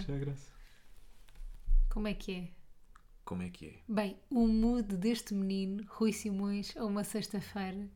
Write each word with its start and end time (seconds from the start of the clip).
graça. 0.00 0.52
Como 1.90 2.08
é 2.08 2.14
que 2.14 2.32
é? 2.32 2.48
Como 3.24 3.42
é 3.42 3.50
que 3.50 3.66
é? 3.66 3.74
Bem, 3.88 4.16
o 4.30 4.46
mood 4.46 4.96
deste 4.96 5.34
menino, 5.34 5.84
Rui 5.88 6.12
Simões, 6.12 6.76
a 6.76 6.84
uma 6.84 7.04
sexta-feira, 7.04 7.88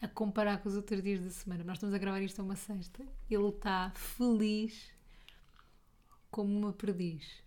a 0.00 0.08
comparar 0.08 0.58
com 0.58 0.68
os 0.68 0.76
outros 0.76 1.02
dias 1.02 1.20
da 1.20 1.30
semana. 1.30 1.64
Nós 1.64 1.76
estamos 1.78 1.94
a 1.94 1.98
gravar 1.98 2.20
isto 2.20 2.40
a 2.40 2.44
uma 2.44 2.56
sexta. 2.56 3.04
Ele 3.30 3.48
está 3.48 3.90
feliz 3.94 4.92
como 6.30 6.56
uma 6.56 6.72
perdiz. 6.72 7.42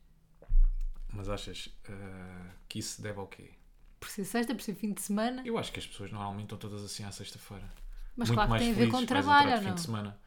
Mas 1.13 1.29
achas 1.29 1.69
ah, 1.89 2.51
que 2.67 2.79
isso 2.79 2.95
se 2.95 3.01
deve 3.01 3.19
ao 3.19 3.27
quê? 3.27 3.51
Por 3.99 4.09
ser 4.09 4.25
sexta, 4.25 4.53
por 4.53 4.61
ser 4.61 4.75
fim 4.75 4.93
de 4.93 5.01
semana. 5.01 5.41
Eu 5.45 5.57
acho 5.57 5.71
que 5.71 5.79
as 5.79 5.87
pessoas 5.87 6.11
normalmente 6.11 6.45
estão 6.45 6.57
todas 6.57 6.83
assim 6.83 7.03
à 7.03 7.11
sexta-feira. 7.11 7.67
Mas 8.15 8.29
Muito 8.29 8.37
claro 8.37 8.47
que 8.47 8.49
mais 8.51 8.63
tem 8.63 8.71
a 8.71 8.75
ver 8.75 8.91
com 8.91 9.05
trabalho, 9.05 9.55
ou 9.55 9.61
não? 9.61 9.75
de 9.75 9.81
semana. 9.81 10.19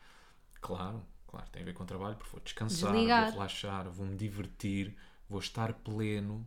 Claro, 0.60 1.04
claro, 1.30 1.46
tem 1.50 1.62
a 1.62 1.64
ver 1.64 1.74
com 1.74 1.84
trabalho, 1.86 2.16
porque 2.16 2.30
vou 2.32 2.40
descansar, 2.40 2.90
Desligar. 2.92 3.24
vou 3.26 3.32
relaxar, 3.34 3.88
vou-me 3.88 4.16
divertir, 4.16 4.96
vou 5.28 5.38
estar 5.38 5.72
pleno, 5.74 6.44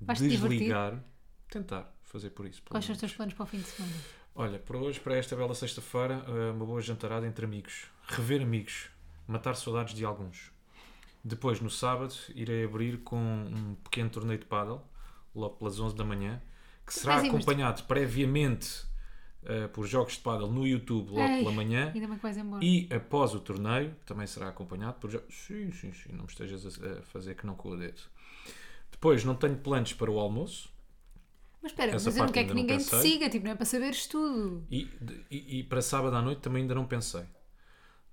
Vais-te 0.00 0.26
divertir? 0.28 0.58
desligar, 0.58 1.04
tentar 1.50 1.94
fazer 2.02 2.30
por 2.30 2.46
isso. 2.46 2.62
Quais 2.68 2.84
são 2.84 2.94
os 2.94 2.98
teus 2.98 3.12
planos 3.12 3.34
para 3.34 3.42
o 3.42 3.46
fim 3.46 3.58
de 3.58 3.64
semana? 3.66 3.94
Olha, 4.34 4.58
para 4.58 4.78
hoje, 4.78 4.98
para 4.98 5.14
esta 5.16 5.36
bela 5.36 5.54
sexta-feira, 5.54 6.24
eh, 6.26 6.50
uma 6.52 6.64
boa 6.64 6.80
jantarada 6.80 7.26
entre 7.26 7.44
amigos. 7.44 7.84
Rever 8.08 8.40
amigos. 8.40 8.88
Matar 9.28 9.54
saudades 9.54 9.92
de 9.94 10.04
alguns. 10.04 10.50
Depois, 11.22 11.60
no 11.60 11.68
sábado, 11.70 12.14
irei 12.34 12.64
abrir 12.64 12.98
com 13.02 13.16
um 13.18 13.74
pequeno 13.84 14.08
torneio 14.08 14.38
de 14.38 14.46
paddle, 14.46 14.80
logo 15.34 15.56
pelas 15.56 15.78
11 15.78 15.94
da 15.94 16.04
manhã, 16.04 16.42
que 16.86 16.94
será 16.94 17.16
vais 17.16 17.28
acompanhado 17.28 17.84
previamente 17.84 18.84
eh, 19.44 19.66
por 19.68 19.86
jogos 19.86 20.14
de 20.14 20.20
paddle 20.20 20.50
no 20.50 20.66
YouTube 20.66 21.10
logo 21.10 21.20
Ei, 21.20 21.38
pela 21.38 21.52
manhã. 21.52 21.90
Ainda 21.94 22.06
bem 22.06 22.16
que 22.16 22.22
vais 22.22 22.36
embora. 22.36 22.64
E 22.64 22.88
após 22.92 23.34
o 23.34 23.40
torneio, 23.40 23.94
também 24.06 24.26
será 24.26 24.48
acompanhado 24.48 24.94
por 25.00 25.10
jogos. 25.10 25.34
Sim, 25.34 25.72
sim, 25.72 25.92
sim, 25.92 26.12
não 26.12 26.24
me 26.24 26.28
estejas 26.28 26.64
a 26.64 27.02
fazer 27.02 27.34
que 27.34 27.44
não 27.44 27.54
com 27.54 27.70
o 27.70 27.76
dedo. 27.76 28.00
Depois, 28.90 29.24
não 29.24 29.34
tenho 29.34 29.56
planos 29.56 29.92
para 29.92 30.10
o 30.10 30.18
almoço. 30.20 30.70
Mas 31.60 31.72
espera, 31.72 31.92
essa 31.92 32.04
mas 32.08 32.16
eu 32.16 32.24
não 32.24 32.32
quero 32.32 32.48
que 32.48 32.54
ninguém 32.54 32.78
te 32.78 32.84
siga, 32.84 33.28
tipo, 33.28 33.44
não 33.44 33.52
é 33.52 33.54
para 33.54 33.64
saberes 33.64 34.06
tudo. 34.06 34.64
E, 34.70 34.88
e, 35.30 35.58
e 35.58 35.62
para 35.64 35.80
sábado 35.80 36.14
à 36.14 36.22
noite 36.22 36.40
também 36.40 36.62
ainda 36.62 36.74
não 36.74 36.86
pensei. 36.86 37.24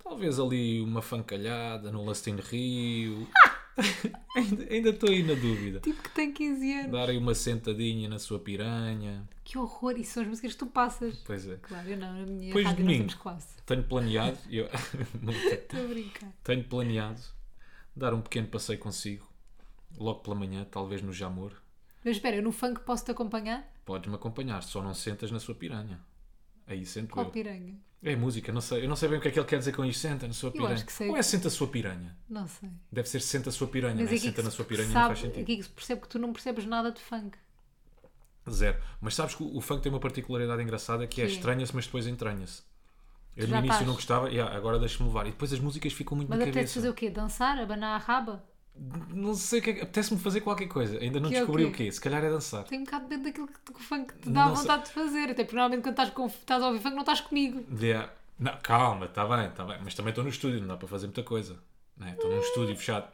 Talvez 0.03 0.39
ali 0.39 0.81
uma 0.81 1.02
fancalhada 1.02 1.91
no 1.91 2.03
Lastin 2.05 2.38
Rio. 2.38 3.27
ainda, 4.35 4.89
estou 4.89 5.09
aí 5.09 5.23
na 5.23 5.33
dúvida. 5.33 5.80
Tipo 5.80 6.02
que 6.03 6.09
tem 6.11 6.31
15 6.31 6.73
anos. 6.73 6.91
Dar 6.91 7.09
aí 7.09 7.17
uma 7.17 7.33
sentadinha 7.35 8.09
na 8.09 8.19
sua 8.19 8.39
piranha. 8.39 9.27
Que 9.44 9.58
horror, 9.58 9.97
isso 9.97 10.13
são 10.13 10.23
as 10.23 10.30
músicas 10.30 10.53
que 10.53 10.58
tu 10.59 10.67
passas. 10.67 11.17
Pois 11.25 11.47
é. 11.47 11.58
Claro, 11.58 11.89
eu 11.89 11.97
não, 11.97 12.13
na 12.13 12.25
minha 12.25 12.47
Depois 12.47 12.66
rádio 12.66 12.83
domingo. 12.85 13.13
Tenho 13.66 13.83
planeado. 13.83 14.38
Eu, 14.50 14.66
Estou 15.52 15.83
a 15.83 15.88
brincar. 15.88 16.31
tenho 16.44 16.63
planeado 16.63 17.22
dar 17.95 18.13
um 18.13 18.22
pequeno 18.22 18.47
passeio 18.47 18.80
consigo. 18.80 19.27
Logo 19.97 20.19
pela 20.19 20.35
manhã, 20.35 20.66
talvez 20.69 21.02
no 21.02 21.11
Jamor. 21.11 21.52
Mas 22.03 22.16
espera, 22.17 22.38
eu 22.38 22.44
no 22.44 22.52
funk 22.52 22.81
posso-te 22.81 23.11
acompanhar? 23.11 23.67
Podes-me 23.85 24.16
acompanhar, 24.16 24.63
só 24.63 24.81
não 24.81 24.94
sentas 24.94 25.31
na 25.31 25.39
sua 25.39 25.55
piranha. 25.55 26.00
Aí 26.66 26.85
sento 26.85 27.11
Qual 27.13 27.25
eu. 27.25 27.31
piranha? 27.31 27.75
É 28.02 28.16
música, 28.16 28.52
não 28.53 28.61
sei, 28.61 28.86
eu 28.86 28.88
não 28.89 28.95
sei 28.95 29.09
bem 29.09 29.17
o 29.19 29.22
que 29.22 29.28
é 29.28 29.31
que 29.31 29.39
ele 29.39 29.47
quer 29.47 29.59
dizer 29.59 29.73
com 29.75 29.83
isto. 29.83 30.00
Senta 30.00 30.25
na 30.28 30.33
sua 30.33 30.52
piranha. 30.52 30.73
acho 30.75 30.86
que 30.86 30.92
sei. 30.94 31.09
Ou 31.09 31.17
é 31.17 31.22
senta 31.22 31.50
a 31.50 31.52
sua 31.52 31.67
piranha? 31.67 32.17
Não 32.30 32.47
sei. 32.47 32.69
Deve 32.91 33.09
ser 33.09 33.19
senta 33.22 33.50
a 33.50 33.52
sua 33.52 33.67
piranha, 33.67 33.95
Mas 33.95 34.06
não 34.06 34.11
é? 34.11 34.16
aqui 34.16 34.19
Senta 34.19 34.41
na 34.44 34.52
sua 34.52 34.64
piranha 34.66 34.89
sabe, 34.89 35.00
não 35.00 35.08
faz 35.08 35.19
sentido. 35.19 35.41
aqui 35.44 35.58
que 35.58 35.64
se 35.64 35.69
percebe 35.69 36.02
que 36.02 36.08
tu 36.08 36.17
não 36.19 36.31
percebes 36.31 36.66
nada 36.66 36.91
de 36.91 37.02
funk. 37.02 37.38
Zero. 38.50 38.81
Mas 39.02 39.16
sabes 39.16 39.36
que 39.36 39.44
o 39.44 39.58
o 39.58 39.61
funk 39.61 39.81
tem 39.83 39.91
uma 39.91 40.00
particularidade 40.00 40.61
engraçada 40.64 41.06
que 41.08 41.22
é 41.22 41.25
Que 41.25 41.31
é? 41.31 41.33
estranha-se, 41.36 41.75
mas 41.75 41.86
depois 41.86 42.08
entranha-se. 42.08 42.64
Eu 43.36 43.47
no 43.47 43.56
início 43.58 43.72
estás. 43.73 43.88
não 43.88 43.94
gostava, 43.95 44.30
e 44.30 44.39
ah, 44.39 44.47
agora 44.56 44.80
deixa-me 44.80 45.08
levar. 45.09 45.28
E 45.28 45.31
depois 45.31 45.53
as 45.53 45.59
músicas 45.59 45.94
ficam 45.94 46.16
muito 46.17 46.30
Mas 46.30 46.39
na 46.39 46.45
apetece 46.45 46.73
cabeça. 46.73 46.73
fazer 46.75 46.89
o 46.89 46.94
quê? 46.94 47.09
Dançar? 47.09 47.58
Abanar 47.59 47.95
a 47.95 47.97
raba? 48.03 48.44
Não 49.13 49.33
sei 49.35 49.59
o 49.59 49.63
que 49.63 49.69
é 49.69 49.73
que. 49.73 49.81
Apetece-me 49.81 50.19
fazer 50.19 50.41
qualquer 50.41 50.67
coisa. 50.67 50.97
Ainda 50.99 51.19
não 51.19 51.30
Que 51.30 51.35
é 51.35 51.39
o 51.39 51.41
descobri 51.41 51.66
o 51.66 51.72
quê? 51.72 51.85
quê. 51.85 51.91
Se 51.91 51.99
calhar 52.02 52.23
é 52.23 52.30
dançar. 52.30 52.63
Tem 52.63 52.80
um 52.80 52.83
bocado 52.83 53.08
dentro 53.08 53.25
daquilo 53.25 53.47
que, 53.47 53.59
que 53.73 53.80
o 53.80 53.83
funk 53.83 54.13
te 54.16 54.30
dá 54.30 54.45
Não 54.45 54.55
sei. 54.55 54.61
vontade 54.66 54.85
de 54.85 54.91
fazer. 54.94 55.23
Até 55.31 55.44
porque 55.44 55.55
normalmente 55.55 55.81
quando 55.83 55.91
estás, 55.94 56.09
com, 56.11 56.25
estás 56.27 56.63
a 56.63 56.67
ouvir 56.67 56.79
funk 56.79 56.94
não 56.94 57.01
estás 57.01 57.22
comigo. 57.22 57.66
Yeah. 57.81 58.12
Não, 58.40 58.57
calma, 58.63 59.06
está 59.07 59.25
bem, 59.25 59.47
está 59.47 59.66
bem. 59.66 59.78
Mas 59.84 59.94
também 59.95 60.09
estou 60.12 60.23
no 60.23 60.29
estúdio, 60.29 60.62
não 60.62 60.67
dá 60.67 60.78
para 60.78 60.88
fazer 60.88 61.07
muita 61.07 61.23
coisa. 61.23 61.59
né? 61.97 62.12
Estou 62.16 62.31
num 62.31 62.40
estúdio 62.40 62.75
fechado. 62.78 63.09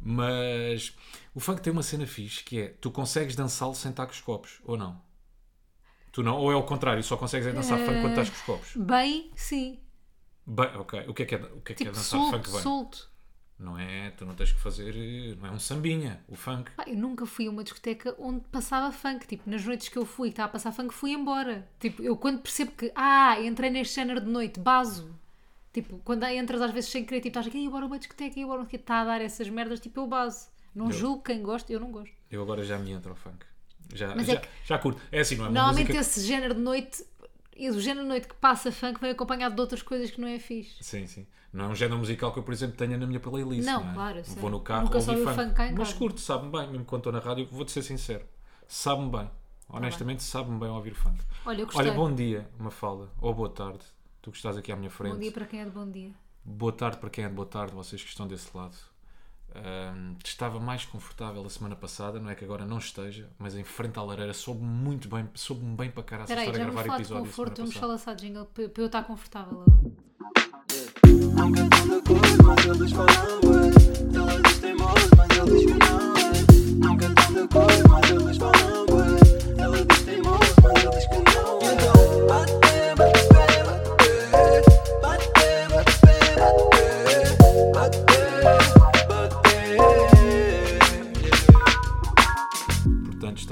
Mas 0.00 0.94
o 1.34 1.40
funk 1.40 1.60
tem 1.62 1.72
uma 1.72 1.82
cena 1.82 2.06
fixe 2.06 2.42
que 2.44 2.60
é 2.60 2.68
tu 2.80 2.90
consegues 2.90 3.34
dançá-lo 3.36 3.74
sem 3.74 3.90
estar 3.90 4.06
com 4.06 4.12
os 4.12 4.20
copos, 4.20 4.60
ou 4.64 4.76
não? 4.76 5.00
Tu 6.12 6.22
não? 6.22 6.36
Ou 6.38 6.52
é 6.52 6.56
o 6.56 6.62
contrário, 6.62 7.02
só 7.02 7.16
consegues 7.16 7.46
é 7.46 7.52
dançar 7.52 7.78
funk 7.78 8.00
quando 8.00 8.10
estás 8.10 8.28
com 8.30 8.36
os 8.36 8.42
copos? 8.42 8.76
Bem, 8.76 9.30
sim. 9.34 9.78
Bem, 10.46 10.66
ok. 10.76 11.04
O 11.08 11.14
que 11.14 11.22
é 11.22 11.26
que 11.26 11.34
é, 11.34 11.38
o 11.38 11.60
que 11.60 11.72
é, 11.72 11.74
que 11.74 11.82
é 11.84 11.86
Tipo, 11.86 11.90
dançar 11.92 12.04
solto, 12.20 12.36
funk 12.36 12.52
bem? 12.52 12.60
solto. 12.62 13.10
Não 13.58 13.78
é? 13.78 14.10
Tu 14.10 14.26
não 14.26 14.34
tens 14.34 14.52
que 14.52 14.60
fazer. 14.60 14.94
eh, 14.96 15.36
Não 15.40 15.48
é 15.48 15.50
um 15.52 15.58
sambinha, 15.60 16.20
o 16.28 16.34
funk. 16.34 16.70
Eu 16.86 16.96
nunca 16.96 17.24
fui 17.24 17.46
a 17.46 17.50
uma 17.50 17.62
discoteca 17.62 18.14
onde 18.18 18.40
passava 18.50 18.90
funk. 18.92 19.26
Tipo, 19.26 19.48
nas 19.48 19.64
noites 19.64 19.88
que 19.88 19.96
eu 19.96 20.04
fui 20.04 20.28
e 20.28 20.30
estava 20.30 20.48
a 20.48 20.52
passar 20.52 20.72
funk, 20.72 20.92
fui 20.92 21.12
embora. 21.12 21.66
Tipo, 21.78 22.02
eu 22.02 22.16
quando 22.16 22.40
percebo 22.40 22.72
que, 22.72 22.90
ah, 22.94 23.40
entrei 23.40 23.70
neste 23.70 23.94
género 23.94 24.20
de 24.20 24.26
noite, 24.28 24.58
baso. 24.58 25.14
Tipo, 25.72 25.98
quando 26.04 26.24
entras 26.24 26.60
às 26.62 26.70
vezes 26.72 26.90
sem 26.90 27.04
querer, 27.04 27.18
tipo, 27.20 27.28
estás 27.28 27.46
aqui, 27.46 27.58
"Ih, 27.58 27.68
bora 27.68 27.86
uma 27.86 27.98
discoteca, 27.98 28.38
e 28.38 28.44
bora 28.44 28.62
o 28.62 28.66
quê", 28.66 28.76
está 28.76 29.00
a 29.00 29.04
dar 29.04 29.20
essas 29.20 29.48
merdas, 29.48 29.80
tipo, 29.80 30.00
eu 30.00 30.06
baso. 30.06 30.48
Não 30.74 30.86
Eu- 30.86 30.92
julgo 30.92 31.22
quem 31.22 31.40
gosta, 31.42 31.72
eu 31.72 31.78
não 31.80 31.90
gosto. 31.92 32.12
Eu 32.30 32.42
agora 32.42 32.62
já 32.64 32.76
me 32.78 32.90
entro 32.90 33.10
ao 33.10 33.16
funk. 33.16 33.44
Já, 33.92 34.14
Mas 34.16 34.26
já, 34.26 34.32
é 34.32 34.36
que- 34.36 34.48
já 34.64 34.78
curto. 34.78 35.00
É 35.12 35.20
assim, 35.20 35.36
não 35.36 35.46
é 35.46 35.50
Normalmente 35.50 35.88
música. 35.92 36.00
esse 36.00 36.20
género 36.26 36.54
de 36.54 36.60
noite, 36.60 37.04
o 37.56 37.80
género 37.80 38.02
de 38.02 38.08
noite 38.08 38.28
que 38.28 38.34
passa 38.34 38.70
funk 38.72 39.00
vem 39.00 39.10
acompanhado 39.10 39.54
de 39.54 39.60
outras 39.60 39.82
coisas 39.82 40.10
que 40.10 40.20
não 40.20 40.28
é 40.28 40.38
fixe. 40.38 40.82
Sim, 40.82 41.06
sim. 41.06 41.26
Não 41.52 41.66
é 41.66 41.68
um 41.68 41.74
género 41.74 41.98
musical 41.98 42.32
que 42.32 42.38
eu, 42.40 42.42
por 42.42 42.52
exemplo, 42.52 42.76
tenha 42.76 42.96
na 42.98 43.06
minha 43.06 43.20
playlist. 43.20 43.64
Não, 43.64 43.82
Não, 43.84 43.90
é? 43.90 43.94
claro. 43.94 44.22
Vou 44.24 44.50
no 44.50 44.60
carro, 44.60 44.84
Nunca 44.84 44.98
ouvi 44.98 45.22
funk. 45.22 45.34
funk 45.34 45.54
Mas 45.76 45.88
casa. 45.88 45.94
curto, 45.98 46.20
sabe-me 46.20 46.50
bem. 46.50 46.68
Mesmo 46.68 46.84
quando 46.84 47.00
estou 47.00 47.12
na 47.12 47.20
rádio, 47.20 47.46
vou-te 47.50 47.70
ser 47.70 47.82
sincero. 47.82 48.24
Sabe-me 48.66 49.10
bem. 49.10 49.30
Honestamente, 49.68 50.22
sabe-me 50.22 50.58
bem 50.58 50.68
ouvir 50.68 50.94
funk. 50.94 51.22
Olha, 51.46 51.60
eu 51.60 51.66
gostei. 51.66 51.82
Olha, 51.86 51.92
bom 51.94 52.12
dia, 52.12 52.48
Mafalda. 52.58 53.08
Ou 53.20 53.32
boa 53.32 53.48
tarde. 53.48 53.84
Tu 54.20 54.30
que 54.30 54.36
estás 54.36 54.56
aqui 54.56 54.72
à 54.72 54.76
minha 54.76 54.90
frente. 54.90 55.12
Bom 55.14 55.20
dia 55.20 55.32
para 55.32 55.44
quem 55.46 55.60
é 55.60 55.64
de 55.64 55.70
bom 55.70 55.88
dia. 55.88 56.10
Boa 56.44 56.72
tarde 56.72 56.96
para 56.98 57.08
quem 57.10 57.24
é 57.24 57.28
de 57.28 57.34
boa 57.34 57.46
tarde, 57.46 57.72
vocês 57.74 58.02
que 58.02 58.08
estão 58.08 58.26
desse 58.26 58.48
lado. 58.56 58.76
Estava 60.24 60.58
mais 60.58 60.84
confortável 60.84 61.44
a 61.44 61.50
semana 61.50 61.76
passada, 61.76 62.18
não 62.18 62.30
é 62.30 62.34
que 62.34 62.44
agora 62.44 62.64
não 62.64 62.78
esteja, 62.78 63.28
mas 63.38 63.54
em 63.54 63.64
frente 63.64 63.98
à 63.98 64.02
lareira 64.02 64.32
soube-me 64.32 64.66
muito 64.66 65.08
bem, 65.08 65.28
soube-me 65.34 65.76
bem 65.76 65.90
para 65.90 66.02
cara 66.02 66.22
a 66.22 66.24
Espera 66.24 66.40
aí, 66.40 66.48
estar 66.48 66.60
a 66.60 66.64
gravar 66.64 66.82
falar 66.82 66.96
de 66.96 67.02
episódio 67.02 67.24
conforto, 67.24 67.58
vamos 67.58 67.76
falar 67.76 67.98
só 67.98 68.12
de 68.12 68.26
jingle 68.26 68.46
para 68.46 68.70
eu 68.76 68.86
estar 68.86 69.02
confortável 69.04 69.62
agora. 69.62 70.04
Mas 72.44 72.80
eles 72.80 72.92
falam. 72.92 73.12
Ela 74.14 74.40
diz 74.42 74.58
teimoso, 74.58 75.08
mas 75.16 75.28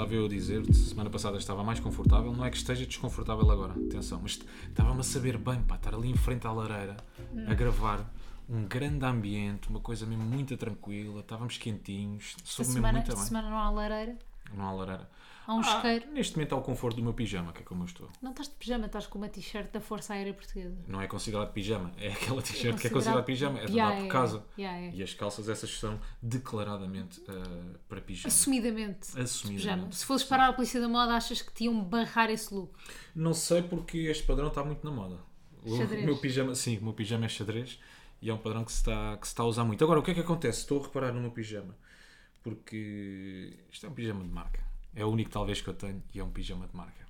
estava 0.03 0.15
eu 0.15 0.27
a 0.27 0.29
dizer-te, 0.29 0.75
semana 0.75 1.09
passada 1.11 1.37
estava 1.39 1.63
mais 1.63 1.79
confortável, 1.81 2.33
não 2.33 2.45
é 2.45 2.51
que 2.51 2.57
esteja 2.57 2.85
desconfortável 2.87 3.49
agora, 3.51 3.73
atenção, 3.73 4.19
mas 4.23 4.41
estava-me 4.69 5.01
a 5.01 5.03
saber 5.05 5.39
bem, 5.39 5.63
pá, 5.63 5.77
estar 5.77 5.95
ali 5.95 6.11
em 6.11 6.17
frente 6.17 6.47
à 6.47 6.53
lareira, 6.53 6.97
Hum. 7.33 7.45
a 7.49 7.55
gravar 7.55 8.13
um 8.49 8.65
grande 8.65 9.05
ambiente, 9.05 9.69
uma 9.69 9.81
coisa 9.81 10.05
mesmo 10.05 10.25
muito 10.25 10.57
tranquila, 10.57 11.21
estávamos 11.21 11.57
quentinhos, 11.57 12.37
soube 12.45 12.71
mesmo 12.73 12.87
muito 12.89 12.99
esta 13.11 13.15
bem. 13.15 13.25
semana 13.25 13.51
não 13.51 13.57
há 13.59 13.71
lareira, 13.71 14.17
Não 14.55 14.67
há 14.69 14.73
lareira. 14.73 15.11
há 15.47 15.55
um 15.55 15.59
Ah, 15.59 15.63
isqueiro. 15.77 16.13
neste 16.13 16.37
momento 16.37 16.55
há 16.55 16.59
o 16.59 16.63
conforto 16.63 16.97
do 16.97 17.03
meu 17.03 17.13
pijama, 17.13 17.53
que 17.53 17.63
é 17.63 17.65
como 17.65 17.83
eu 17.83 17.87
estou. 17.87 18.09
Não 18.23 18.31
estás 18.31 18.49
de 18.49 18.55
pijama, 18.55 18.87
estás 18.87 19.07
com 19.09 19.19
uma 19.19 19.29
t-shirt 19.29 19.73
da 19.73 19.81
Força 19.81 20.15
Aérea 20.15 20.33
Portuguesa. 20.33 20.77
Não 20.87 21.01
é 21.01 21.07
considerado 21.09 21.53
pijama, 21.53 21.93
é 21.99 22.13
aquela 22.13 22.41
t-shirt 22.43 22.79
que 22.81 22.87
é 22.87 22.91
considerado 22.91 23.25
pijama, 23.25 23.59
é 23.59 23.65
de 23.67 23.73
Yeah, 23.73 23.93
andar 23.97 24.01
por 24.03 24.07
é, 24.07 24.21
casa. 24.21 24.45
yeah, 24.59 24.79
é. 24.79 24.91
E 24.95 25.03
as 25.03 25.15
calças, 25.15 25.49
essas 25.49 25.71
são 25.79 25.99
declaradamente 26.22 27.21
ah, 27.28 27.78
para 27.89 28.01
pijama. 28.01 28.28
Assumidamente. 28.28 29.19
Assumidamente. 29.19 29.63
Pijama. 29.63 29.93
Se 29.93 30.04
fosses 30.04 30.27
parar 30.27 30.49
a 30.49 30.53
polícia 30.53 30.81
da 30.81 30.89
moda, 30.89 31.15
achas 31.15 31.41
que 31.43 31.53
te 31.53 31.65
iam 31.65 31.83
barrar 31.83 32.31
esse 32.31 32.53
look? 32.55 32.72
Não 33.15 33.33
sei 33.34 33.63
porque 33.63 33.98
este 33.98 34.25
padrão 34.25 34.48
está 34.48 34.65
muito 34.65 34.84
na 34.84 34.91
moda. 34.93 35.19
O 35.65 35.77
Xadrez. 35.77 36.05
meu 36.05 36.16
pijama, 36.19 36.55
sim, 36.55 36.78
o 36.78 36.84
meu 36.84 36.93
pijama 36.93 37.25
é 37.25 37.28
xadrez 37.28 37.78
e 38.21 38.28
é 38.31 38.34
um 38.34 38.39
padrão 38.39 38.65
que 38.65 38.72
se, 38.72 38.78
está, 38.78 39.16
que 39.16 39.27
se 39.27 39.33
está 39.33 39.43
a 39.45 39.47
usar 39.47 39.65
muito. 39.65 39.83
Agora, 39.84 40.01
o 40.01 40.03
que 40.03 40.10
é 40.10 40.15
que 40.15 40.21
acontece? 40.21 40.60
Estou 40.60 40.81
a 40.81 40.83
reparar 40.84 41.13
no 41.13 41.21
meu 41.21 41.31
pijama 41.31 41.77
porque 42.42 43.59
isto 43.71 43.86
é 43.86 43.89
um 43.89 43.92
pijama 43.92 44.22
de 44.24 44.30
marca. 44.30 44.60
É 44.94 45.04
o 45.04 45.09
único, 45.09 45.30
talvez, 45.30 45.60
que 45.60 45.68
eu 45.68 45.74
tenho 45.74 46.03
e 46.15 46.18
é 46.21 46.24
um 46.24 46.30
pijama 46.30 46.66
de 46.66 46.77
marca. 46.77 47.03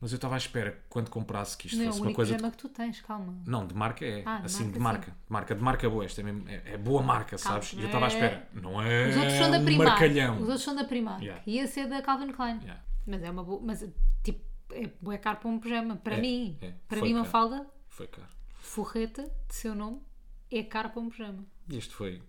Mas 0.00 0.10
eu 0.10 0.16
estava 0.16 0.34
à 0.34 0.38
espera 0.38 0.82
quando 0.88 1.08
comprasse 1.10 1.56
que 1.56 1.68
isto 1.68 1.76
Não 1.78 1.84
é 1.84 1.88
o 1.88 1.92
fosse 1.92 2.02
uma 2.02 2.12
coisa. 2.12 2.32
de- 2.32 2.36
pijama 2.36 2.50
que 2.50 2.58
tu 2.58 2.68
tens, 2.68 3.00
calma. 3.00 3.40
Não, 3.46 3.64
de 3.64 3.72
marca 3.74 4.04
é. 4.04 4.22
Ah, 4.26 4.38
de 4.40 4.46
assim, 4.46 4.64
marca, 4.64 4.72
de 4.74 4.80
marca. 4.80 5.10
De 5.12 5.16
marca, 5.32 5.54
de 5.54 5.62
marca 5.62 5.90
boa. 5.90 6.04
Esta 6.04 6.20
é, 6.20 6.24
mesmo- 6.24 6.48
é, 6.48 6.62
é 6.72 6.76
boa 6.76 7.00
marca, 7.02 7.36
Calma, 7.38 7.60
sabes? 7.62 7.72
E 7.72 7.76
não 7.76 7.82
eu 7.82 7.86
estava 7.86 8.06
à 8.06 8.08
é- 8.08 8.12
espera. 8.12 8.48
Não 8.52 8.82
é. 8.82 9.08
Os 9.10 9.16
outros 9.16 9.34
são 9.34 9.50
da 9.52 9.58
um 9.60 9.64
Primark. 9.64 9.90
marcalhão. 9.90 10.34
Os 10.36 10.42
outros 10.48 10.62
são 10.62 10.74
da 10.74 10.84
Primark. 10.84 11.22
Yeah. 11.22 11.42
E 11.46 11.58
esse 11.60 11.80
é 11.80 11.86
da 11.86 12.02
Calvin 12.02 12.32
Klein. 12.32 12.58
Yeah. 12.58 12.82
Mas 13.06 13.22
é 13.22 13.30
uma 13.30 13.44
boa. 13.44 13.60
Mas 13.64 13.88
tipo, 14.24 14.42
é 15.12 15.18
caro 15.18 15.38
para 15.38 15.48
um 15.48 15.58
pijama. 15.60 15.94
Para 15.96 16.16
É, 16.16 16.20
mim, 16.20 16.58
é. 16.60 16.72
para 16.88 16.98
Foi 16.98 17.08
mim, 17.08 17.14
uma 17.14 17.20
caro. 17.24 17.30
falda, 17.30 17.66
Foi 17.88 18.08
caro. 18.08 18.28
forreta, 18.58 19.22
de 19.48 19.54
seu 19.54 19.72
nome, 19.72 20.00
é 20.50 20.64
caro 20.64 20.90
para 20.90 21.00
um 21.00 21.08
pijama. 21.08 21.44
E 21.70 21.76
este 21.76 21.94
foi 21.94 22.20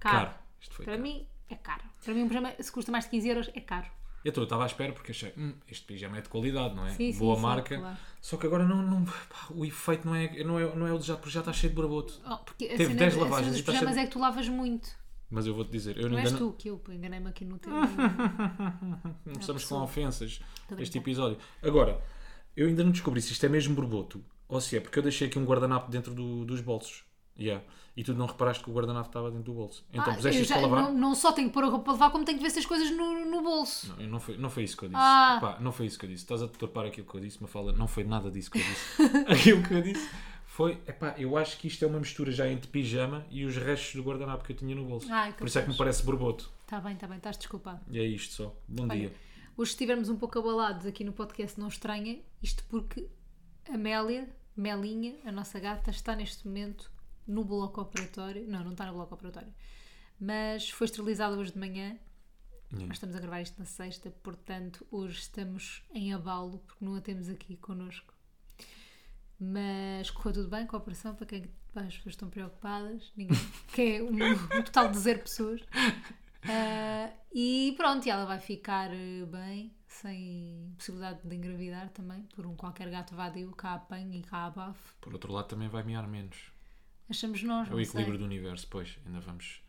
Caro. 0.00 0.28
caro. 0.30 0.41
Este 0.62 0.74
foi 0.74 0.84
Para 0.84 0.94
caro. 0.94 1.02
mim 1.02 1.26
é 1.50 1.54
caro. 1.56 1.82
Para 2.04 2.14
mim 2.14 2.22
um 2.22 2.28
pijama 2.28 2.52
se 2.58 2.72
custa 2.72 2.90
mais 2.92 3.04
de 3.04 3.10
15 3.10 3.28
euros 3.28 3.50
é 3.54 3.60
caro. 3.60 3.86
Eu 4.24 4.28
estou- 4.28 4.44
estava 4.44 4.62
à 4.62 4.66
espera 4.66 4.92
porque 4.92 5.10
achei, 5.10 5.32
hum, 5.36 5.52
este 5.66 5.84
pijama 5.84 6.16
é 6.16 6.20
de 6.20 6.28
qualidade, 6.28 6.76
não 6.76 6.86
é? 6.86 6.90
Sim, 6.90 7.12
sim, 7.12 7.18
Boa 7.18 7.34
sim, 7.34 7.42
marca. 7.42 7.76
claro. 7.76 7.96
Só 8.20 8.36
que 8.36 8.46
agora 8.46 8.64
não, 8.64 8.80
não- 8.80 9.04
pá, 9.04 9.48
o 9.50 9.64
efeito 9.64 10.06
não 10.06 10.14
é, 10.14 10.44
não, 10.44 10.58
é, 10.60 10.76
não 10.76 10.86
é 10.86 10.92
o 10.92 10.96
desejado 10.96 11.18
porque 11.18 11.34
já 11.34 11.40
está 11.40 11.52
cheio 11.52 11.70
de 11.74 11.76
barboto. 11.80 12.20
Oh, 12.24 12.36
porque 12.38 12.66
Teve 12.68 12.84
cena, 12.86 12.94
10 13.00 13.08
a 13.08 13.10
cena 13.16 13.24
lavagens 13.24 13.56
está 13.56 13.72
pijamas 13.72 13.94
cheio 13.94 14.04
é 14.04 14.06
que 14.06 14.12
tu 14.12 14.18
lavas 14.20 14.48
muito. 14.48 14.88
Mas 15.28 15.46
eu 15.46 15.54
vou-te 15.54 15.72
dizer, 15.72 15.96
eu 15.96 16.08
Não 16.08 16.16
ainda 16.18 16.28
és 16.28 16.32
não, 16.32 16.38
tu 16.38 16.56
que 16.56 16.68
eu 16.70 16.80
enganei-me 16.90 17.26
aqui 17.28 17.44
no 17.44 17.58
teu. 17.58 17.72
não 17.72 19.40
estamos 19.40 19.64
com 19.64 19.76
ofensas 19.82 20.40
este 20.78 20.98
episódio. 20.98 21.38
Agora, 21.62 22.00
eu 22.56 22.68
ainda 22.68 22.84
não 22.84 22.90
descobri 22.92 23.20
se 23.20 23.32
isto 23.32 23.44
é 23.44 23.48
mesmo 23.48 23.74
borboto 23.74 24.24
ou 24.46 24.60
se 24.60 24.76
é 24.76 24.80
porque 24.80 24.98
eu 24.98 25.02
deixei 25.02 25.28
aqui 25.28 25.38
um 25.38 25.44
guardanapo 25.44 25.90
dentro 25.90 26.14
do- 26.14 26.44
dos 26.44 26.60
bolsos. 26.60 27.04
Yeah. 27.38 27.64
E 27.96 28.02
tu 28.02 28.14
não 28.14 28.26
reparaste 28.26 28.64
que 28.64 28.70
o 28.70 28.72
guardanapo 28.72 29.08
estava 29.08 29.30
dentro 29.30 29.44
do 29.44 29.54
bolso. 29.54 29.84
Então 29.92 30.12
Ah, 30.12 30.14
puseste 30.14 30.42
isto 30.42 30.52
para 30.52 30.62
lavar? 30.62 30.82
não, 30.84 30.94
não 30.94 31.14
só 31.14 31.32
tenho 31.32 31.48
que 31.48 31.54
pôr 31.54 31.64
a 31.64 31.68
roupa 31.68 31.84
para 31.84 31.92
lavar, 31.92 32.10
como 32.10 32.24
tenho 32.24 32.38
que 32.38 32.44
ver 32.44 32.50
se 32.50 32.58
as 32.58 32.66
coisas 32.66 32.90
no, 32.90 33.24
no 33.26 33.42
bolso. 33.42 33.94
Não, 33.98 34.06
não, 34.06 34.20
foi, 34.20 34.36
não 34.38 34.48
foi 34.50 34.62
isso 34.64 34.76
que 34.76 34.84
eu 34.84 34.88
disse. 34.88 35.00
Ah. 35.00 35.38
Pá, 35.40 35.58
não 35.60 35.72
foi 35.72 35.86
isso 35.86 35.98
que 35.98 36.06
eu 36.06 36.10
disse. 36.10 36.24
Estás 36.24 36.42
a 36.42 36.46
deturpar 36.46 36.86
aquilo 36.86 37.06
que 37.06 37.14
eu 37.14 37.20
disse, 37.20 37.40
Mafalda. 37.42 37.72
Não 37.72 37.86
foi 37.86 38.04
nada 38.04 38.30
disso 38.30 38.50
que 38.50 38.58
eu 38.58 38.62
disse. 38.62 39.02
aquilo 39.28 39.62
que 39.62 39.74
eu 39.74 39.82
disse 39.82 40.10
foi, 40.46 40.72
epá, 40.86 41.14
eu 41.18 41.36
acho 41.36 41.58
que 41.58 41.66
isto 41.68 41.82
é 41.84 41.88
uma 41.88 41.98
mistura 41.98 42.30
já 42.30 42.46
entre 42.48 42.68
pijama 42.70 43.26
e 43.30 43.44
os 43.44 43.56
restos 43.56 43.94
do 43.94 44.02
guardanapo 44.02 44.44
que 44.44 44.52
eu 44.52 44.56
tinha 44.56 44.74
no 44.74 44.84
bolso. 44.84 45.10
Ai, 45.10 45.32
Por 45.32 45.46
isso 45.46 45.58
é 45.58 45.62
que 45.62 45.70
me 45.70 45.76
parece 45.76 46.02
borboto. 46.04 46.50
Está 46.60 46.78
bem, 46.80 46.92
está 46.94 47.06
bem, 47.06 47.16
estás 47.16 47.36
desculpado. 47.38 47.80
E 47.90 47.98
é 47.98 48.04
isto 48.04 48.34
só. 48.34 48.54
Bom 48.68 48.84
Olha, 48.84 48.98
dia. 48.98 49.14
hoje 49.56 49.70
estivermos 49.70 50.08
um 50.10 50.16
pouco 50.16 50.38
abalados 50.38 50.84
aqui 50.86 51.04
no 51.04 51.12
podcast, 51.12 51.58
não 51.58 51.68
estranha, 51.68 52.18
isto 52.42 52.64
porque 52.68 53.08
a 53.70 53.78
Mélia, 53.78 54.28
Melinha, 54.54 55.14
a 55.24 55.32
nossa 55.32 55.58
gata, 55.58 55.90
está 55.90 56.14
neste 56.14 56.46
momento 56.46 56.91
no 57.26 57.44
bloco 57.44 57.80
operatório. 57.80 58.46
Não, 58.48 58.64
não 58.64 58.72
está 58.72 58.86
no 58.86 58.92
bloco 58.92 59.14
operatório. 59.14 59.52
Mas 60.18 60.70
foi 60.70 60.86
esterilizada 60.86 61.36
hoje 61.36 61.52
de 61.52 61.58
manhã. 61.58 61.98
Yeah. 62.70 62.86
Nós 62.86 62.96
estamos 62.96 63.16
a 63.16 63.20
gravar 63.20 63.42
isto 63.42 63.58
na 63.58 63.66
sexta, 63.66 64.10
portanto, 64.22 64.86
hoje 64.90 65.18
estamos 65.18 65.82
em 65.92 66.14
abalo, 66.14 66.58
porque 66.66 66.84
não 66.84 66.94
a 66.94 67.00
temos 67.00 67.28
aqui 67.28 67.56
connosco. 67.56 68.14
Mas 69.38 70.10
correu 70.10 70.32
tudo 70.32 70.48
bem 70.48 70.66
com 70.66 70.76
a 70.76 70.78
operação, 70.78 71.14
para 71.14 71.26
quem 71.26 71.50
pá, 71.74 71.82
as 71.82 71.96
pessoas 71.96 72.14
estão 72.14 72.30
preocupadas, 72.30 73.12
ninguém, 73.16 73.36
que 73.74 73.96
é 73.96 74.02
um, 74.02 74.08
um 74.10 74.62
total 74.62 74.88
de 74.88 74.98
zero 74.98 75.18
pessoas. 75.18 75.60
Ah, 76.44 77.12
e 77.32 77.74
pronto, 77.76 78.06
e 78.06 78.10
ela 78.10 78.24
vai 78.24 78.38
ficar 78.38 78.90
eh, 78.92 79.24
bem, 79.26 79.74
sem 79.86 80.72
possibilidade 80.76 81.20
de 81.24 81.36
engravidar 81.36 81.88
também, 81.90 82.22
por 82.34 82.46
um 82.46 82.56
qualquer 82.56 82.90
gato 82.90 83.14
vadio 83.14 83.50
cá 83.52 83.74
apanhe 83.74 84.18
e 84.18 84.22
cá 84.22 84.46
abafe. 84.46 84.92
Por 85.00 85.12
outro 85.12 85.32
lado, 85.32 85.48
também 85.48 85.68
vai 85.68 85.82
miar 85.82 86.06
menos. 86.08 86.51
Achamos 87.12 87.42
nós, 87.42 87.68
É 87.70 87.74
o 87.74 87.76
sei. 87.76 87.84
equilíbrio 87.84 88.18
do 88.18 88.24
universo. 88.24 88.66
Pois, 88.70 88.98
ainda 89.06 89.20
vamos. 89.20 89.60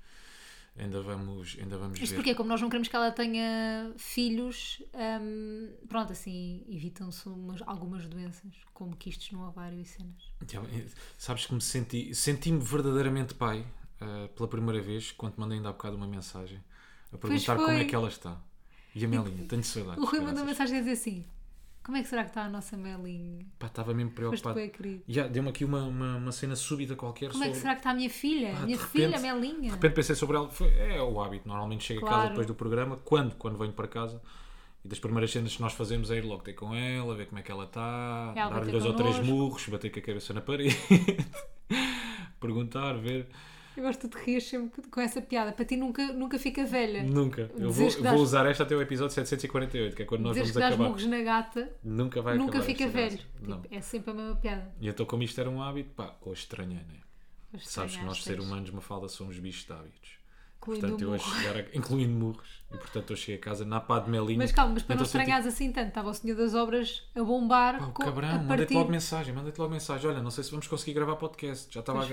Ainda 0.76 1.02
vamos, 1.04 1.56
ainda 1.62 1.78
vamos 1.78 2.00
Isto 2.00 2.12
ver. 2.12 2.16
porque 2.16 2.34
como 2.34 2.50
nós 2.50 2.60
não 2.60 2.68
queremos 2.68 2.88
que 2.88 2.96
ela 2.96 3.12
tenha 3.12 3.94
filhos, 3.96 4.82
hum, 5.22 5.70
pronto, 5.88 6.12
assim 6.14 6.64
evitam-se 6.68 7.30
umas- 7.30 7.62
algumas 7.68 8.08
doenças, 8.08 8.52
como 8.74 8.96
quistes 8.96 9.32
no 9.34 9.48
ovário 9.48 9.80
e 9.80 9.86
cenas. 9.86 10.34
Eh, 10.42 10.86
Sabes 11.16 11.46
que 11.46 11.54
me 11.54 11.62
senti, 11.62 12.16
senti-me 12.16 12.60
verdadeiramente 12.60 13.36
pai 13.36 13.64
eh, 14.02 14.28
pela 14.36 14.48
primeira 14.50 14.82
vez 14.82 15.12
quando 15.12 15.36
mandei 15.38 15.58
ainda 15.58 15.70
há 15.70 15.74
bocado 15.74 15.96
uma 15.96 16.08
mensagem 16.08 16.60
a 17.12 17.18
perguntar 17.20 17.56
como 17.58 17.70
é 17.78 17.86
que 17.86 17.94
ela 17.94 18.08
está. 18.08 18.42
E 18.96 19.06
a 19.06 19.08
Melinha, 19.08 19.46
tenho 19.48 19.64
saudades. 19.64 20.02
O 20.04 20.08
Rui 20.08 20.22
mandou 20.22 20.44
mensagem 20.44 20.78
a 20.78 20.80
dizer 20.80 20.94
assim: 20.94 21.24
Como 21.84 21.98
é 21.98 22.02
que 22.02 22.08
será 22.08 22.24
que 22.24 22.30
está 22.30 22.46
a 22.46 22.50
nossa 22.50 22.78
Melinha? 22.78 23.46
Pá, 23.60 23.68
estava 23.68 23.94
mesmo 23.94 24.12
Foste 24.12 24.16
preocupado. 24.22 24.56
bem 24.56 24.70
querido. 24.70 25.04
Já, 25.08 25.28
deu-me 25.28 25.50
aqui 25.50 25.66
uma, 25.66 25.84
uma, 25.84 26.16
uma 26.16 26.32
cena 26.32 26.56
súbita 26.56 26.96
qualquer. 26.96 27.30
Como 27.32 27.44
é 27.44 27.48
que 27.48 27.54
sobre- 27.56 27.62
será 27.62 27.74
que 27.76 27.80
está 27.82 27.92
a 27.92 27.94
minha 27.94 28.10
filha? 28.10 28.56
A 28.56 28.60
minha 28.62 28.78
de 28.78 28.84
filha, 28.86 29.08
repente- 29.18 29.22
Melinha. 29.22 29.62
De 29.70 29.70
repente 29.76 29.94
pensei 29.94 30.16
sobre 30.16 30.38
ela. 30.38 30.48
Foi, 30.50 30.70
é 30.78 31.02
o 31.02 31.20
hábito. 31.22 31.46
Normalmente 31.48 31.84
chego 31.84 32.00
a 32.00 32.04
casa 32.04 32.16
Claro. 32.16 32.30
depois 32.30 32.48
do 32.48 32.56
programa. 32.56 32.98
Quando? 33.04 33.36
Quando 33.36 33.58
venho 33.58 33.74
para 33.74 33.88
casa. 33.88 34.22
E 34.86 34.88
das 34.88 35.00
primeiras 35.00 35.32
cenas 35.32 35.56
que 35.56 35.62
nós 35.62 35.74
fazemos 35.74 36.10
é 36.12 36.18
ir 36.18 36.26
logo 36.26 36.42
ter 36.44 36.54
com 36.54 36.74
ela, 36.76 37.16
ver 37.16 37.26
como 37.28 37.40
é 37.40 37.42
que 37.42 37.52
ela 37.52 37.64
está, 37.66 38.34
vai 38.34 38.50
dar-lhe 38.50 38.72
dois 38.72 38.86
ou 38.86 38.94
três 38.94 39.20
murros, 39.20 39.66
bater 39.68 39.90
com 39.92 40.00
a 40.00 40.02
cabeça 40.02 40.34
na 40.34 40.42
parede, 40.42 40.76
perguntar, 42.40 42.94
ver. 42.98 43.28
Eu 43.76 43.84
gosto 43.84 44.08
de 44.08 44.18
rir 44.18 44.40
sempre 44.42 44.82
com 44.90 45.02
essa 45.02 45.22
piada. 45.22 45.52
Para 45.52 45.66
ti 45.66 45.76
nunca, 45.76 46.14
nunca 46.14 46.38
fica 46.38 46.64
velha. 46.66 47.04
Nunca. 47.04 47.50
Eu 47.58 47.72
vou, 47.72 47.86
Dizes 47.88 48.02
dás- 48.02 48.14
vou 48.16 48.24
usar 48.24 48.46
esta 48.46 48.64
até 48.64 48.76
o 48.76 48.82
episódio 48.82 49.14
748, 49.16 49.96
que 49.96 50.04
é 50.04 50.06
quando 50.06 50.22
nós 50.22 50.34
Dizeres 50.36 50.54
vamos 50.54 50.68
que 50.68 50.74
acabar. 50.74 50.90
murros 50.90 51.06
na 51.08 51.22
gata, 51.22 51.72
Nunca 51.84 52.22
vai 52.22 52.38
nunca 52.38 52.62
fica 52.62 52.88
velho. 52.88 53.20
Não. 53.42 53.62
Tipo, 53.62 53.76
é 53.76 53.82
sempre 53.82 54.12
a 54.12 54.14
mesma 54.14 54.36
piada. 54.36 54.72
E 54.80 54.88
então, 54.88 55.06
como 55.06 55.24
isto 55.24 55.40
era 55.42 55.50
um 55.50 55.62
hábito, 55.62 55.90
pá, 55.96 56.16
hoje 56.22 56.42
estranhei, 56.42 56.78
né? 56.78 57.00
Mas 57.52 57.68
Sabes 57.68 57.96
que 57.98 58.04
nós, 58.04 58.24
seres 58.24 58.44
humanos, 58.44 58.70
uma 58.70 58.82
falda, 58.82 59.08
somos 59.08 59.38
bichos 59.40 59.66
de 59.66 59.74
hábitos. 59.74 60.10
incluindo 60.58 60.88
Portanto, 60.88 61.04
eu 61.04 61.20
chegar, 61.20 61.58
a- 61.58 61.66
incluindo 61.78 62.14
murros, 62.18 62.64
e 62.74 62.78
portanto 62.78 63.10
eu 63.12 63.18
cheguei 63.18 63.36
a 63.36 63.40
casa 63.40 63.66
na 63.66 63.80
pá 63.82 64.00
de 64.00 64.10
melinho. 64.10 64.38
Mas 64.38 64.52
calma, 64.52 64.74
mas 64.76 64.84
para 64.84 64.96
não 64.96 65.04
Então, 65.04 65.20
senti- 65.26 65.32
assim 65.32 65.72
tanto, 65.74 65.90
estava 65.90 66.10
o 66.10 66.14
senhor 66.14 66.38
das 66.38 66.54
obras 66.56 67.04
a 67.14 67.22
bombar 67.24 67.78
Pá, 67.80 67.86
o 67.88 67.92
com, 67.92 68.04
cabrão, 68.06 68.30
a 68.30 68.34
mandei-te 68.36 68.58
partir... 68.60 68.74
logo 68.76 68.90
mensagem, 68.90 69.34
mandei-te 69.36 69.60
logo 69.60 69.72
mensagem. 69.72 70.10
Olha, 70.10 70.22
não 70.22 70.32
sei 70.32 70.44
se 70.44 70.52
vamos 70.52 70.68
conseguir 70.68 70.94
gravar 70.94 71.16
podcast. 71.18 71.72
Já 71.74 71.82
estava 71.82 72.04
a... 72.06 72.08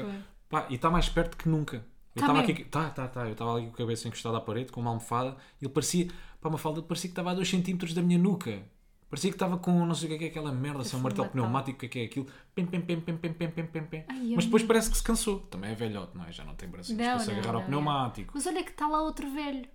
Pá, 0.50 0.66
e 0.68 0.74
está 0.74 0.90
mais 0.90 1.08
perto 1.08 1.36
que 1.36 1.48
nunca. 1.48 1.76
Eu 2.14 2.20
tá 2.20 2.26
estava 2.26 2.40
aqui, 2.40 2.64
tá, 2.64 2.90
tá, 2.90 3.08
tá, 3.08 3.26
eu 3.26 3.32
estava 3.32 3.54
ali 3.54 3.66
com 3.68 3.72
a 3.72 3.76
cabeça 3.76 4.08
encostada 4.08 4.36
à 4.36 4.40
parede, 4.40 4.72
com 4.72 4.80
uma 4.80 4.90
almofada, 4.90 5.36
e 5.60 5.64
ele 5.64 5.72
parecia, 5.72 6.08
pá, 6.40 6.48
uma 6.48 6.58
falda, 6.58 6.82
parecia 6.82 7.08
que 7.08 7.12
estava 7.12 7.30
a 7.30 7.34
2 7.34 7.48
cm 7.48 7.94
da 7.94 8.02
minha 8.02 8.18
nuca. 8.18 8.60
Parecia 9.08 9.30
que 9.30 9.36
estava 9.36 9.58
com 9.58 9.86
não 9.86 9.94
sei 9.94 10.06
o 10.06 10.08
que 10.10 10.14
é, 10.14 10.18
que 10.18 10.24
é 10.24 10.28
aquela 10.28 10.52
merda, 10.52 10.84
se 10.84 10.88
é 10.88 10.88
assim, 10.90 10.96
um 10.98 11.00
martelo 11.00 11.28
pneumático, 11.28 11.76
o 11.76 11.80
que 11.80 11.86
é, 11.86 11.88
que 11.88 11.98
é 12.00 12.04
aquilo. 12.04 12.26
Pim, 12.54 12.66
pim, 12.66 12.80
pim, 12.80 13.00
pim, 13.00 13.16
pim, 13.16 13.32
pim, 13.32 13.50
pim, 13.50 13.82
pim. 13.82 14.04
Ai, 14.08 14.32
Mas 14.34 14.44
depois 14.44 14.62
parece 14.62 14.90
que 14.90 14.96
se 14.96 15.02
cansou. 15.02 15.40
Também 15.40 15.70
é 15.70 15.74
velhote, 15.74 16.16
não 16.16 16.24
é? 16.24 16.32
Já 16.32 16.44
não 16.44 16.54
tem 16.54 16.68
braços 16.68 16.96
não, 16.96 17.12
consegue 17.14 17.32
não, 17.32 17.38
agarrar 17.38 17.52
não, 17.52 17.60
ao 17.60 17.66
pneumático. 17.66 18.32
Mas 18.34 18.46
olha 18.46 18.62
que 18.62 18.70
está 18.70 18.86
lá 18.86 19.02
outro 19.02 19.28
velho. 19.32 19.68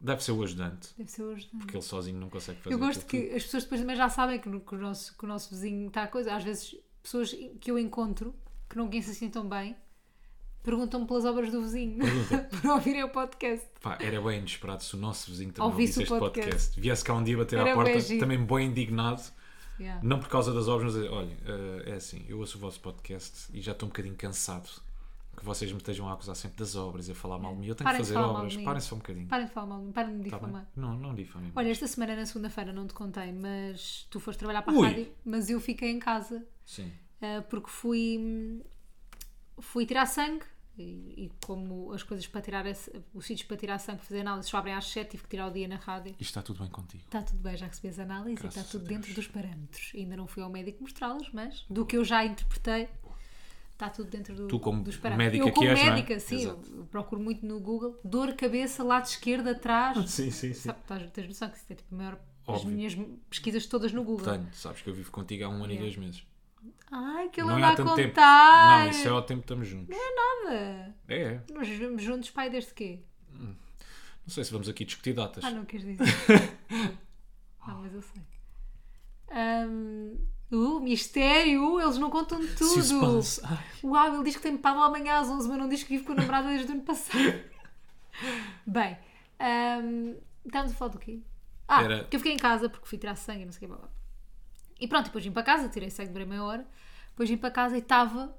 Deve 0.00 0.24
ser 0.24 0.32
o 0.32 0.42
ajudante. 0.42 0.88
Deve 0.96 1.10
ser 1.10 1.22
o 1.22 1.32
ajudante. 1.32 1.56
Porque 1.58 1.76
ele 1.76 1.82
sozinho 1.82 2.18
não 2.18 2.30
consegue 2.30 2.60
fazer 2.60 2.74
Eu 2.74 2.78
gosto 2.78 3.04
que 3.04 3.20
tudo. 3.20 3.36
as 3.36 3.44
pessoas 3.44 3.62
depois 3.64 3.80
também 3.82 3.96
já 3.96 4.08
sabem 4.08 4.38
que, 4.38 4.48
no, 4.48 4.60
que, 4.60 4.74
o 4.74 4.78
nosso, 4.78 5.16
que 5.18 5.24
o 5.24 5.28
nosso 5.28 5.50
vizinho 5.50 5.88
está 5.88 6.04
a 6.04 6.08
coisa. 6.08 6.34
Às 6.34 6.42
vezes, 6.42 6.76
pessoas 7.02 7.34
que 7.60 7.70
eu 7.70 7.78
encontro 7.78 8.34
que 8.70 8.76
não 8.78 8.88
conhecem 8.88 9.12
assim 9.12 9.28
tão 9.28 9.46
bem 9.46 9.76
perguntam-me 10.62 11.06
pelas 11.06 11.24
obras 11.24 11.50
do 11.50 11.62
vizinho 11.62 11.98
para 12.62 12.74
ouvirem 12.74 13.02
o 13.02 13.08
podcast. 13.08 13.66
Pá, 13.80 13.96
era 14.00 14.20
bem 14.20 14.38
inesperado 14.38 14.82
se 14.82 14.94
o 14.94 14.98
nosso 14.98 15.30
vizinho 15.30 15.52
também 15.52 15.70
Ouvisse 15.70 15.98
ouvisse 15.98 16.02
este 16.14 16.18
podcast. 16.18 16.50
podcast. 16.50 16.80
Viesse 16.80 17.04
cá 17.04 17.14
um 17.14 17.24
dia 17.24 17.36
bater 17.36 17.58
Era 17.58 17.72
à 17.72 17.74
porta, 17.74 17.92
bem 17.98 18.18
também 18.18 18.44
bem 18.44 18.66
indignado, 18.68 19.22
Yeah. 19.78 19.98
não 20.06 20.18
por 20.20 20.28
causa 20.28 20.52
das 20.52 20.68
obras, 20.68 20.94
mas 20.94 21.10
olha, 21.10 21.34
eh, 21.46 21.92
é 21.92 21.94
assim, 21.94 22.22
eu 22.28 22.38
ouço 22.38 22.58
o 22.58 22.60
vosso 22.60 22.78
podcast 22.80 23.48
e 23.50 23.62
já 23.62 23.72
estou 23.72 23.86
um 23.86 23.88
bocadinho 23.88 24.14
cansado 24.14 24.68
que 25.34 25.42
vocês 25.42 25.72
me 25.72 25.78
estejam 25.78 26.06
a 26.06 26.12
acusar 26.12 26.36
sempre 26.36 26.58
das 26.58 26.76
obras 26.76 27.08
e 27.08 27.12
a 27.12 27.14
falar 27.14 27.38
mal 27.38 27.54
de 27.54 27.60
mim. 27.60 27.66
Eu 27.68 27.74
tenho 27.74 27.86
Parem 27.88 28.02
que 28.02 28.06
fazer 28.08 28.18
obras, 28.18 28.56
parem 28.58 28.80
só 28.82 28.94
um 28.94 28.98
bocadinho. 28.98 29.26
Parem 29.26 29.46
de 29.46 29.52
falar 29.52 29.66
mal, 29.68 29.78
de 29.80 29.86
mim, 29.86 29.92
parem 29.92 30.10
de 30.18 30.22
me 30.24 30.28
Tá 30.28 30.36
difamar. 30.36 30.70
Não, 30.76 30.98
não 30.98 31.14
difamem. 31.14 31.50
Olha, 31.56 31.70
esta 31.70 31.86
semana, 31.86 32.14
na 32.14 32.26
segunda-feira, 32.26 32.74
não 32.74 32.86
te 32.86 32.92
contei, 32.92 33.32
mas 33.32 34.06
tu 34.10 34.20
foste 34.20 34.38
trabalhar 34.38 34.60
para 34.60 34.74
a 34.74 34.76
Ui. 34.76 34.86
rádio, 34.86 35.08
mas 35.24 35.48
eu 35.48 35.58
fiquei 35.58 35.90
em 35.90 35.98
casa 35.98 36.46
Sim. 36.66 36.92
Ah, 37.22 37.42
porque 37.48 37.68
fui, 37.70 38.62
fui 39.58 39.86
tirar 39.86 40.06
sangue 40.06 40.44
e, 40.78 41.24
e 41.26 41.32
como 41.44 41.92
as 41.92 42.02
coisas 42.02 42.26
para 42.26 42.40
tirar 42.40 42.64
os 43.12 43.26
sítios 43.26 43.46
para 43.46 43.56
tirar 43.56 43.78
sangue 43.78 43.98
para 43.98 44.06
fazer 44.06 44.20
análise 44.20 44.48
só 44.48 44.56
abrem 44.58 44.74
às 44.74 44.86
7, 44.86 45.10
tive 45.10 45.22
que 45.24 45.28
tirar 45.28 45.48
o 45.48 45.50
dia 45.50 45.68
na 45.68 45.76
rádio. 45.76 46.14
E 46.18 46.22
está 46.22 46.40
tudo 46.42 46.60
bem 46.60 46.70
contigo. 46.70 47.02
Está 47.04 47.22
tudo 47.22 47.38
bem, 47.40 47.56
já 47.56 47.66
recebi 47.66 47.88
as 47.88 47.98
análises 47.98 48.40
Graças 48.40 48.56
e 48.56 48.60
está 48.60 48.70
tudo 48.78 48.86
dentro 48.88 49.12
dos 49.12 49.26
parâmetros. 49.26 49.92
Ainda 49.94 50.16
não 50.16 50.26
fui 50.26 50.42
ao 50.42 50.48
médico 50.50 50.82
mostrá-las, 50.82 51.28
mas 51.32 51.64
do 51.68 51.84
que 51.84 51.96
eu 51.96 52.04
já 52.04 52.24
interpretei, 52.24 52.88
está 53.72 53.90
tudo 53.90 54.10
dentro 54.10 54.34
do, 54.34 54.48
Tu 54.48 54.58
como 54.58 54.82
dos 54.82 54.96
parâmetros. 54.96 55.32
médica 55.32 55.48
eu, 55.48 55.52
como 55.54 55.66
que 55.66 55.72
és, 55.72 55.80
é? 55.80 55.90
médica, 55.90 56.20
sim, 56.20 56.34
eu, 56.36 56.40
Exato. 56.52 56.74
eu 56.74 56.86
procuro 56.86 57.20
muito 57.20 57.44
no 57.44 57.60
Google 57.60 58.00
dor, 58.04 58.34
cabeça, 58.34 58.82
lado 58.82 59.04
esquerdo, 59.06 59.48
atrás. 59.48 59.98
Sim, 60.10 60.30
sim, 60.30 60.54
sim. 60.54 60.68
Sabe, 60.68 60.80
tens 61.12 61.28
noção 61.28 61.50
que 61.50 61.56
isso 61.58 61.66
é 61.70 61.74
tipo 61.74 61.94
a 61.94 61.98
maior. 61.98 62.20
As 62.48 62.64
minhas 62.64 62.96
pesquisas 63.28 63.64
todas 63.66 63.92
no 63.92 64.02
Google. 64.02 64.24
Tenho, 64.24 64.48
sabes 64.54 64.82
que 64.82 64.88
eu 64.90 64.94
vivo 64.94 65.10
contigo 65.12 65.44
há 65.44 65.48
um 65.48 65.62
ano 65.62 65.66
e 65.66 65.76
Yeah. 65.76 65.82
dois 65.82 65.96
meses. 65.96 66.26
Ai, 66.90 67.28
que 67.28 67.40
ele 67.40 67.48
não 67.48 67.58
é 67.58 67.58
anda 67.58 67.68
a 67.68 67.76
tanto 67.76 67.94
tempo. 67.94 68.08
contar. 68.08 68.84
Não, 68.84 68.90
isso 68.90 69.06
é 69.06 69.10
ao 69.10 69.22
tempo 69.22 69.40
que 69.40 69.44
estamos 69.44 69.68
juntos. 69.68 69.96
Nada. 69.96 70.94
É, 71.08 71.22
é. 71.22 71.44
Nós 71.52 71.68
vivemos 71.68 72.02
juntos, 72.02 72.30
pai, 72.30 72.50
desde 72.50 72.74
quê? 72.74 73.00
Não 73.30 74.34
sei 74.34 74.44
se 74.44 74.52
vamos 74.52 74.68
aqui 74.68 74.84
discutir 74.84 75.12
datas. 75.14 75.42
Ah, 75.44 75.50
não 75.50 75.64
queres 75.64 75.86
dizer. 75.86 76.04
ah, 77.60 77.74
mas 77.74 77.94
eu 77.94 78.02
sei. 78.02 78.22
Ahm, 79.30 80.16
uh, 80.52 80.80
mistério, 80.80 81.80
eles 81.80 81.96
não 81.98 82.10
contam 82.10 82.38
tudo. 82.56 82.82
Suspense. 82.82 83.40
Uau, 83.84 84.14
ele 84.14 84.24
diz 84.24 84.36
que 84.36 84.42
tem 84.42 84.56
paddle 84.56 84.82
amanhã 84.82 85.18
às 85.20 85.28
11, 85.28 85.48
mas 85.48 85.58
não 85.58 85.68
diz 85.68 85.82
que 85.82 85.90
vive 85.90 86.04
com 86.04 86.12
a 86.12 86.16
namorada 86.16 86.48
desde 86.48 86.68
o 86.70 86.74
ano 86.74 86.82
passado. 86.82 87.18
Bem, 88.66 88.98
ahm, 89.38 90.14
estávamos 90.44 90.72
a 90.72 90.76
falar 90.76 90.90
do 90.92 90.98
quê? 90.98 91.20
Ah, 91.66 91.82
Era- 91.84 92.04
que 92.04 92.16
eu 92.16 92.20
fiquei 92.20 92.34
em 92.34 92.38
casa 92.38 92.68
porque 92.68 92.86
fui 92.86 92.98
tirar 92.98 93.14
sangue, 93.16 93.42
e 93.42 93.44
não 93.46 93.52
sei 93.52 93.58
o 93.58 93.60
que. 93.60 93.66
blá, 93.68 93.76
blá. 93.78 93.99
E 94.80 94.88
pronto, 94.88 95.06
depois 95.06 95.24
vim 95.24 95.32
para 95.32 95.42
casa, 95.42 95.68
tirei 95.68 95.90
sangue, 95.90 96.08
demorei 96.08 96.26
meia 96.26 96.42
hora. 96.44 96.66
Depois 97.10 97.28
vim 97.28 97.36
para 97.36 97.50
casa 97.50 97.76
e 97.76 97.80
estava 97.80 98.34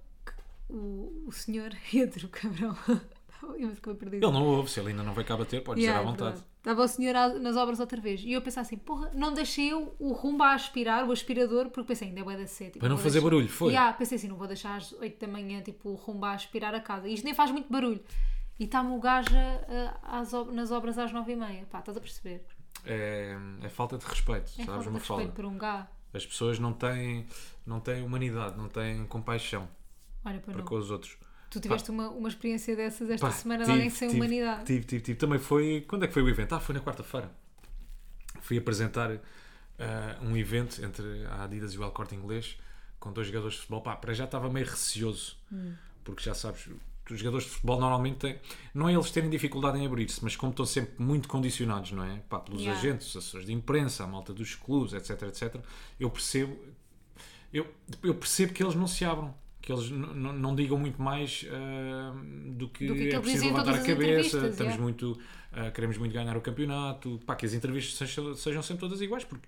o, 0.69 1.23
o 1.27 1.31
senhor 1.31 1.71
Pedro 1.91 2.27
Cabrão. 2.29 2.75
Ele 3.41 4.19
não 4.21 4.45
ouve, 4.45 4.69
se 4.69 4.79
ele 4.79 4.89
ainda 4.89 5.01
não 5.01 5.13
vai 5.15 5.23
cá 5.23 5.35
bater, 5.35 5.63
pode 5.63 5.81
Yeah, 5.81 5.99
dizer 5.99 6.07
à 6.07 6.07
é 6.07 6.11
vontade. 6.11 6.31
verdade. 6.35 6.51
Estava 6.59 6.83
o 6.83 6.87
senhor 6.87 7.39
nas 7.39 7.55
obras 7.57 7.79
outra 7.79 7.99
vez. 7.99 8.21
E 8.23 8.31
eu 8.33 8.41
pensava 8.41 8.67
assim, 8.67 8.77
porra, 8.77 9.09
não 9.15 9.33
deixei 9.33 9.71
eu 9.71 9.95
o 9.97 10.13
rumbo 10.13 10.43
a 10.43 10.53
aspirar, 10.53 11.07
o 11.07 11.11
aspirador, 11.11 11.69
porque 11.71 11.87
pensei, 11.87 12.09
ainda 12.09 12.19
é 12.19 12.23
bué 12.23 12.37
da 12.37 12.45
cedo. 12.45 12.67
tipo, 12.73 12.79
Para 12.81 12.89
não 12.89 12.97
fazer 12.97 13.13
deixar- 13.13 13.23
barulho, 13.23 13.49
foi? 13.49 13.69
Yeah, 13.73 13.91
pensei 13.97 14.17
assim, 14.19 14.27
não 14.27 14.35
vou 14.35 14.45
deixar 14.45 14.75
às 14.75 14.93
8 14.93 15.19
da 15.25 15.27
manhã, 15.31 15.59
tipo, 15.63 15.89
o 15.89 15.95
rumbo 15.95 16.23
a 16.25 16.33
aspirar 16.33 16.75
a 16.75 16.79
casa. 16.79 17.07
Isto 17.07 17.25
nem 17.25 17.33
faz 17.33 17.49
muito 17.49 17.67
barulho. 17.67 17.99
E 18.59 18.65
está-me 18.65 18.91
o 18.95 18.99
gajo 18.99 19.31
nas 20.53 20.71
obras 20.71 20.97
às 20.99 21.11
9 21.11 21.31
e 21.31 21.35
meia. 21.35 21.65
Pá, 21.65 21.79
estás 21.79 21.97
a 21.97 21.99
perceber? 22.01 22.45
É, 22.85 23.35
é 23.63 23.69
falta 23.69 23.97
de 23.97 24.05
respeito, 24.05 24.51
É 24.59 24.63
sabes? 24.63 24.65
falta 24.65 24.83
de 24.83 24.89
respeito 24.97 25.03
fala. 25.07 25.27
por 25.31 25.45
um 25.45 25.57
gá. 25.57 25.87
As 26.13 26.25
pessoas 26.25 26.59
não 26.59 26.73
têm, 26.73 27.25
não 27.65 27.79
têm 27.79 28.03
humanidade, 28.03 28.57
não 28.57 28.67
têm 28.67 29.05
compaixão 29.07 29.67
para 30.23 30.33
não. 30.57 30.63
com 30.65 30.75
os 30.75 30.91
outros. 30.91 31.17
Tu 31.49 31.59
tiveste 31.59 31.89
uma, 31.91 32.09
uma 32.09 32.29
experiência 32.29 32.75
dessas 32.75 33.09
esta 33.09 33.27
Pá, 33.27 33.33
semana 33.33 33.59
de 33.63 33.65
tive, 33.65 33.73
alguém 33.77 33.89
sem 33.89 34.07
tive, 34.09 34.19
humanidade. 34.19 34.65
Tive, 34.65 34.85
tive, 34.85 35.03
tive. 35.03 35.19
Também 35.19 35.39
foi. 35.39 35.83
Quando 35.87 36.03
é 36.05 36.07
que 36.07 36.13
foi 36.13 36.21
o 36.23 36.29
evento? 36.29 36.53
Ah, 36.53 36.59
foi 36.59 36.73
na 36.75 36.81
quarta-feira. 36.81 37.29
Fui 38.41 38.57
apresentar 38.57 39.11
ah, 39.79 40.17
um 40.21 40.35
evento 40.37 40.83
entre 40.83 41.25
a 41.25 41.43
Adidas 41.43 41.73
e 41.73 41.77
o 41.77 41.83
El 41.83 41.91
Corte 41.91 42.15
Inglês 42.15 42.57
com 42.99 43.11
dois 43.11 43.27
jogadores 43.27 43.55
de 43.55 43.59
futebol. 43.61 43.81
Pá, 43.81 43.95
para 43.95 44.13
já 44.13 44.25
estava 44.25 44.49
meio 44.49 44.65
receoso, 44.65 45.37
Hum. 45.51 45.73
porque 46.03 46.23
já 46.23 46.33
sabes, 46.33 46.69
os 47.11 47.19
jogadores 47.19 47.45
de 47.45 47.51
futebol 47.51 47.79
normalmente 47.79 48.17
têm. 48.17 48.39
Não 48.73 48.87
é 48.89 48.93
eles 48.93 49.11
terem 49.11 49.29
dificuldade 49.29 49.77
em 49.77 49.85
abrir-se, 49.85 50.23
mas 50.23 50.35
como 50.35 50.51
estão 50.51 50.65
sempre 50.65 51.03
muito 51.03 51.27
condicionados, 51.27 51.91
não 51.91 52.03
é? 52.03 52.21
Pá, 52.29 52.39
pelos 52.39 52.61
Yeah. 52.61 52.79
agentes, 52.79 53.07
os 53.07 53.17
assessores 53.17 53.45
de 53.45 53.53
imprensa, 53.53 54.03
a 54.03 54.07
malta 54.07 54.33
dos 54.33 54.55
clubes, 54.55 54.93
etc, 54.93 55.23
etc. 55.23 55.55
Eu 55.99 56.09
percebo 56.09 56.57
eu, 57.53 57.67
eu 58.01 58.15
percebo 58.15 58.53
que 58.53 58.63
eles 58.63 58.75
não 58.75 58.87
se 58.87 59.03
abram. 59.03 59.33
Que 59.61 59.71
eles 59.71 59.91
não 59.91 60.55
digam 60.55 60.75
muito 60.75 60.99
mais 60.99 61.45
ah, 61.51 62.15
do 62.47 62.67
que, 62.67 62.87
Do 62.87 62.95
que 62.95 63.03
é 63.03 63.11
que 63.11 63.19
preciso 63.19 63.45
levantar 63.45 63.75
a 63.75 63.83
cabeça. 63.83 64.47
Estamos 64.47 64.77
muito, 64.77 65.19
ah, 65.51 65.69
queremos 65.69 65.97
muito 65.99 66.11
ganhar 66.11 66.35
o 66.35 66.41
campeonato. 66.41 67.19
Pá, 67.27 67.35
que 67.35 67.45
as 67.45 67.53
entrevistas 67.53 67.95
sejam, 67.95 68.33
sejam 68.33 68.63
sempre 68.63 68.79
todas 68.79 69.01
iguais, 69.01 69.23
porque 69.23 69.47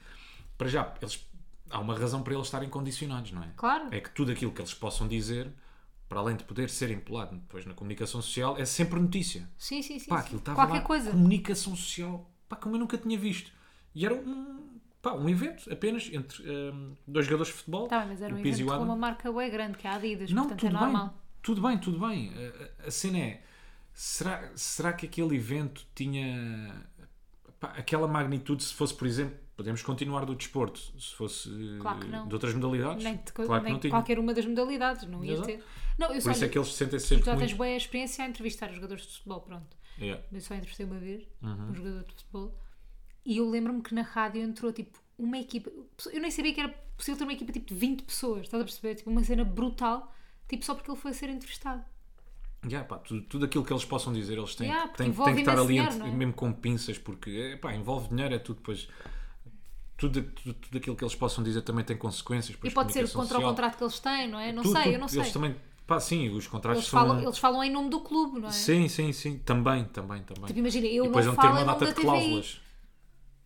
para 0.55 0.67
já 0.67 0.93
eles, 1.01 1.25
há 1.67 1.79
uma 1.79 1.97
razão 1.97 2.21
para 2.21 2.35
eles 2.35 2.45
estarem 2.45 2.69
condicionados, 2.69 3.31
não 3.31 3.41
é? 3.41 3.49
Claro. 3.55 3.87
É 3.89 3.99
que 3.99 4.11
tudo 4.11 4.31
aquilo 4.31 4.51
que 4.51 4.61
eles 4.61 4.73
possam 4.75 5.07
dizer, 5.07 5.51
para 6.13 6.19
além 6.21 6.35
de 6.35 6.43
poder 6.43 6.69
ser 6.69 6.91
empolado 6.91 7.35
depois 7.35 7.65
na 7.65 7.73
comunicação 7.73 8.21
social, 8.21 8.55
é 8.55 8.65
sempre 8.65 8.99
notícia. 8.99 9.49
Sim, 9.57 9.81
sim, 9.81 9.97
sim. 9.97 10.09
Pá, 10.09 10.19
aquilo 10.19 10.37
estava 10.37 10.55
Qualquer 10.55 10.79
lá, 10.79 10.81
coisa. 10.81 11.09
comunicação 11.09 11.75
social, 11.75 12.29
pá, 12.47 12.55
como 12.55 12.75
eu 12.75 12.79
nunca 12.79 12.95
tinha 12.99 13.17
visto. 13.17 13.51
E 13.95 14.05
era 14.05 14.13
um, 14.13 14.77
pá, 15.01 15.13
um 15.13 15.27
evento 15.27 15.73
apenas 15.73 16.07
entre 16.13 16.43
hum, 16.47 16.95
dois 17.07 17.25
jogadores 17.25 17.51
de 17.51 17.57
futebol. 17.57 17.87
Tá, 17.87 18.05
mas 18.05 18.21
era 18.21 18.31
um 18.31 18.37
evento 18.37 18.63
com 18.63 18.77
uma 18.83 18.95
marca 18.95 19.31
bem 19.33 19.49
grande, 19.49 19.75
que 19.79 19.87
é 19.87 19.89
a 19.89 19.95
Adidas, 19.95 20.29
Não, 20.29 20.43
portanto 20.43 20.59
tudo 20.59 20.75
é 20.75 20.79
bem, 20.79 20.79
normal. 20.91 21.17
tudo 21.41 21.61
bem, 21.63 21.77
tudo 21.79 21.99
bem. 21.99 22.31
A- 22.35 22.83
A, 22.83 22.87
a 22.89 22.91
cena 22.91 23.17
é, 23.17 23.41
será, 23.91 24.51
será 24.55 24.93
que 24.93 25.07
aquele 25.07 25.35
evento 25.35 25.83
tinha 25.95 26.85
pá, 27.59 27.69
aquela 27.69 28.07
magnitude 28.07 28.63
se 28.63 28.73
fosse, 28.73 28.93
por 28.93 29.07
exemplo, 29.07 29.35
podemos 29.55 29.81
continuar 29.81 30.25
do 30.25 30.35
desporto, 30.35 30.79
se 30.99 31.13
fosse 31.15 31.49
Claro 31.79 31.99
de 32.27 32.33
outras 32.33 32.53
modalidades? 32.53 33.03
Nem, 33.03 33.17
de, 33.17 33.31
claro 33.31 33.63
nem 33.63 33.73
não 33.73 33.79
tinha. 33.79 33.91
qualquer 33.91 34.19
uma 34.19 34.33
das 34.33 34.45
modalidades, 34.45 35.07
não 35.07 35.23
ia 35.23 35.33
Exato. 35.33 35.47
ter. 35.47 35.63
Não, 35.97 36.07
eu 36.07 36.13
Por 36.15 36.21
só, 36.21 36.31
isso 36.31 36.45
é 36.45 36.49
que 36.49 36.57
eles 36.57 36.67
se 36.69 36.73
sentem 36.75 36.99
tu 36.99 37.05
sempre 37.05 37.25
já 37.25 37.37
tens 37.37 37.53
boa 37.53 37.69
experiência 37.69 38.25
a 38.25 38.27
entrevistar 38.27 38.69
os 38.69 38.75
jogadores 38.75 39.03
de 39.05 39.13
futebol, 39.13 39.41
pronto. 39.41 39.77
Yeah. 39.99 40.23
Eu 40.31 40.41
só 40.41 40.55
entrevistei 40.55 40.85
uma 40.85 40.97
vez 40.99 41.23
Uhum. 41.41 41.69
um 41.69 41.75
jogador 41.75 42.03
de 42.03 42.13
futebol 42.15 42.59
e 43.25 43.37
eu 43.37 43.49
lembro-me 43.49 43.81
que 43.81 43.93
na 43.93 44.01
rádio 44.01 44.41
entrou 44.41 44.73
tipo 44.73 44.97
uma 45.17 45.37
equipa. 45.37 45.69
Eu 46.11 46.19
nem 46.21 46.31
sabia 46.31 46.51
que 46.53 46.59
era 46.59 46.69
possível 46.97 47.17
ter 47.17 47.23
uma 47.23 47.33
equipa 47.33 47.51
tipo 47.51 47.67
de 47.67 47.75
20 47.75 48.03
pessoas, 48.03 48.41
estás 48.43 48.59
a 48.61 48.65
perceber? 48.65 48.95
Tipo 48.95 49.11
uma 49.11 49.23
cena 49.23 49.43
brutal, 49.45 50.11
tipo 50.49 50.65
só 50.65 50.73
porque 50.73 50.89
ele 50.89 50.99
foi 50.99 51.11
a 51.11 51.13
ser 51.13 51.29
entrevistado. 51.29 51.83
Yeah, 52.65 52.87
pá, 52.87 52.97
tudo, 52.97 53.21
tudo 53.23 53.45
aquilo 53.45 53.63
que 53.65 53.73
eles 53.73 53.83
possam 53.85 54.13
dizer, 54.13 54.37
eles 54.37 54.55
têm, 54.55 54.67
Yeah, 54.69 54.89
têm, 54.93 55.11
têm 55.11 55.33
que 55.35 55.41
estar 55.41 55.59
ali 55.59 55.67
dinheiro, 55.67 55.93
é? 56.05 56.11
mesmo 56.11 56.33
com 56.33 56.51
pinças, 56.53 56.97
porque 56.97 57.29
é, 57.53 57.57
pá, 57.57 57.75
envolve 57.75 58.07
dinheiro, 58.07 58.33
é 58.33 58.39
tudo 58.39 58.57
depois. 58.57 58.87
Tudo, 60.09 60.21
tudo, 60.23 60.53
tudo 60.55 60.77
aquilo 60.77 60.95
que 60.95 61.03
eles 61.03 61.15
possam 61.15 61.43
dizer 61.43 61.61
também 61.61 61.85
tem 61.85 61.95
consequências. 61.95 62.57
E 62.63 62.71
pode 62.71 62.91
ser 62.91 63.01
contra 63.11 63.19
o 63.21 63.27
social. 63.27 63.41
contrato 63.41 63.77
que 63.77 63.83
eles 63.83 63.99
têm, 63.99 64.27
não 64.29 64.39
é? 64.39 64.51
Não 64.51 64.63
Tudo, 64.63 64.73
sei, 64.73 64.83
tudo. 64.83 64.93
eu 64.93 64.99
não 64.99 65.07
sei. 65.07 65.19
Eles 65.21 65.31
também, 65.31 65.55
pá, 65.87 65.99
sim, 65.99 66.29
os 66.29 66.47
contratos 66.47 66.79
Eles 66.81 66.89
são. 66.89 66.99
falam, 66.99 67.21
eles 67.21 67.37
falam 67.37 67.63
em 67.63 67.71
nome 67.71 67.89
do 67.89 68.01
clube, 68.01 68.39
não 68.39 68.49
é? 68.49 68.51
Sim, 68.51 68.87
sim, 68.89 69.13
sim, 69.13 69.37
também, 69.39 69.85
também, 69.85 70.21
também. 70.23 70.45
Tipo, 70.45 70.59
imagina, 70.59 70.87
eu 70.87 71.05
e 71.05 71.07
depois 71.07 71.25
não 71.25 71.33
vão 71.35 71.41
ter 71.43 71.49
uma 71.49 71.63
data 71.65 71.85
da 71.85 71.91
de 71.91 72.01
cláusulas. 72.01 72.61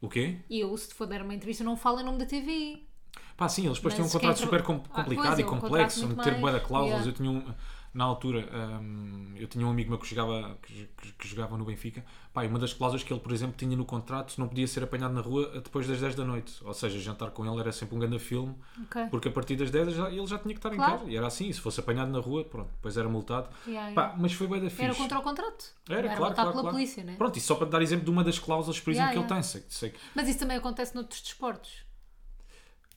O 0.02 0.10
quê? 0.10 0.38
E 0.50 0.60
eu, 0.60 0.76
se 0.78 0.94
for 0.94 1.08
dar 1.08 1.22
uma 1.22 1.34
entrevista, 1.34 1.64
não 1.64 1.76
falo 1.76 2.00
em 2.00 2.04
nome 2.04 2.18
da 2.18 2.26
TVI. 2.26 2.88
Pá, 3.36 3.48
sim, 3.48 3.66
eles 3.66 3.78
depois 3.78 3.94
têm 3.94 4.02
um 4.04 4.06
Mas 4.06 4.14
contrato 4.14 4.36
quem 4.38 4.46
super 4.46 4.64
tra- 4.64 4.74
Ah, 4.94 5.04
complicado 5.04 5.40
é 5.40 5.42
e 5.42 5.46
um 5.46 5.48
complexo, 5.48 6.06
onde 6.06 6.16
ter 6.24 6.36
de 6.36 6.60
cláusulas. 6.62 7.06
Yeah. 7.06 7.08
Eu 7.08 7.14
tinha 7.14 7.30
um, 7.32 7.54
na 7.98 8.04
altura, 8.04 8.48
hum, 8.80 9.34
eu 9.36 9.48
tinha 9.48 9.66
um 9.66 9.72
amigo 9.72 9.90
meu 9.90 9.98
que 9.98 10.08
jogava, 10.08 10.56
que, 10.62 10.88
que- 11.18 11.28
jogava 11.28 11.58
no 11.58 11.66
Benfica. 11.66 12.06
Pá, 12.32 12.46
e 12.46 12.48
uma 12.48 12.60
das 12.60 12.72
cláusulas 12.72 13.02
que 13.04 13.12
ele, 13.12 13.20
por 13.20 13.32
exemplo, 13.32 13.56
tinha 13.58 13.76
no 13.76 13.84
contrato 13.84 14.36
não 14.38 14.48
podia 14.48 14.68
ser 14.68 14.84
apanhado 14.84 15.14
na 15.16 15.22
rua 15.22 15.50
depois 15.64 15.88
das 15.88 16.00
10 16.00 16.14
da 16.14 16.24
noite. 16.24 16.54
Ou 16.64 16.74
seja, 16.76 17.00
jantar 17.00 17.32
com 17.32 17.44
ele 17.44 17.60
era 17.60 17.72
sempre 17.72 17.96
um 17.96 18.00
grande 18.00 18.20
filme, 18.20 18.56
Ok. 18.84 19.08
porque 19.10 19.30
a 19.30 19.32
partir 19.32 19.56
das 19.56 19.72
10 19.72 19.94
já- 19.96 20.10
ele 20.12 20.28
já 20.28 20.38
tinha 20.38 20.54
que 20.54 20.60
estar 20.60 20.72
em 20.72 20.76
Claro. 20.78 21.00
casa. 21.00 21.10
E 21.10 21.18
era 21.18 21.26
assim, 21.26 21.52
se 21.52 21.60
fosse 21.60 21.80
apanhado 21.80 22.12
na 22.12 22.20
rua, 22.20 22.46
pronto, 22.46 22.70
depois 22.70 22.96
era 22.96 23.10
multado. 23.10 23.50
Yeah, 23.66 23.92
Pá, 23.96 24.02
yeah. 24.04 24.22
mas 24.22 24.34
foi 24.34 24.46
bem 24.48 24.62
da 24.62 24.70
fixe. 24.70 24.84
Era 24.84 24.94
contra 24.94 25.18
o 25.18 25.22
contrato. 25.24 25.66
Era, 25.90 26.10
Não 26.10 26.16
claro, 26.18 26.36
claro, 26.36 26.50
pela 26.52 26.62
claro. 26.62 26.76
polícia, 26.78 27.04
né? 27.04 27.16
Pronto, 27.18 27.36
e 27.38 27.42
só 27.42 27.56
para 27.56 27.68
dar 27.68 27.82
exemplo 27.82 28.06
de 28.06 28.12
uma 28.12 28.24
das 28.24 28.38
cláusulas, 28.38 28.80
por 28.80 28.92
exemplo, 28.92 29.10
Yeah, 29.10 29.28
que 29.28 29.34
ele 29.34 29.42
tem. 29.42 29.44
Sei, 29.44 29.64
sei 29.70 29.90
que 29.90 30.00
Mas 30.14 30.28
isso 30.30 30.38
também 30.38 30.58
acontece 30.58 30.94
noutros 30.94 31.20
desportos. 31.22 31.87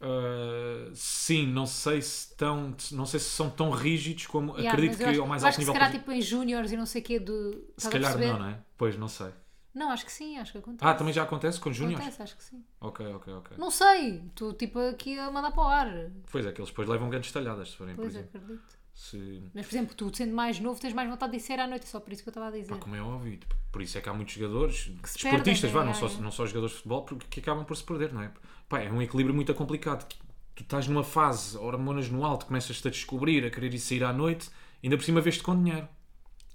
Uh, 0.01 0.91
sim, 0.95 1.47
não 1.47 1.67
sei 1.67 2.01
se 2.01 2.35
tão, 2.35 2.75
não 2.93 3.05
sei 3.05 3.21
se 3.21 3.29
são 3.29 3.51
tão 3.51 3.71
rígidos 3.71 4.27
como 4.27 4.53
Yeah, 4.57 4.73
acredito 4.73 4.97
que 4.97 5.05
eu 5.05 5.11
acho, 5.11 5.21
ao 5.21 5.27
mais 5.27 5.45
alto 5.45 5.59
nível 5.59 5.75
se 5.75 5.79
calhar 5.79 5.91
posi- 5.93 5.99
tipo 6.01 6.13
em 6.13 6.23
júniores 6.23 6.73
e 6.73 6.77
não 6.77 6.87
sei 6.87 7.03
o 7.03 7.05
quê 7.05 7.19
do. 7.19 7.67
se 7.77 7.91
calhar 7.91 8.19
não, 8.19 8.39
não 8.39 8.47
é? 8.47 8.59
Pois 8.79 8.97
não 8.97 9.09
sei. 9.09 9.31
Não, 9.75 9.91
acho 9.91 10.05
que 10.07 10.11
sim, 10.11 10.39
acho 10.39 10.53
que 10.53 10.59
acontece. 10.59 10.91
Ah, 10.91 10.95
também 10.95 11.13
já 11.13 11.23
acontece 11.23 11.61
com 11.61 11.71
júniores? 11.73 12.01
Acontece, 12.01 12.23
acho 12.23 12.37
que 12.37 12.43
sim. 12.43 12.65
Ok, 12.81 13.07
ok, 13.07 13.33
ok. 13.35 13.57
Não 13.59 13.71
sei, 13.71 14.23
tu 14.35 14.53
tipo 14.55 14.79
aqui 14.79 15.19
a 15.19 15.31
mandar 15.31 15.53
para 15.53 15.63
o 15.63 15.67
ar. 15.67 16.11
Pois 16.33 16.47
é, 16.47 16.51
que 16.53 16.61
eles 16.61 16.71
depois 16.71 16.89
levam 16.89 17.09
grandes 17.11 17.31
talhadas 17.31 17.71
se 17.71 17.77
forem, 17.77 17.95
por 17.95 18.03
Pois 18.03 18.15
exemplo. 18.17 18.41
acredito. 18.41 18.80
Se, 19.01 19.43
Mas 19.55 19.65
por 19.67 19.73
exemplo, 19.73 19.95
tu 19.95 20.15
sendo 20.15 20.35
mais 20.35 20.61
novo 20.61 20.79
tens 20.79 20.93
mais 20.93 21.09
vontade 21.09 21.33
de 21.33 21.39
ir 21.39 21.41
sair 21.41 21.59
à 21.59 21.67
noite, 21.67 21.85
é 21.85 21.87
só 21.87 21.99
por 21.99 22.13
isso 22.13 22.23
que 22.23 22.29
eu 22.29 22.33
estava 22.33 22.49
a 22.49 22.51
dizer. 22.51 22.69
pá, 22.69 22.77
como 22.77 22.95
é 22.95 23.01
óbvio, 23.01 23.41
por 23.73 23.81
isso 23.81 23.97
é 23.97 24.01
que 24.03 24.09
há 24.11 24.13
muitos 24.13 24.35
jogadores, 24.35 24.77
se 24.77 24.91
desportistas, 25.15 25.71
perdem, 25.71 25.71
vá, 25.71 25.81
né? 25.81 25.87
não, 25.87 25.95
só, 25.95 26.21
não 26.21 26.31
só 26.31 26.45
jogadores 26.45 26.73
de 26.73 26.77
futebol, 26.77 27.03
porque 27.05 27.27
que 27.31 27.41
acabam 27.41 27.65
por 27.65 27.75
se 27.75 27.83
perder, 27.83 28.13
não 28.13 28.21
é? 28.21 28.31
Pá, 28.69 28.81
é 28.81 28.93
um 28.93 29.01
equilíbrio 29.01 29.35
muito 29.35 29.55
complicado. 29.55 30.07
Tu 30.55 30.63
estás 30.63 30.87
numa 30.87 31.03
fase, 31.03 31.57
hormonas 31.57 32.11
no 32.11 32.27
alto, 32.27 32.45
começas-te 32.45 32.87
a 32.87 32.91
descobrir, 32.91 33.43
a 33.47 33.51
querer 33.51 33.73
ir 33.73 33.79
sair 33.79 34.05
à 34.05 34.13
noite, 34.13 34.51
ainda 34.85 34.99
por 34.99 35.03
cima 35.03 35.23
vês-te 35.23 35.43
com 35.43 35.57
dinheiro. 35.57 35.89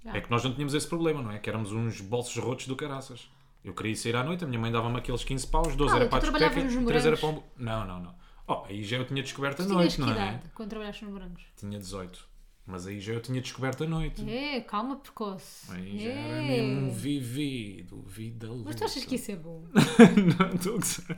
Yeah. 0.04 0.20
É 0.20 0.22
que 0.22 0.30
nós 0.30 0.44
não 0.44 0.52
tínhamos 0.52 0.72
esse 0.72 0.86
problema, 0.86 1.20
não 1.20 1.32
é? 1.32 1.40
Que 1.40 1.50
éramos 1.50 1.72
uns 1.72 2.00
bolsos 2.00 2.36
rotos 2.36 2.68
do 2.68 2.76
caraças. 2.76 3.28
Eu 3.64 3.74
queria 3.74 3.90
ir 3.90 3.96
sair 3.96 4.14
à 4.14 4.22
noite, 4.22 4.44
a 4.44 4.46
minha 4.46 4.60
mãe 4.60 4.70
dava-me 4.70 4.96
aqueles 4.96 5.24
15 5.24 5.48
paus, 5.48 5.74
12 5.74 5.92
Ah, 5.92 5.96
era 5.96 6.08
para 6.08 6.18
a 6.18 6.20
discoteca, 6.20 6.50
trabalhavas 6.50 6.74
nos 6.76 6.86
3 6.86 7.06
era 7.06 7.16
para 7.16 7.28
um... 7.28 7.42
Não, 7.56 7.84
não, 7.84 8.00
não. 8.00 8.14
Oh, 8.46 8.64
aí 8.66 8.84
já 8.84 8.98
eu 8.98 9.04
tinha 9.04 9.20
descoberto 9.20 9.62
a 9.62 9.64
Tu 9.64 9.70
tinhas 9.70 9.76
noite, 9.76 9.96
que 9.96 10.00
não 10.00 10.12
é? 10.12 10.40
quando 10.54 10.70
trabalhaste 10.70 11.04
nos 11.04 11.12
morangos? 11.12 11.42
Tinha 11.56 11.76
18. 11.76 12.35
Mas 12.66 12.84
aí 12.86 13.00
já 13.00 13.12
eu 13.12 13.20
tinha 13.20 13.40
descoberto 13.40 13.84
a 13.84 13.86
noite. 13.86 14.28
É, 14.28 14.60
calma, 14.60 14.96
precoce. 14.96 15.70
Aí 15.72 15.98
já 16.02 16.10
É. 16.10 16.28
era 16.28 16.42
mesmo 16.42 16.86
um 16.86 16.90
vivido, 16.90 18.02
vida 18.08 18.48
louca. 18.48 18.64
Mas 18.66 18.74
tu 18.76 18.84
achas 18.84 19.04
que 19.04 19.14
isso 19.14 19.30
é 19.30 19.36
bom? 19.36 19.62
não, 20.38 20.54
estou 20.54 20.74
a 20.74 20.78
gozar. 20.78 21.16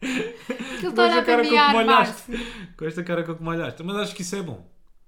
Aquilo 0.00 0.90
está 0.90 1.02
a 1.02 1.06
olhar 1.06 1.24
para 1.24 1.38
mim 1.42 1.48
a 1.48 1.50
que 1.50 1.56
armar-se. 1.58 2.32
Com 2.76 2.84
esta 2.84 3.02
cara 3.02 3.24
com 3.24 3.34
que 3.34 3.42
me 3.42 3.48
olhaste. 3.48 3.82
Mas 3.82 3.96
acho 3.96 4.14
que 4.14 4.22
isso 4.22 4.36
é 4.36 4.42
bom. 4.42 4.64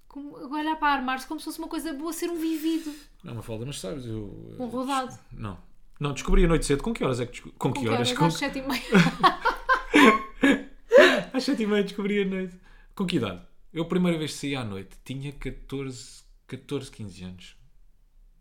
Como- 0.08 0.36
olhar 0.52 0.74
para 0.76 0.94
armar-se 0.94 1.26
como 1.28 1.38
se 1.40 1.44
fosse 1.46 1.58
uma 1.60 1.68
coisa 1.68 1.92
boa 1.94 2.12
ser 2.12 2.28
um 2.28 2.36
vivido. 2.38 2.92
Não, 3.22 3.34
uma 3.34 3.42
falda, 3.42 3.64
mas 3.64 3.78
sabes, 3.80 4.04
eu... 4.04 4.56
Um 4.58 4.66
rodado. 4.66 5.16
Não. 5.32 5.56
Não, 6.00 6.12
descobri 6.12 6.44
a 6.44 6.48
noite 6.48 6.66
cedo. 6.66 6.82
Com 6.82 6.92
que 6.92 7.02
horas 7.04 7.20
é 7.20 7.24
que... 7.26 7.32
desco- 7.32 7.52
Com, 7.56 7.72
Com 7.72 7.80
que 7.80 7.88
horas? 7.88 8.08
horas? 8.08 8.18
Com... 8.18 8.24
Às 8.26 8.34
sete 8.34 8.58
e 8.58 8.62
meia. 8.62 8.82
Às 11.32 11.44
sete 11.44 11.62
e 11.62 11.66
meia 11.66 11.84
descobri 11.84 12.20
a 12.22 12.26
noite. 12.26 12.56
Com 12.96 13.06
que 13.06 13.16
idade? 13.16 13.40
Eu 13.72 13.84
a 13.84 13.88
primeira 13.88 14.18
vez 14.18 14.32
que 14.32 14.38
saí 14.38 14.54
à 14.56 14.64
noite 14.64 14.96
tinha 15.04 15.32
14, 15.32 16.24
14 16.46 16.90
15 16.90 17.24
anos. 17.24 17.56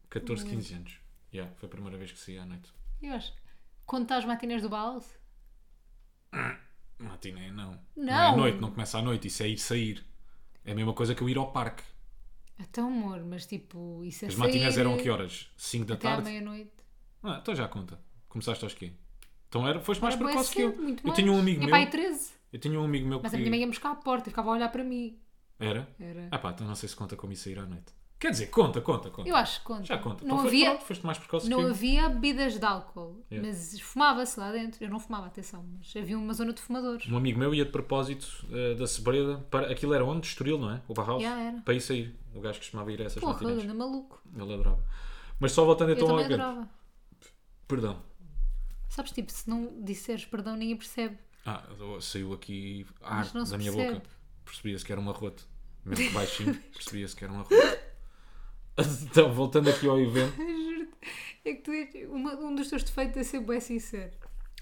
14, 0.10 0.46
15 0.46 0.74
anos. 0.74 1.00
Yeah, 1.34 1.54
foi 1.56 1.68
a 1.68 1.70
primeira 1.70 1.98
vez 1.98 2.12
que 2.12 2.20
saí 2.20 2.38
à 2.38 2.46
noite. 2.46 2.70
Eu 3.02 3.14
acho. 3.14 3.34
Quando 3.86 4.04
estás 4.04 4.26
matinês 4.26 4.62
do 4.62 4.70
Balas? 4.70 5.06
Matiné, 7.00 7.52
não. 7.52 7.80
Não. 7.96 8.14
é 8.14 8.28
à 8.28 8.36
noite, 8.36 8.60
não 8.60 8.72
começa 8.72 9.00
à 9.00 9.02
noite. 9.02 9.28
Isso 9.28 9.44
é 9.44 9.48
ir 9.48 9.58
sair. 9.58 10.06
É 10.66 10.74
a 10.74 10.76
mesma 10.76 10.94
coisa 10.94 11.16
que 11.16 11.22
eu 11.22 11.30
ir 11.30 11.38
ao 11.38 11.52
parque. 11.52 11.84
Então, 12.60 12.88
amor, 12.88 13.24
mas 13.24 13.46
tipo, 13.46 14.04
isso 14.04 14.26
é 14.26 14.28
As 14.28 14.34
sair 14.36 14.44
matinés 14.46 14.78
eram 14.78 14.94
a 14.96 14.98
que 14.98 15.10
horas? 15.10 15.50
5 15.58 15.86
da 15.86 15.94
Até 15.96 16.10
tarde? 16.10 16.24
meia-noite. 16.30 16.72
Ah, 17.24 17.40
então 17.42 17.56
já 17.56 17.68
conta. 17.68 18.00
Começaste 18.28 18.64
aos 18.64 18.74
quê? 18.74 18.92
Então 19.48 19.68
era, 19.68 19.80
foste 19.80 20.02
mais 20.02 20.16
Era 20.16 20.24
precoce 20.26 20.54
que 20.54 20.62
eu. 20.62 20.98
Eu 21.04 21.14
tinha 21.14 21.32
um 21.32 21.40
amigo 21.40 21.62
Tinha 21.62 21.68
meu. 21.68 21.70
pai 21.70 21.90
13. 21.90 22.34
Eu 22.52 22.60
tinha 22.60 22.80
um 22.80 22.84
amigo 22.84 23.08
meu 23.08 23.20
Mas 23.22 23.32
que. 23.32 23.38
a 23.38 23.40
minha 23.40 23.50
mãe 23.52 23.62
ia 23.62 23.68
buscar 23.68 23.92
à 23.92 23.96
porta 23.96 24.28
e 24.30 24.32
ficava 24.32 24.50
a 24.50 24.54
olhar 24.54 24.70
para 24.70 24.84
mim. 24.84 25.18
Era? 25.60 25.88
Era. 26.00 26.28
Ah 26.32 26.38
pá, 26.40 26.52
então 26.52 26.66
não 26.68 26.76
sei 26.76 26.90
se 26.90 26.96
conta 26.96 27.16
como 27.16 27.32
ir 27.34 27.36
sair 27.38 27.60
à 27.60 27.66
noite. 27.66 27.94
Quer 28.20 28.30
dizer, 28.32 28.48
conta, 28.48 28.80
conta, 28.82 29.10
conta. 29.10 29.28
Eu 29.28 29.36
acho 29.36 29.62
que 29.62 29.66
conta. 29.66 29.84
Já 29.84 29.98
conta. 29.98 30.24
Não 30.24 30.36
então 30.36 30.48
havia, 30.48 30.66
Foste, 30.66 30.76
pronto, 30.78 30.88
foste 30.88 31.06
mais 31.08 31.18
precoce 31.18 31.50
não 31.50 31.58
que 31.58 31.64
eu. 31.64 31.70
havia 31.72 32.08
bebidas 32.10 32.60
de 32.60 32.64
álcool, 32.66 33.26
Yeah. 33.32 33.48
mas 33.50 33.80
fumava-se 33.80 34.40
lá 34.40 34.52
dentro. 34.52 34.84
Eu 34.84 34.90
não 34.92 35.00
fumava, 35.00 35.26
atenção, 35.26 35.66
mas 35.76 35.92
havia 35.96 36.16
uma 36.18 36.32
zona 36.34 36.54
de 36.54 36.62
fumadores. 36.62 37.10
Um 37.10 37.18
amigo 37.18 37.40
meu 37.40 37.56
ia 37.56 37.66
de 37.66 37.72
propósito 37.72 38.28
eh, 38.52 38.76
da 38.76 38.86
Sebreda 38.86 39.40
para. 39.50 39.72
Aquilo 39.72 39.94
era 39.96 40.06
onde? 40.06 40.28
Estoril, 40.28 40.60
não 40.60 40.70
é? 40.72 40.82
O? 40.88 40.94
Yeah, 41.20 41.42
era. 41.42 41.62
Para 41.62 41.74
ir 41.74 41.82
sair. 41.82 42.16
O 42.36 42.40
gajo 42.42 42.60
costumava 42.60 42.92
ir 42.92 43.02
a 43.02 43.06
essas 43.06 43.20
Porra, 43.20 43.34
matinés. 43.34 43.64
anda 43.64 43.74
maluco. 43.74 44.22
Ele 44.36 44.54
adorava. 44.54 44.84
Mas 45.40 45.52
só 45.54 45.66
voltando 45.66 45.90
Eu 45.90 45.96
então 45.96 46.08
ao 46.10 46.14
também 46.18 46.26
evento. 46.26 46.42
adorava. 46.42 46.70
Perdão. 47.68 48.04
Sabes, 48.88 49.12
tipo, 49.14 49.32
se 49.32 49.50
não 49.50 49.82
disseres 49.84 50.26
perdão, 50.26 50.56
ninguém 50.56 50.76
percebe. 50.78 51.18
Ah, 51.46 51.64
saiu 52.02 52.34
aqui 52.34 52.86
ar 53.02 53.34
não 53.34 53.44
da 53.44 53.58
minha 53.58 53.72
percebe. 53.72 53.96
boca. 53.96 54.10
Percebia-se 54.46 54.86
que 54.86 54.92
era 54.92 55.02
um 55.02 55.10
arroto. 55.10 55.48
Mesmo 55.86 56.06
que 56.08 56.14
baixinho, 56.14 56.54
percebia-se 56.74 57.16
que 57.16 57.24
era 57.24 57.34
um 57.34 57.38
arroto. 57.40 57.56
Então, 59.04 59.34
voltando 59.34 59.70
aqui 59.70 59.88
ao 59.88 60.00
evento. 60.00 60.34
É 61.44 61.56
que 61.56 61.62
tu 61.64 61.72
és, 61.72 62.08
uma- 62.08 62.36
um 62.36 62.54
dos 62.54 62.70
teus 62.70 62.84
defeitos 62.84 63.18
é 63.18 63.24
ser 63.24 63.40
bem 63.40 63.60
sincero. 63.60 64.12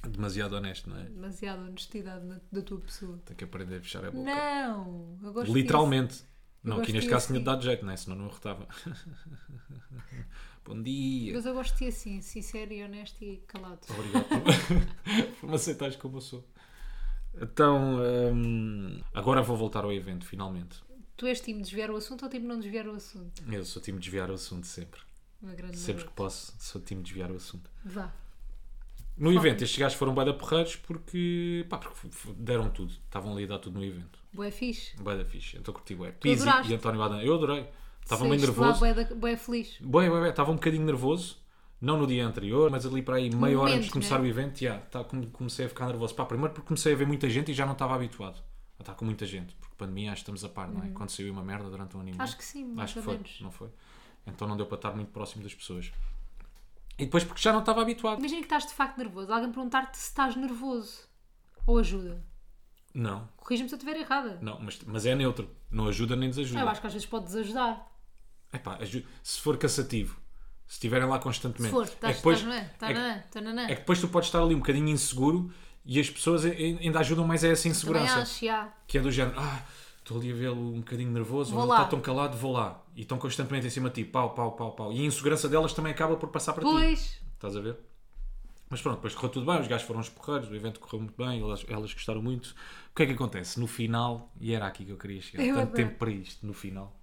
Demasiado 0.07 0.53
honesto, 0.55 0.89
não 0.89 0.95
é? 0.97 1.03
Demasiada 1.03 1.61
honestidade 1.63 2.25
na- 2.25 2.39
da 2.49 2.61
tua 2.61 2.79
pessoa. 2.79 3.19
Tenho 3.25 3.35
que 3.37 3.43
aprender 3.43 3.75
a 3.75 3.81
fechar 3.81 4.05
a 4.05 4.09
boca. 4.11 4.23
Não, 4.23 5.19
eu 5.21 5.33
gosto 5.33 5.53
Literalmente. 5.53 6.23
Não, 6.63 6.77
gosto 6.77 6.83
aqui 6.83 6.93
neste 6.93 7.09
caso 7.09 7.27
tinha 7.27 7.37
assim. 7.39 7.43
dado 7.43 7.63
jeito, 7.63 7.85
não 7.85 7.91
é? 7.91 7.97
Senão 7.97 8.15
não 8.15 8.25
arrotava. 8.27 8.65
Bom 10.63 10.81
dia. 10.81 11.23
disso. 11.25 11.35
Mas 11.35 11.45
eu 11.45 11.53
gosto 11.53 11.71
de 11.73 11.77
ti 11.79 11.87
assim, 11.87 12.21
sincero 12.21 12.71
e 12.71 12.81
honesto 12.83 13.21
e 13.23 13.37
calado. 13.47 13.79
Obrigado 13.89 14.25
por, 14.29 15.35
por 15.41 15.49
me 15.49 15.55
aceitares 15.55 15.95
como 15.97 16.17
eu 16.17 16.21
sou. 16.21 16.47
Então, 17.41 17.99
hum, 18.33 18.99
agora 19.13 19.41
vou 19.41 19.55
voltar 19.55 19.83
ao 19.83 19.93
evento, 19.93 20.25
finalmente. 20.25 20.81
Tu 21.15 21.25
és 21.27 21.39
time 21.41 21.61
desviar 21.61 21.89
o 21.91 21.95
assunto 21.97 22.23
ou 22.23 22.29
time 22.29 22.45
não 22.45 22.59
desviar 22.59 22.87
o 22.87 22.95
assunto? 22.95 23.43
Eu 23.51 23.65
sou 23.65 23.81
time 23.81 23.97
de 23.99 24.05
desviar 24.05 24.29
o 24.29 24.33
assunto 24.33 24.65
sempre. 24.67 25.01
Sempre 25.73 26.05
que 26.05 26.11
posso, 26.11 26.53
sou 26.59 26.81
time 26.81 27.01
de 27.01 27.09
desviar 27.09 27.31
o 27.31 27.35
assunto. 27.35 27.69
Vá. 27.83 28.11
No 29.17 29.33
evento, 29.33 29.63
estes 29.63 29.77
gajos 29.77 29.97
foram 29.97 30.13
bué 30.13 30.23
da 30.23 30.33
porreiros 30.33 30.77
porque, 30.77 31.65
pá, 31.69 31.77
porque 31.77 32.07
deram 32.37 32.69
tudo. 32.69 32.91
Estavam 32.93 33.33
ali 33.33 33.43
a 33.43 33.47
dar 33.47 33.59
tudo 33.59 33.77
no 33.79 33.85
evento. 33.85 34.17
Boé 34.33 34.49
fixe. 34.49 34.95
Bué 34.97 35.17
da 35.17 35.25
fixe. 35.25 35.57
Então 35.57 35.73
curti 35.73 35.93
bué. 35.93 36.11
Pizzi 36.11 36.45
e 36.69 36.73
António 36.73 37.01
Adam. 37.01 37.21
Eu 37.21 37.35
adorei. 37.35 37.67
Estava 38.01 38.23
meio 38.25 38.39
nervoso. 38.39 38.79
bué 38.79 38.93
da- 38.93 39.15
bué 39.15 39.35
feliz. 39.35 39.77
Bué, 39.81 40.09
bué, 40.09 40.19
bué. 40.21 40.29
Estava 40.29 40.51
um 40.51 40.55
bocadinho 40.55 40.85
nervoso. 40.85 41.37
Não 41.81 41.97
no 41.97 42.05
dia 42.05 42.25
anterior, 42.27 42.69
mas 42.69 42.85
ali 42.85 43.01
para 43.01 43.15
aí 43.15 43.33
meia 43.33 43.57
hora 43.57 43.71
antes 43.71 43.85
de 43.85 43.89
momento, 43.89 43.91
começar 43.93 44.19
né? 44.19 44.25
o 44.25 44.27
evento, 44.27 44.59
já, 44.59 44.77
tá, 44.79 45.03
come- 45.03 45.27
comecei 45.27 45.65
a 45.65 45.69
ficar 45.69 45.87
nervoso. 45.87 46.13
Pá, 46.13 46.25
primeiro 46.25 46.53
porque 46.53 46.67
comecei 46.67 46.91
a 46.93 46.95
ver 46.95 47.07
muita 47.07 47.29
gente 47.29 47.51
e 47.51 47.53
já 47.53 47.65
não 47.65 47.73
estava 47.73 47.95
habituado 47.95 48.41
a 48.77 48.81
estar 48.81 48.93
com 48.95 49.05
muita 49.05 49.25
gente. 49.25 49.55
Porque 49.55 49.75
pandemia, 49.77 50.11
acho 50.11 50.17
que 50.17 50.31
estamos 50.31 50.43
a 50.43 50.49
par, 50.49 50.69
não 50.69 50.83
é? 50.83 50.89
Quando 50.89 51.09
saiu 51.09 51.31
uma 51.31 51.43
merda 51.43 51.69
durante 51.69 51.95
um 51.95 52.01
ano. 52.01 52.09
Uhum. 52.11 52.15
Acho 52.21 52.37
que 52.37 52.43
sim, 52.43 52.73
Acho 52.77 52.95
que 52.95 53.01
foi, 53.01 53.13
menos. 53.13 53.37
não 53.41 53.51
foi? 53.51 53.69
Então 54.27 54.47
não 54.47 54.57
deu 54.57 54.65
para 54.65 54.75
estar 54.75 54.91
muito 54.91 55.11
próximo 55.11 55.41
das 55.43 55.53
pessoas. 55.55 55.91
E 56.97 57.05
depois 57.05 57.23
porque 57.23 57.41
já 57.41 57.53
não 57.53 57.61
estava 57.61 57.81
habituado. 57.81 58.19
Imagina 58.19 58.41
que 58.41 58.45
estás 58.47 58.65
de 58.65 58.73
facto 58.73 58.97
nervoso. 58.97 59.31
Alguém 59.31 59.49
perguntar-te 59.51 59.97
se 59.97 60.09
estás 60.09 60.35
nervoso. 60.35 61.07
Ou 61.65 61.77
ajuda. 61.79 62.21
Não, 62.93 63.29
Corrige-me 63.37 63.69
se 63.69 63.75
eu 63.75 63.77
estiver 63.77 63.95
errada. 63.97 64.37
não, 64.41 64.59
mas, 64.59 64.81
mas 64.85 65.05
é 65.05 65.15
neutro. 65.15 65.49
Não 65.71 65.87
ajuda 65.87 66.15
nem 66.15 66.29
desajuda. 66.29 66.59
Eu 66.59 66.67
acho 66.67 66.81
que 66.81 66.87
às 66.87 66.93
vezes 66.93 67.07
pode 67.07 67.25
desajudar. 67.25 67.87
Epá, 68.51 68.79
se 69.21 69.39
for 69.39 69.57
cansativo, 69.57 70.18
se 70.69 70.75
estiverem 70.75 71.07
lá 71.07 71.17
Se 71.17 71.23
constantemente, 71.23 71.71
for, 71.71 71.83
é, 71.83 71.87
que 71.87 71.93
estás 71.95 72.15
depois, 72.17 72.37
estás, 72.37 72.47
não 72.55 72.61
é? 72.61 72.63
é, 72.63 72.69
que- 72.69 72.77
Tananã, 72.77 73.23
tananã. 73.31 73.63
é 73.63 73.67
que 73.69 73.75
depois 73.81 73.99
tu 73.99 74.07
podes 74.07 74.27
estar 74.29 74.39
ali 74.43 74.53
um 74.53 74.59
bocadinho 74.59 74.87
inseguro 74.87 75.51
e 75.83 75.99
as 75.99 76.07
pessoas 76.09 76.45
ainda 76.45 76.99
ajudam 76.99 77.25
mais 77.25 77.43
a 77.43 77.47
essa 77.47 77.67
insegurança. 77.67 78.19
acho, 78.19 78.45
já. 78.45 78.71
Que 78.87 78.99
é 78.99 79.01
do 79.01 79.11
género, 79.11 79.39
ah, 79.39 79.63
estou 79.97 80.19
ali 80.19 80.31
a 80.31 80.35
vê-lo 80.35 80.73
um 80.75 80.77
bocadinho 80.77 81.09
nervoso, 81.09 81.51
Vou 81.55 81.63
ele 81.63 81.71
está 81.71 81.85
tão 81.85 81.99
calado, 81.99 82.37
vou 82.37 82.51
lá. 82.51 82.83
E 82.95 83.01
estão 83.01 83.17
constantemente 83.17 83.65
em 83.65 83.69
cima 83.71 83.89
de 83.89 83.95
ti, 83.95 84.05
pau, 84.05 84.35
pau, 84.35 84.51
pau, 84.51 84.73
pau. 84.73 84.93
E 84.93 84.99
a 85.01 85.03
insegurança 85.05 85.49
delas 85.49 85.73
também 85.73 85.91
acaba 85.91 86.15
por 86.17 86.29
passar 86.29 86.53
para 86.53 86.63
ti. 86.63 86.69
Pois. 86.69 87.19
Estás 87.33 87.57
a 87.57 87.61
ver? 87.61 87.75
Mas 88.69 88.79
pronto, 88.79 88.97
depois 88.97 89.15
correu 89.15 89.29
tudo 89.31 89.47
bem, 89.51 89.59
os 89.59 89.67
gajos 89.67 89.87
foram 89.87 89.99
os 90.01 90.09
porreiros, 90.09 90.47
o 90.51 90.55
evento 90.55 90.79
correu 90.79 90.99
muito 90.99 91.15
bem, 91.17 91.41
elas, 91.41 91.65
elas 91.67 91.91
gostaram 91.91 92.21
muito. 92.21 92.51
O 92.91 92.95
que 92.95 93.01
é 93.01 93.05
que 93.07 93.13
acontece? 93.13 93.59
No 93.59 93.65
final, 93.65 94.31
e 94.39 94.53
era 94.53 94.67
aqui 94.67 94.85
que 94.85 94.91
eu 94.91 94.97
queria 94.97 95.19
chegar, 95.19 95.43
Eu 95.43 95.55
tanto 95.55 95.73
tempo 95.73 95.97
para 95.97 96.11
isto, 96.11 96.45
no 96.45 96.53
final, 96.53 96.95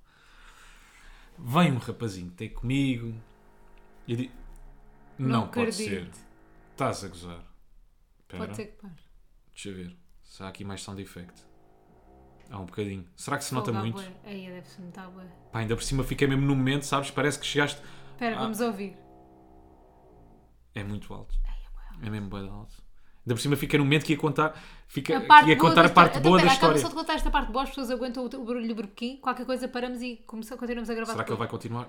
vem 1.36 1.72
um 1.72 1.78
rapazinho 1.78 2.30
ter 2.30 2.50
comigo 2.50 3.12
e 4.06 4.16
digo: 4.16 4.32
Não, 5.18 5.28
Não 5.42 5.48
pode 5.48 5.72
ser, 5.72 6.08
estás 6.72 7.04
a 7.04 7.08
gozar. 7.08 7.44
Espera, 8.20 8.44
Pode 8.44 8.56
ser 8.56 8.66
que 8.66 8.72
pare. 8.82 8.94
deixa 9.52 9.68
eu 9.70 9.74
ver 9.74 9.96
se 10.22 10.42
há 10.42 10.48
aqui 10.48 10.64
mais 10.64 10.82
sound 10.82 11.00
effect. 11.02 11.44
Há 12.50 12.58
um 12.60 12.66
bocadinho. 12.66 13.04
Será 13.16 13.38
que 13.38 13.44
se 13.44 13.52
nota 13.54 13.72
Fogo, 13.72 13.82
muito? 13.82 13.96
bué. 13.96 14.12
Aí 14.24 14.46
deve-se 14.48 14.80
notar 14.80 15.10
bué. 15.10 15.24
Pá, 15.50 15.58
ainda 15.60 15.74
por 15.74 15.82
cima 15.82 16.04
fiquei 16.04 16.28
mesmo 16.28 16.44
no 16.46 16.54
momento, 16.54 16.84
sabes? 16.84 17.10
Parece 17.10 17.38
que 17.40 17.46
chegaste. 17.46 17.80
Espera, 18.12 18.36
Ah. 18.36 18.40
vamos 18.40 18.60
ouvir. 18.60 18.96
É 20.74 20.84
muito 20.84 21.12
alto. 21.12 21.34
É 22.02 22.10
mesmo 22.10 22.28
bem 22.28 22.48
alto. 22.48 22.74
Ainda 23.24 23.34
por 23.34 23.40
cima 23.40 23.56
fiquei 23.56 23.78
no 23.78 23.84
momento 23.84 24.04
que 24.04 24.12
ia 24.12 24.18
contar, 24.18 24.54
fica, 24.86 25.14
A 25.18 25.18
ia 25.48 25.56
boa 25.56 25.68
contar 25.68 25.86
a 25.86 25.88
parte 25.88 26.16
história. 26.16 26.20
boa 26.20 26.38
então, 26.38 26.38
da 26.38 26.38
pera, 26.42 26.52
acaba 26.52 26.52
história. 26.76 26.78
só 26.82 26.88
de 26.88 26.94
contar 26.94 27.14
esta 27.14 27.30
parte 27.30 27.50
boa, 27.50 27.62
as 27.64 27.70
pessoas 27.70 27.90
aguentam 27.90 28.22
o, 28.22 28.26
o 28.26 28.44
barulho 28.44 28.68
do 28.68 28.74
burbequim. 28.76 29.16
Qualquer 29.16 29.44
coisa 29.46 29.66
paramos 29.66 30.00
e 30.02 30.16
começa- 30.26 30.56
continuamos 30.56 30.88
a 30.90 30.94
gravar. 30.94 31.12
Será 31.12 31.24
que 31.24 31.30
ele 31.32 31.38
vai 31.38 31.48
continuar? 31.48 31.88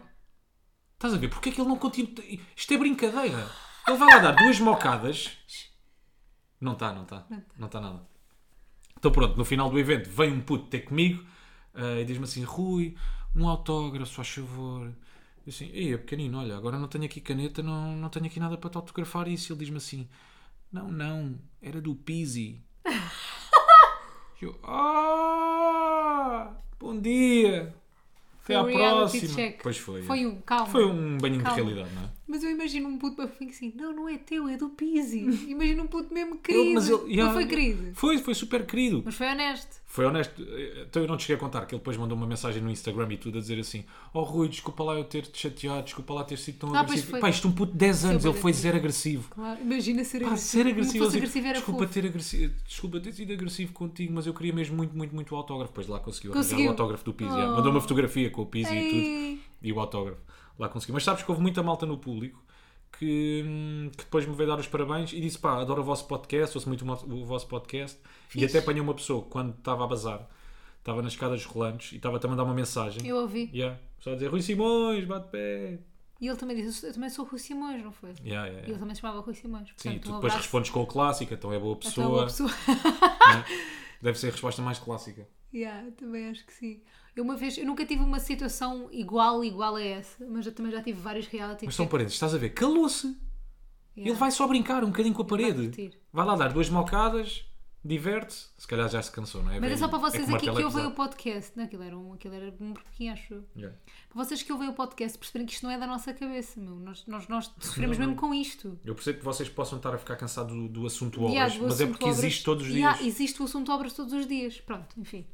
Estás 0.97 1.13
a 1.13 1.17
ver? 1.17 1.29
Porquê 1.29 1.49
é 1.49 1.51
que 1.51 1.61
ele 1.61 1.69
não 1.69 1.77
continua? 1.77 2.11
Isto 2.55 2.73
é 2.73 2.77
brincadeira. 2.77 3.47
Ele 3.87 3.97
vai 3.97 4.07
lá 4.15 4.17
dar 4.17 4.31
duas 4.31 4.59
mocadas. 4.59 5.37
Não 6.59 6.73
está, 6.73 6.91
não 6.91 7.03
está. 7.03 7.23
Não 7.55 7.67
está 7.67 7.79
nada. 7.79 8.01
Então 8.97 9.11
pronto, 9.11 9.37
no 9.37 9.45
final 9.45 9.69
do 9.69 9.77
evento 9.77 10.09
vem 10.09 10.33
um 10.33 10.41
puto 10.41 10.65
ter 10.65 10.79
comigo 10.79 11.23
eh, 11.75 12.01
e 12.01 12.05
diz-me 12.05 12.23
assim: 12.23 12.43
Rui, 12.43 12.95
um 13.35 13.47
autógrafo, 13.47 14.11
faz 14.11 14.29
favor. 14.29 14.87
Eu 15.45 15.49
assim, 15.49 15.69
ei, 15.71 15.93
é 15.93 15.97
pequenino, 15.97 16.39
olha, 16.39 16.57
agora 16.57 16.79
não 16.79 16.87
tenho 16.87 17.05
aqui 17.05 17.21
caneta, 17.21 17.61
não, 17.61 17.95
não 17.95 18.09
tenho 18.09 18.25
aqui 18.25 18.39
nada 18.39 18.57
para 18.57 18.71
te 18.71 18.77
autografar 18.77 19.27
isso. 19.27 19.53
Ele 19.53 19.59
diz-me 19.59 19.77
assim: 19.77 20.09
Não, 20.71 20.89
não, 20.89 21.39
era 21.61 21.79
do 21.79 21.93
Pizzi. 21.93 22.65
Eu, 24.41 24.59
ah, 24.63 26.55
bom 26.79 26.99
dia. 26.99 27.75
Até 28.47 28.63
Foi 28.63 28.85
à 28.85 28.89
próxima. 28.91 29.35
check. 29.35 29.59
Pois 29.61 29.77
foi. 29.77 30.01
Foi 30.03 30.25
um, 30.25 30.41
calma. 30.41 30.67
Foi 30.67 30.85
um 30.85 31.17
banho 31.17 31.37
de 31.43 31.49
realidade, 31.49 31.89
não 31.93 32.03
é? 32.03 32.16
Mas 32.27 32.43
eu 32.43 32.51
imagino 32.51 32.89
um 32.89 32.97
puto 32.97 33.15
bafinho 33.15 33.49
assim, 33.49 33.71
não, 33.75 33.93
não 33.93 34.09
é 34.09 34.17
teu, 34.17 34.49
é 34.49 34.57
do 34.57 34.67
Pizzi. 34.69 35.19
Imagina 35.47 35.81
um 35.83 35.87
puto 35.87 36.13
mesmo 36.13 36.37
querido. 36.39 37.05
ele- 37.07 37.15
Não 37.23 37.31
foi 37.33 37.45
querido. 37.45 37.91
Foi, 37.93 38.17
foi 38.17 38.33
super 38.35 38.65
querido. 38.65 39.01
Mas 39.05 39.15
foi 39.15 39.27
honesto. 39.27 39.77
Foi 39.85 40.05
honesto. 40.05 40.45
Então 40.89 41.01
eu 41.01 41.07
não 41.07 41.15
te 41.15 41.21
cheguei 41.23 41.37
a 41.37 41.39
contar 41.39 41.65
que 41.65 41.73
ele 41.73 41.79
depois 41.79 41.95
mandou 41.95 42.17
uma 42.17 42.27
mensagem 42.27 42.61
no 42.61 42.69
Instagram 42.69 43.07
e 43.13 43.17
tudo 43.17 43.37
a 43.37 43.41
dizer 43.41 43.57
assim: 43.59 43.85
Oh 44.13 44.23
Rui, 44.23 44.49
desculpa 44.49 44.83
lá 44.83 44.93
eu 44.95 45.05
ter-te 45.05 45.39
chateado, 45.39 45.83
desculpa 45.83 46.13
lá 46.13 46.23
ter 46.25 46.37
sido 46.37 46.57
tão 46.59 46.69
Ah, 46.69 46.83
pois 46.83 46.89
agressivo. 46.99 47.11
foi. 47.11 47.19
Pá, 47.21 47.29
isto 47.29 47.47
é 47.47 47.49
um 47.49 47.53
puto 47.53 47.71
de 47.71 47.77
10 47.77 48.05
anos, 48.05 48.25
ele 48.25 48.33
foi 48.33 48.51
zero 48.53 48.75
agressivo. 48.77 49.29
Claro, 49.33 49.61
imagina 49.61 50.03
ser 50.03 50.19
Pá, 50.19 50.25
agressivo. 50.27 50.63
ser 50.63 50.67
agressivo. 50.69 51.05
Ele 51.05 51.17
agressivo 51.17 51.47
era 51.47 51.53
desculpa, 51.55 51.81
fofo. 51.83 51.93
ter 51.93 52.05
agressivo, 52.05 52.53
desculpa 52.67 52.99
ter 52.99 53.11
sido 53.13 53.31
agressivo 53.33 53.71
contigo, 53.73 54.13
mas 54.13 54.27
eu 54.27 54.33
queria 54.33 54.51
mesmo 54.53 54.75
muito, 54.75 54.95
muito, 54.95 55.15
muito 55.15 55.33
o 55.33 55.37
autógrafo. 55.37 55.71
Depois 55.71 55.87
lá 55.87 55.99
conseguiu 56.01 56.33
arranjar 56.33 56.49
Conseguiu? 56.49 56.67
o 56.67 56.69
autógrafo 56.71 57.05
do 57.05 57.13
Pizzi. 57.13 57.31
Oh. 57.31 57.55
Mandou 57.55 57.71
uma 57.71 57.81
fotografia 57.81 58.29
com 58.29 58.41
o 58.41 58.45
Pizzi 58.45 58.75
e 58.75 58.89
tudo. 58.89 59.41
E 59.63 59.71
o 59.73 59.79
autógrafo. 59.79 60.19
Lá 60.57 60.67
consegui. 60.69 60.91
Mas 60.93 61.03
sabes 61.03 61.23
que 61.23 61.29
houve 61.31 61.41
muita 61.41 61.61
malta 61.61 61.85
no 61.85 61.97
público 61.97 62.43
que, 62.97 63.43
hum, 63.45 63.91
que 63.91 64.03
depois 64.03 64.25
me 64.25 64.35
veio 64.35 64.49
dar 64.49 64.59
os 64.59 64.67
parabéns 64.67 65.13
e 65.13 65.19
disse: 65.21 65.37
pá, 65.37 65.59
adoro 65.61 65.81
o 65.81 65.85
vosso 65.85 66.07
podcast, 66.07 66.57
ouço 66.57 66.67
muito 66.67 66.85
o 66.85 67.25
vosso 67.25 67.47
podcast. 67.47 67.99
E 68.29 68.31
Fixe. 68.33 68.45
até 68.45 68.59
apanhei 68.59 68.81
uma 68.81 68.93
pessoa 68.93 69.23
quando 69.23 69.53
estava 69.55 69.83
a 69.83 69.87
bazar, 69.87 70.27
estava 70.79 71.01
nas 71.01 71.13
escadas 71.13 71.43
rolantes 71.45 71.91
e 71.93 71.97
estava 71.97 72.19
a 72.21 72.27
mandar 72.27 72.43
uma 72.43 72.53
mensagem. 72.53 73.05
Eu 73.07 73.17
ouvi. 73.17 73.49
Yeah. 73.53 73.79
Só 73.99 74.11
a 74.11 74.13
dizer: 74.15 74.27
Rui 74.27 74.41
Simões, 74.41 75.05
bate 75.05 75.29
pé. 75.29 75.79
E 76.19 76.27
ele 76.27 76.35
também 76.35 76.55
disse, 76.57 76.83
eu 76.87 76.91
também 76.91 77.11
sou 77.11 77.25
Rui 77.25 77.37
Simões, 77.37 77.83
não 77.83 77.91
foi? 77.91 78.09
Yeah, 78.25 78.47
yeah, 78.47 78.49
E 78.49 78.53
ele 78.55 78.61
yeah. 78.65 78.79
também 78.79 78.95
se 78.95 79.01
chamava 79.01 79.21
Rui 79.21 79.35
Simões. 79.35 79.67
Sim, 79.67 79.73
Portanto, 79.75 80.01
tu 80.01 80.09
um 80.09 80.15
depois 80.15 80.33
abraço. 80.33 80.37
respondes 80.37 80.69
com 80.71 80.81
o 80.81 80.87
clássico, 80.87 81.31
então 81.33 81.53
é 81.53 81.59
boa 81.59 81.75
Então, 81.77 81.89
pessoa. 81.91 82.07
uma 82.07 82.23
pessoa. 82.25 82.49
né? 82.65 83.45
Deve 84.01 84.17
ser 84.17 84.29
a 84.29 84.31
resposta 84.31 84.61
mais 84.63 84.79
clássica. 84.79 85.27
Yeah, 85.53 85.91
também 85.91 86.27
acho 86.29 86.43
que 86.45 86.53
sim. 86.53 86.81
Eu 87.17 87.23
uma 87.23 87.35
vez, 87.35 87.57
eu 87.57 87.65
nunca 87.65 87.83
tive 87.83 88.03
uma 88.03 88.19
situação 88.19 88.87
igual, 88.91 89.43
igual 89.43 89.75
a 89.75 89.81
essa, 89.83 90.23
mas 90.23 90.45
eu 90.45 90.51
também 90.51 90.71
já 90.71 90.83
tive 90.83 91.01
vários 91.01 91.25
reality 91.25 91.65
Mas 91.65 91.73
são 91.73 91.87
parentes, 91.87 92.13
estás 92.13 92.35
a 92.35 92.37
ver? 92.37 92.51
Calou-se. 92.51 93.07
Yeah. 93.97 94.11
Ele 94.11 94.13
vai 94.13 94.29
só 94.29 94.47
brincar 94.47 94.83
um 94.83 94.87
bocadinho 94.91 95.15
com 95.15 95.23
a 95.23 95.25
vai 95.25 95.39
parede. 95.39 95.63
curtir. 95.67 95.97
Vai 96.13 96.23
lá 96.27 96.35
dar 96.35 96.53
duas 96.53 96.69
mocadas, 96.69 97.43
diverte-se. 97.83 98.49
Se 98.55 98.67
calhar 98.67 98.87
já 98.87 99.01
se 99.01 99.11
cansou, 99.11 99.41
não 99.41 99.51
é? 99.51 99.59
Mas 99.59 99.71
é 99.71 99.77
só 99.77 99.87
para 99.87 99.97
vocês 99.97 100.25
que 100.27 100.31
o 100.31 100.35
aqui 100.35 100.51
que 100.51 100.61
é 100.61 100.65
ouvem 100.65 100.85
o 100.85 100.91
podcast. 100.91 101.53
Não, 101.57 101.63
aquilo 101.63 101.81
era 101.81 101.97
um, 101.97 102.13
aquilo 102.13 102.35
era 102.35 102.53
um 102.61 102.73
porquinho, 102.73 103.13
acho. 103.13 103.43
Yeah. 103.55 103.75
Para 104.09 104.23
vocês 104.23 104.43
que 104.43 104.53
ouvem 104.53 104.69
o 104.69 104.73
podcast 104.73 105.17
perceberem 105.17 105.47
que 105.47 105.53
isto 105.53 105.63
não 105.63 105.71
é 105.71 105.79
da 105.79 105.87
nossa 105.87 106.13
cabeça, 106.13 106.59
meu. 106.59 106.75
Nós, 106.75 107.03
nós, 107.07 107.27
nós 107.27 107.51
sofremos 107.59 107.97
mesmo 107.97 108.15
com 108.15 108.31
isto. 108.31 108.77
Eu 108.85 108.93
percebo 108.93 109.17
que 109.17 109.25
vocês 109.25 109.49
possam 109.49 109.79
estar 109.79 109.91
a 109.91 109.97
ficar 109.97 110.17
cansados 110.17 110.55
do, 110.55 110.67
do 110.67 110.85
assunto 110.85 111.19
obras, 111.19 111.33
Yeah, 111.33 111.55
do 111.55 111.63
mas 111.63 111.71
é 111.71 111.83
assunto 111.85 111.89
porque 111.93 112.05
obras. 112.05 112.19
existe 112.19 112.43
todos 112.43 112.67
os 112.67 112.71
dias. 112.71 112.79
Yeah, 112.79 113.03
existe 113.07 113.41
o 113.41 113.45
assunto 113.45 113.71
obras 113.71 113.93
todos 113.93 114.13
os 114.13 114.27
dias. 114.27 114.61
Pronto, 114.61 114.87
enfim. 114.99 115.25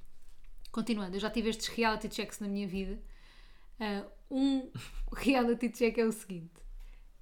Continuando, 0.73 1.15
eu 1.15 1.19
já 1.19 1.29
tive 1.29 1.49
estes 1.49 1.67
reality 1.67 2.09
checks 2.13 2.39
na 2.39 2.47
minha 2.47 2.67
vida. 2.67 2.99
Ah, 3.79 4.07
um 4.29 4.71
reality 5.13 5.69
check 5.69 5.99
é 5.99 6.03
o 6.03 6.12
seguinte: 6.12 6.51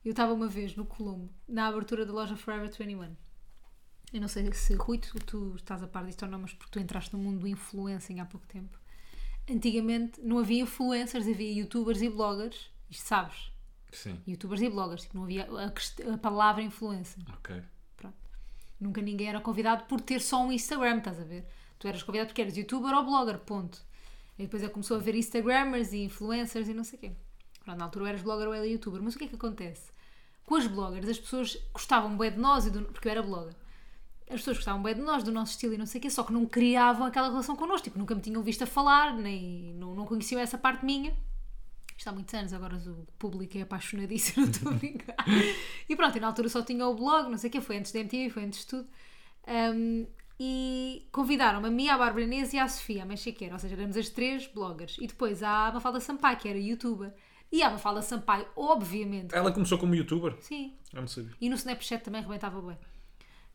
eu 0.05 0.11
estava 0.11 0.33
uma 0.33 0.47
vez 0.47 0.73
no 0.77 0.85
Colombo, 0.85 1.29
na 1.45 1.67
abertura 1.67 2.05
da 2.05 2.13
loja 2.13 2.37
Forever 2.37 2.71
21. 2.71 3.13
Eu 4.13 4.21
não 4.21 4.29
sei 4.29 4.49
se, 4.53 4.73
Rui, 4.75 4.99
tu, 4.99 5.19
tu 5.19 5.55
estás 5.57 5.83
a 5.83 5.87
par 5.87 6.05
disto 6.05 6.23
ou 6.23 6.31
não, 6.31 6.39
mas 6.39 6.53
porque 6.53 6.71
tu 6.71 6.79
entraste 6.79 7.13
no 7.13 7.21
mundo 7.21 7.41
do 7.41 7.47
influencing 7.47 8.21
há 8.21 8.25
pouco 8.25 8.47
tempo. 8.47 8.79
Antigamente 9.49 10.21
não 10.21 10.39
havia 10.39 10.61
influencers, 10.61 11.27
havia 11.27 11.51
youtubers 11.51 12.01
e 12.01 12.09
bloggers. 12.09 12.71
Isto 12.89 13.05
sabes? 13.05 13.51
Sim. 13.91 14.17
Youtubers 14.25 14.61
e 14.61 14.69
bloggers. 14.69 15.01
Tipo, 15.01 15.17
não 15.17 15.23
havia 15.25 15.45
a, 15.45 16.13
a 16.13 16.17
palavra 16.17 16.63
influencer. 16.63 17.21
Ok. 17.33 17.61
Pronto. 17.97 18.15
Nunca 18.79 19.01
ninguém 19.01 19.27
era 19.27 19.41
convidado 19.41 19.83
por 19.85 19.99
ter 19.99 20.21
só 20.21 20.41
um 20.41 20.53
Instagram, 20.53 20.99
estás 20.99 21.19
a 21.19 21.25
ver? 21.25 21.45
Tu 21.81 21.87
eras 21.87 22.03
convidado 22.03 22.27
porque 22.27 22.43
eras 22.43 22.55
youtuber 22.55 22.93
ou 22.93 23.03
blogger, 23.03 23.39
ponto. 23.39 23.81
E 24.37 24.43
depois 24.43 24.61
que 24.61 24.69
começou 24.69 24.97
a 24.97 24.99
haver 24.99 25.15
Instagrammers 25.15 25.91
e 25.93 26.03
influencers 26.03 26.69
e 26.69 26.75
não 26.75 26.83
sei 26.83 26.97
o 26.97 27.01
quê. 27.01 27.11
Pronto, 27.63 27.79
na 27.79 27.85
altura 27.85 28.03
ou 28.03 28.09
eras 28.09 28.21
blogger 28.21 28.47
ou 28.47 28.53
era 28.53 28.67
youtuber. 28.67 29.01
Mas 29.01 29.15
o 29.15 29.17
que 29.17 29.23
é 29.23 29.27
que 29.27 29.33
acontece? 29.33 29.91
Com 30.45 30.55
as 30.55 30.67
bloggers, 30.67 31.09
as 31.09 31.17
pessoas 31.17 31.57
gostavam 31.73 32.15
bem 32.15 32.31
de 32.31 32.37
nós, 32.37 32.67
e 32.67 32.69
do, 32.69 32.83
porque 32.83 33.07
eu 33.07 33.11
era 33.11 33.23
blogger. 33.23 33.55
As 34.29 34.35
pessoas 34.35 34.57
gostavam 34.57 34.83
bem 34.83 34.93
de 34.93 35.01
nós, 35.01 35.23
do 35.23 35.31
nosso 35.31 35.53
estilo 35.53 35.73
e 35.73 35.77
não 35.77 35.87
sei 35.87 35.97
o 35.97 36.01
quê, 36.03 36.09
só 36.11 36.23
que 36.23 36.31
não 36.31 36.45
criavam 36.45 37.07
aquela 37.07 37.29
relação 37.29 37.55
connosco. 37.55 37.85
Tipo, 37.85 37.97
nunca 37.97 38.13
me 38.13 38.21
tinham 38.21 38.43
visto 38.43 38.61
a 38.61 38.67
falar, 38.67 39.17
nem 39.17 39.73
não, 39.73 39.95
não 39.95 40.05
conheciam 40.05 40.39
essa 40.39 40.59
parte 40.59 40.85
minha. 40.85 41.17
Isto 41.97 42.09
há 42.09 42.11
muitos 42.11 42.33
anos, 42.35 42.53
agora 42.53 42.77
o 42.77 43.07
público 43.17 43.57
é 43.57 43.61
apaixonadíssimo, 43.61 44.45
não 44.45 44.51
estou 44.51 44.71
a 44.71 44.75
brincar. 44.75 45.15
E 45.89 45.95
pronto, 45.95 46.15
e 46.15 46.19
na 46.19 46.27
altura 46.27 46.47
só 46.47 46.61
tinha 46.61 46.85
o 46.87 46.93
blog, 46.93 47.27
não 47.27 47.39
sei 47.39 47.49
o 47.49 47.51
quê, 47.51 47.59
foi 47.59 47.77
antes 47.77 47.91
da 47.91 47.99
MTV, 47.99 48.29
foi 48.29 48.43
antes 48.43 48.59
de 48.59 48.67
tudo. 48.67 48.87
Um, 49.47 50.05
e 50.43 51.07
convidaram-me 51.11 51.67
a 51.67 51.69
mim, 51.69 51.87
à 51.87 51.95
Bárbara 51.99 52.23
Inês 52.23 52.51
e 52.51 52.57
à 52.57 52.67
Sofia, 52.67 53.03
a 53.03 53.05
Mexiqueira, 53.05 53.53
ou 53.53 53.59
seja, 53.59 53.75
éramos 53.75 53.95
as 53.95 54.09
três 54.09 54.47
bloggers. 54.47 54.97
E 54.99 55.05
depois 55.05 55.43
à 55.43 55.69
Mafalda 55.71 55.99
Sampaio, 55.99 56.35
que 56.37 56.49
era 56.49 56.57
youtuber. 56.57 57.13
E 57.51 57.61
a 57.61 57.69
Mafalda 57.69 58.01
Sampaio, 58.01 58.47
obviamente, 58.55 59.35
Ela 59.35 59.51
começou 59.51 59.77
como 59.77 59.93
youtuber? 59.93 60.35
sim. 60.41 60.73
Eu 60.91 61.01
não 61.01 61.07
sabia. 61.07 61.31
E 61.39 61.47
no 61.47 61.55
Snapchat 61.55 62.03
também 62.03 62.21
rebentava 62.23 62.59
bem. 62.59 62.75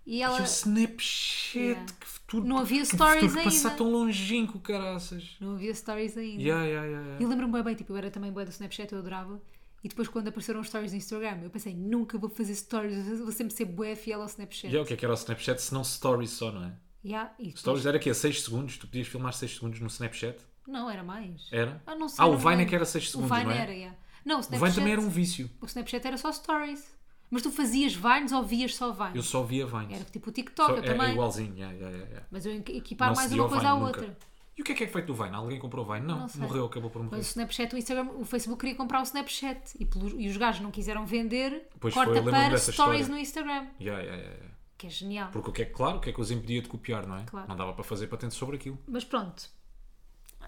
E 0.06 0.18
E 0.18 0.22
ela... 0.22 0.40
o 0.40 0.44
Snapchat, 0.44 1.58
Yeah. 1.58 1.86
que 2.00 2.06
futuro. 2.06 2.44
Não 2.46 2.58
havia 2.58 2.80
que 2.82 2.86
stories 2.86 3.24
futuro 3.24 3.42
passar 3.44 3.68
ainda. 3.70 3.78
tão 3.78 3.90
longínquo, 3.90 4.60
caraças. 4.60 5.36
Não 5.40 5.54
havia 5.54 5.74
stories 5.74 6.16
ainda. 6.16 6.40
Yeah, 6.40 6.64
yeah, 6.64 6.86
yeah, 6.86 7.02
E 7.02 7.08
yeah. 7.08 7.24
eu 7.24 7.28
lembro-me 7.28 7.62
bem, 7.64 7.74
tipo, 7.74 7.92
eu 7.92 7.96
era 7.96 8.10
também 8.12 8.30
boa 8.32 8.44
do 8.44 8.50
Snapchat, 8.52 8.92
eu 8.92 9.00
adorava. 9.00 9.42
E 9.84 9.88
depois 9.88 10.08
quando 10.08 10.28
apareceram 10.28 10.60
os 10.60 10.66
stories 10.68 10.90
no 10.92 10.98
Instagram, 10.98 11.40
eu 11.42 11.50
pensei, 11.50 11.74
nunca 11.74 12.18
vou 12.18 12.28
fazer 12.28 12.54
stories, 12.54 13.20
vou 13.20 13.30
sempre 13.30 13.54
ser 13.54 13.66
bué 13.66 13.94
fiel 13.94 14.20
ao 14.20 14.26
Snapchat. 14.26 14.72
Já 14.72 14.82
o 14.82 14.84
que 14.84 14.94
é 14.94 14.96
que 14.96 15.04
era 15.04 15.12
o 15.12 15.16
Snapchat 15.16 15.60
se 15.62 15.72
não 15.72 15.84
stories 15.84 16.30
só, 16.30 16.50
não 16.50 16.64
é? 16.64 16.72
Yeah, 17.04 17.32
e 17.38 17.44
depois- 17.44 17.60
Stories 17.60 17.86
era 17.86 17.98
que 18.00 18.12
6 18.12 18.42
segundos? 18.42 18.78
Tu 18.78 18.86
podias 18.88 19.06
filmar 19.06 19.32
6 19.32 19.54
segundos 19.54 19.78
no 19.78 19.86
Snapchat? 19.86 20.38
Não, 20.66 20.90
era 20.90 21.04
mais. 21.04 21.46
Era? 21.52 21.80
Ah, 21.86 21.94
não 21.94 22.08
sei, 22.08 22.24
Ah, 22.24 22.26
o 22.26 22.36
Vine 22.36 22.62
é 22.62 22.64
que 22.64 22.74
era 22.74 22.84
6 22.84 23.10
segundos, 23.10 23.30
O 23.30 23.34
Vine 23.34 23.46
não 23.46 23.52
é? 23.52 23.58
era, 23.62 23.72
yeah. 23.72 23.96
Não, 24.24 24.36
o 24.36 24.38
O 24.38 24.40
Snapchat, 24.40 24.64
Vine 24.64 24.74
também 24.80 24.92
era 24.94 25.00
um 25.00 25.08
vício. 25.08 25.48
o 25.60 25.66
Snapchat 25.66 26.04
era 26.04 26.16
só 26.18 26.32
stories. 26.32 26.84
Mas 27.30 27.42
tu 27.42 27.50
fazias 27.52 27.94
Vines 27.94 28.32
ou 28.32 28.42
vias 28.42 28.74
só 28.74 28.90
Vines? 28.92 29.14
Eu 29.14 29.22
só 29.22 29.42
via 29.44 29.66
Vines. 29.66 29.92
Era 29.94 30.04
tipo 30.04 30.30
o 30.30 30.32
TikTok, 30.32 30.68
Só- 30.70 30.76
eu 30.76 30.82
é, 30.82 30.86
também. 30.86 31.08
é 31.08 31.12
igualzinho. 31.12 31.54
yeah, 31.54 31.76
yeah, 31.76 31.96
yeah. 31.98 32.26
Mas 32.30 32.44
eu 32.46 32.52
equipar 32.54 33.08
Não 33.10 33.16
mais 33.16 33.32
uma 33.32 33.44
o 33.44 33.48
coisa 33.48 33.68
à 33.68 33.74
nunca. 33.74 34.16
E 34.56 34.62
o 34.62 34.64
que 34.64 34.72
é 34.72 34.74
que 34.74 34.84
é 34.84 34.86
feito 34.86 35.06
do 35.06 35.14
Vine? 35.14 35.34
Alguém 35.34 35.58
comprou 35.58 35.84
o 35.84 35.92
Vine? 35.92 36.06
Não, 36.06 36.20
Não 36.20 36.28
morreu, 36.38 36.64
acabou 36.64 36.90
por 36.90 37.02
morrer. 37.02 37.16
Mas 37.18 37.26
o 37.26 37.28
Snapchat, 37.30 37.74
o 37.74 37.78
Instagram, 37.78 38.08
o 38.16 38.24
Facebook 38.24 38.60
queria 38.60 38.74
comprar 38.74 39.00
o 39.00 39.02
Snapchat 39.02 39.76
e, 39.78 39.84
pelos- 39.84 40.14
e 40.16 40.28
os 40.28 40.36
gajos 40.36 40.62
não 40.62 40.70
quiseram 40.70 41.04
vender, 41.04 41.68
Pois 41.78 41.92
foi, 41.92 42.04
corta 42.04 42.20
lembro-me 42.20 42.48
para 42.48 42.58
stories 42.58 42.68
história. 43.02 43.08
no 43.08 43.18
Instagram. 43.18 43.66
Yeah, 43.80 44.02
yeah, 44.02 44.22
yeah. 44.22 44.46
Que 44.78 44.86
é 44.86 44.90
genial. 44.90 45.30
Porque 45.30 45.50
o 45.50 45.52
que 45.52 45.62
é 45.62 45.66
claro, 45.66 45.98
o 45.98 46.00
que 46.00 46.08
é 46.10 46.12
que 46.12 46.20
os 46.20 46.30
impedia 46.30 46.62
de 46.62 46.68
copiar, 46.68 47.06
não 47.06 47.16
é? 47.18 47.24
Claro. 47.24 47.48
Não 47.48 47.56
dava 47.56 47.72
para 47.74 47.84
fazer 47.84 48.06
patente 48.06 48.34
sobre 48.34 48.56
aquilo. 48.56 48.78
Mas 48.86 49.04
pronto. 49.04 49.48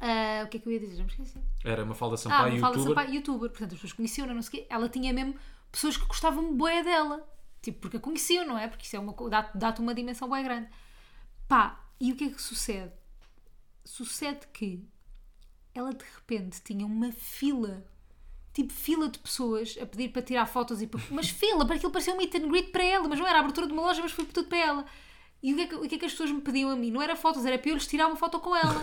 Ah, 0.01 0.43
o 0.45 0.49
que 0.49 0.59
é 0.59 0.61
que 0.61 0.69
eu 0.69 0.73
ia 0.73 0.81
dizer? 0.81 0.97
Já 0.97 1.03
me 1.05 1.09
esqueci. 1.11 1.39
Era 1.65 1.83
uma 1.85 1.95
falda 1.95 2.15
Ah, 2.15 2.19
Sampaio, 2.19 2.53
me 2.55 2.61
fala 2.61 2.75
youtuber. 2.77 2.95
Sampaio, 2.97 3.15
youtuber. 3.15 3.51
Portanto, 3.51 3.73
as 3.73 3.79
pessoas 3.79 3.93
conheciam, 3.93 4.27
não 4.27 4.41
sei 4.43 4.49
o 4.49 4.63
quê. 4.63 4.67
Ela 4.71 4.89
tinha 4.89 5.13
mesmo 5.13 5.35
pessoas 5.73 5.97
que 5.97 6.07
gostavam 6.07 6.55
bué 6.57 6.83
dela. 6.83 7.27
Tipo, 7.61 7.81
porque 7.81 7.97
a 7.97 8.01
conheciam, 8.01 8.47
não 8.47 8.57
é? 8.57 8.69
Porque 8.69 8.85
isso 8.87 8.95
é 8.97 8.99
uma, 8.99 9.13
dá- 9.29 9.51
dá-te 9.55 9.81
uma 9.81 9.93
dimensão 9.95 10.29
bué 10.29 10.43
grande. 10.43 10.69
Pá, 11.49 11.85
e 12.01 12.13
o 12.13 12.17
que 12.17 12.25
é 12.25 12.29
que 12.31 12.41
sucede? 12.41 12.93
Sucede 13.89 14.47
que 14.53 14.87
ela 15.75 15.95
de 15.95 16.05
repente 16.15 16.61
tinha 16.63 16.85
uma 16.85 17.11
fila, 17.11 17.83
tipo 18.53 18.71
fila 18.71 19.09
de 19.09 19.19
pessoas 19.19 19.79
a 19.81 19.87
pedir 19.87 20.11
para 20.11 20.21
tirar 20.21 20.45
fotos 20.45 20.83
e 20.83 20.87
para... 20.87 21.01
Mas 21.11 21.31
fila, 21.31 21.65
para 21.65 21.77
aquilo 21.77 21.91
parecia 21.91 22.13
um 22.13 22.19
meet 22.19 22.35
and 22.35 22.49
greet 22.49 22.71
para 22.71 22.85
ela, 22.85 23.09
mas 23.09 23.19
não 23.19 23.27
era 23.27 23.39
a 23.39 23.41
abertura 23.41 23.67
de 23.67 23.73
uma 23.73 23.81
loja, 23.81 24.03
mas 24.03 24.13
foi 24.13 24.27
tudo 24.27 24.47
para 24.47 24.59
ela. 24.59 24.85
E 25.43 25.55
o 25.55 25.57
que, 25.57 25.63
é 25.63 25.67
que, 25.67 25.75
o 25.75 25.89
que 25.89 25.95
é 25.95 25.99
que 25.99 26.05
as 26.05 26.13
pessoas 26.13 26.31
me 26.31 26.43
pediam 26.43 26.69
a 26.69 26.77
mim? 26.77 26.91
Não 26.91 27.01
era 27.01 27.17
fotos, 27.17 27.47
era 27.47 27.59
para 27.59 27.71
eu 27.71 27.75
lhes 27.75 27.87
tirar 27.87 28.09
uma 28.09 28.17
foto 28.17 28.39
com 28.41 28.55
ela. 28.55 28.79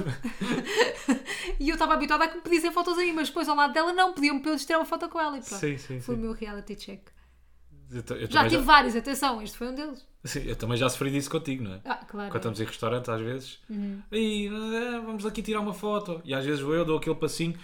e 1.59 1.69
eu 1.69 1.75
estava 1.75 1.93
habituada 1.93 2.23
a 2.23 2.27
que 2.27 2.37
me 2.37 2.41
pedissem 2.41 2.71
fotos 2.71 2.97
a 2.97 3.01
mim, 3.01 3.13
mas 3.13 3.27
depois 3.27 3.47
ao 3.47 3.55
lado 3.55 3.73
dela 3.73 3.93
não, 3.93 4.11
pediam-me 4.11 4.41
para 4.41 4.49
eu 4.49 4.53
lhes 4.55 4.65
tirar 4.65 4.79
uma 4.79 4.85
foto 4.85 5.07
com 5.07 5.19
ela. 5.19 5.37
E 5.37 5.41
pronto. 5.41 5.59
Sim, 5.59 5.77
sim, 5.77 5.99
Foi 6.01 6.15
sim. 6.15 6.21
o 6.21 6.23
meu 6.23 6.33
reality 6.33 6.75
check. 6.75 7.07
Eu, 8.09 8.17
eu 8.17 8.27
Já 8.29 8.47
tive 8.49 8.63
vários, 8.63 8.95
atenção, 8.95 9.41
este 9.41 9.57
foi 9.57 9.67
um 9.69 9.75
deles. 9.75 10.05
Sim, 10.23 10.39
eu 10.45 10.55
também 10.55 10.77
já 10.77 10.89
sofri 10.89 11.09
disso 11.11 11.29
contigo, 11.29 11.63
não 11.63 11.75
é? 11.75 11.79
Ah, 11.85 11.95
claro. 12.05 12.29
Quando 12.29 12.35
estamos 12.41 12.59
em 12.59 12.65
restaurante, 12.65 13.09
às 13.09 13.21
vezes, 13.21 13.59
Uhum. 13.69 14.01
aí 14.11 14.49
ah, 14.49 15.01
vamos 15.05 15.25
aqui 15.25 15.41
tirar 15.41 15.61
uma 15.61 15.73
foto. 15.73 16.21
E 16.25 16.33
às 16.33 16.43
vezes 16.43 16.59
vou 16.61 16.73
eu, 16.75 16.83
dou 16.83 16.97
aquele 16.97 17.15
passinho. 17.15 17.57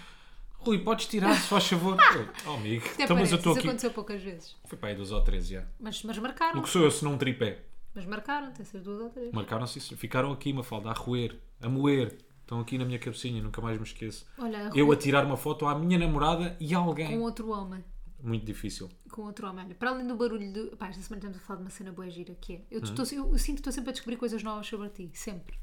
Rui, 0.59 0.77
podes 0.79 1.07
tirar, 1.07 1.33
se 1.35 1.47
faz 1.47 1.67
favor. 1.67 1.97
oh, 2.45 2.51
amigo, 2.51 2.85
Até 2.93 3.03
então, 3.03 3.17
mas 3.17 3.31
eu 3.31 3.37
estou 3.37 3.51
isso 3.53 3.59
aqui. 3.59 3.67
aconteceu 3.67 3.91
poucas 3.91 4.21
vezes. 4.21 4.55
Foi 4.65 4.77
para 4.77 4.89
aí 4.89 4.95
duas 4.95 5.11
ou 5.11 5.19
três, 5.21 5.47
já. 5.47 5.63
Mas, 5.79 6.03
mas 6.03 6.17
O 6.17 6.21
marcaram. 6.21 6.61
que 6.61 6.69
sou 6.69 6.83
eu 6.83 6.91
se 6.91 7.03
não 7.03 7.13
um 7.13 7.17
tripé? 7.17 7.63
Mas 7.95 8.05
marcaram, 8.05 8.51
tem 8.51 8.61
essas 8.61 8.81
duas 8.83 9.01
ou 9.01 9.09
três. 9.09 9.31
Marcaram-se 9.33 9.79
isso. 9.79 9.97
Ficaram 9.97 10.31
aqui 10.31 10.51
uma 10.51 10.63
falda 10.63 10.89
a 10.91 10.93
roer, 10.93 11.35
a 11.61 11.67
moer. 11.67 12.15
Estão 12.41 12.59
aqui 12.59 12.77
na 12.77 12.85
minha 12.85 12.99
cabecinha, 12.99 13.41
nunca 13.41 13.59
mais 13.61 13.77
me 13.77 13.83
esqueço. 13.83 14.25
Olha, 14.37 14.69
Eu 14.75 14.85
Rui, 14.85 14.95
a 14.95 14.99
tirar 14.99 15.25
uma 15.25 15.35
foto 15.37 15.65
à 15.65 15.73
minha 15.77 15.97
namorada 15.97 16.55
e 16.59 16.75
a 16.75 16.77
alguém. 16.77 17.07
com 17.07 17.19
outro 17.21 17.49
homem. 17.49 17.83
Muito 18.23 18.45
difícil. 18.45 18.89
Com 19.11 19.23
outro 19.23 19.47
homem. 19.47 19.65
Olha, 19.65 19.75
para 19.75 19.89
além 19.89 20.05
do 20.07 20.15
barulho 20.15 20.51
de. 20.51 20.75
Pá, 20.75 20.87
esta 20.89 21.01
semana 21.01 21.19
estamos 21.19 21.37
a 21.37 21.39
falar 21.39 21.57
de 21.57 21.63
uma 21.65 21.69
cena 21.69 21.91
boa 21.91 22.09
gira 22.09 22.35
que 22.35 22.53
é. 22.53 22.61
Eu, 22.71 22.79
Hum. 22.79 22.83
estou- 22.83 23.05
eu, 23.11 23.31
eu 23.31 23.37
sinto 23.37 23.55
que 23.55 23.59
estou 23.61 23.73
sempre 23.73 23.89
a 23.89 23.93
descobrir 23.93 24.17
coisas 24.17 24.41
novas 24.43 24.67
sobre 24.67 24.89
ti. 24.89 25.09
Sempre. 25.13 25.57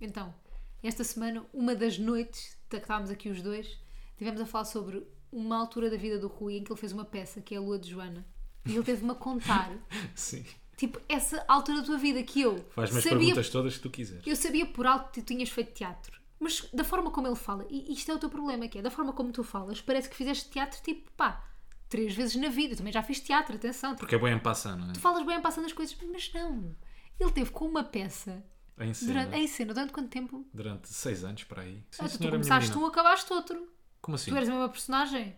Então, 0.00 0.34
esta 0.82 1.04
semana, 1.04 1.44
uma 1.52 1.74
das 1.74 1.98
noites 1.98 2.56
que 2.68 2.76
estávamos 2.76 3.10
aqui 3.10 3.28
os 3.28 3.40
dois, 3.42 3.78
tivemos 4.16 4.40
a 4.40 4.46
falar 4.46 4.64
sobre 4.64 5.06
uma 5.30 5.56
altura 5.58 5.90
da 5.90 5.96
vida 5.96 6.18
do 6.18 6.28
Rui 6.28 6.56
em 6.56 6.64
que 6.64 6.72
ele 6.72 6.80
fez 6.80 6.92
uma 6.92 7.04
peça 7.04 7.40
que 7.40 7.54
é 7.54 7.58
a 7.58 7.60
Lua 7.60 7.78
de 7.78 7.90
Joana. 7.90 8.24
E 8.66 8.72
ele 8.74 8.82
teve-me 8.84 9.10
a 9.10 9.14
contar, 9.14 9.70
Sim. 10.14 10.44
tipo, 10.76 11.00
essa 11.08 11.44
altura 11.48 11.80
da 11.80 11.84
tua 11.86 11.98
vida 11.98 12.22
que 12.22 12.40
eu 12.42 12.64
Faz-me 12.70 12.98
as 12.98 13.04
perguntas 13.04 13.48
todas 13.50 13.76
que 13.76 13.82
tu 13.82 13.90
quiseres. 13.90 14.26
eu 14.26 14.36
sabia 14.36 14.66
por 14.66 14.86
alto 14.86 15.10
que 15.10 15.20
tu 15.20 15.26
tinhas 15.26 15.48
feito 15.48 15.72
teatro. 15.72 16.20
Mas 16.38 16.68
da 16.72 16.82
forma 16.84 17.10
como 17.10 17.28
ele 17.28 17.36
fala, 17.36 17.64
e 17.70 17.92
isto 17.92 18.10
é 18.10 18.14
o 18.14 18.18
teu 18.18 18.28
problema, 18.28 18.66
que 18.68 18.78
é 18.78 18.82
da 18.82 18.90
forma 18.90 19.12
como 19.12 19.30
tu 19.32 19.44
falas, 19.44 19.80
parece 19.80 20.08
que 20.08 20.16
fizeste 20.16 20.50
teatro 20.50 20.80
tipo, 20.82 21.10
pá, 21.12 21.44
três 21.92 22.14
vezes 22.14 22.34
na 22.36 22.48
vida. 22.48 22.72
Eu 22.72 22.76
também 22.78 22.92
já 22.92 23.02
fiz 23.02 23.20
teatro, 23.20 23.54
atenção. 23.54 23.94
Porque 23.94 24.14
é 24.14 24.18
bem 24.18 24.38
passar, 24.38 24.76
não 24.76 24.88
é? 24.90 24.92
tu 24.92 25.00
falas 25.00 25.24
bem 25.26 25.40
passando 25.42 25.66
as 25.66 25.72
coisas, 25.72 25.96
mas 26.10 26.32
não. 26.32 26.74
Ele 27.20 27.30
teve 27.30 27.50
com 27.50 27.66
uma 27.66 27.84
peça 27.84 28.42
Em 28.80 28.94
cena. 28.94 29.12
durante, 29.12 29.36
em 29.36 29.46
cena 29.46 29.74
durante 29.74 29.92
quanto 29.92 30.08
tempo? 30.08 30.46
Durante 30.54 30.88
seis 30.88 31.22
anos, 31.22 31.44
para 31.44 31.62
aí. 31.62 31.84
Sim, 31.90 32.04
Ah, 32.04 32.08
tu, 32.08 32.18
minha 32.18 32.30
começaste 32.32 32.76
um, 32.78 32.86
acabaste 32.86 33.32
outro. 33.32 33.68
Como 34.00 34.14
assim? 34.14 34.30
Tu 34.30 34.36
eras 34.36 34.48
a 34.48 34.52
mesma 34.52 34.68
personagem. 34.70 35.36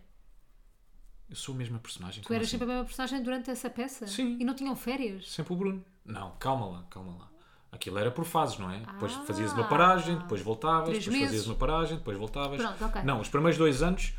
Eu 1.29 1.35
sou 1.35 1.53
a 1.53 1.57
mesma 1.57 1.79
personagem. 1.79 2.23
Tu 2.23 2.33
eras 2.33 2.47
assim? 2.47 2.51
sempre 2.51 2.65
a 2.65 2.67
mesma 2.69 2.85
personagem 2.85 3.21
durante 3.23 3.49
essa 3.51 3.69
peça. 3.69 4.07
Sim. 4.07 4.37
E 4.39 4.45
não 4.45 4.53
tinham 4.55 4.75
férias. 4.75 5.29
Sempre 5.31 5.53
o 5.53 5.55
Bruno. 5.57 5.85
Não, 6.05 6.31
calma 6.37 6.65
lá, 6.67 6.83
calma 6.89 7.15
lá. 7.17 7.29
Aquilo 7.71 7.97
era 7.97 8.09
por 8.11 8.23
fases, 8.23 8.57
não 8.57 8.71
é? 8.71 8.79
Depois 8.79 9.13
Ah. 9.13 9.23
fazias 9.25 9.51
uma 9.51 9.67
paragem, 9.67 10.17
depois 10.17 10.41
voltavas, 10.41 10.87
depois 10.87 11.05
fazias 11.05 11.31
meses. 11.31 11.45
uma 11.47 11.55
paragem, 11.55 11.97
depois 11.97 12.17
voltavas. 12.17 12.57
Pronto, 12.61 12.85
ok. 12.85 13.01
Não, 13.03 13.19
os 13.19 13.27
primeiros 13.27 13.57
dois 13.57 13.81
anos 13.83 14.13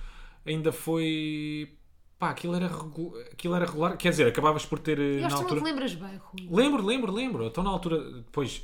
ainda 0.44 0.70
foi. 0.72 1.74
Pá, 2.18 2.30
aquilo 2.30 2.54
era, 2.54 2.66
regu... 2.66 3.14
aquilo 3.32 3.54
era 3.54 3.66
regular. 3.66 3.96
Quer 3.96 4.10
dizer, 4.10 4.26
acabavas 4.26 4.64
por 4.64 4.78
ter. 4.78 4.98
eh, 4.98 5.20
Eu 5.20 5.26
acho 5.26 5.36
na 5.36 5.42
que 5.42 5.48
tu 5.48 5.54
altura... 5.54 5.54
não 5.60 5.62
te 5.66 5.70
lembras 5.70 5.94
bem, 5.94 6.16
Rui. 6.16 6.48
Lembro, 6.50 6.84
lembro, 6.84 7.12
lembro. 7.12 7.46
Então 7.46 7.62
na 7.62 7.70
altura, 7.70 7.98
depois. 8.22 8.62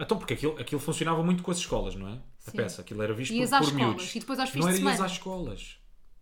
Então, 0.00 0.16
porque 0.18 0.34
aquilo, 0.34 0.58
aquilo 0.60 0.80
funcionava 0.80 1.22
muito 1.22 1.42
com 1.42 1.50
as 1.50 1.58
escolas, 1.58 1.94
não 1.94 2.08
é? 2.08 2.12
A 2.46 2.50
Sim. 2.50 2.56
peça. 2.56 2.80
Aquilo 2.82 3.02
era 3.02 3.12
visto 3.14 3.32
Ias 3.32 3.50
por, 3.50 3.58
por 3.58 3.64
escolas 3.66 3.86
miúdos. 3.86 4.14
e 4.14 4.20
depois 4.20 4.38
aos 4.38 4.50
fins 4.50 4.64
não 4.64 4.70
de 4.72 4.76
semana. 4.78 5.04
às 5.04 5.12
escolas. 5.12 5.76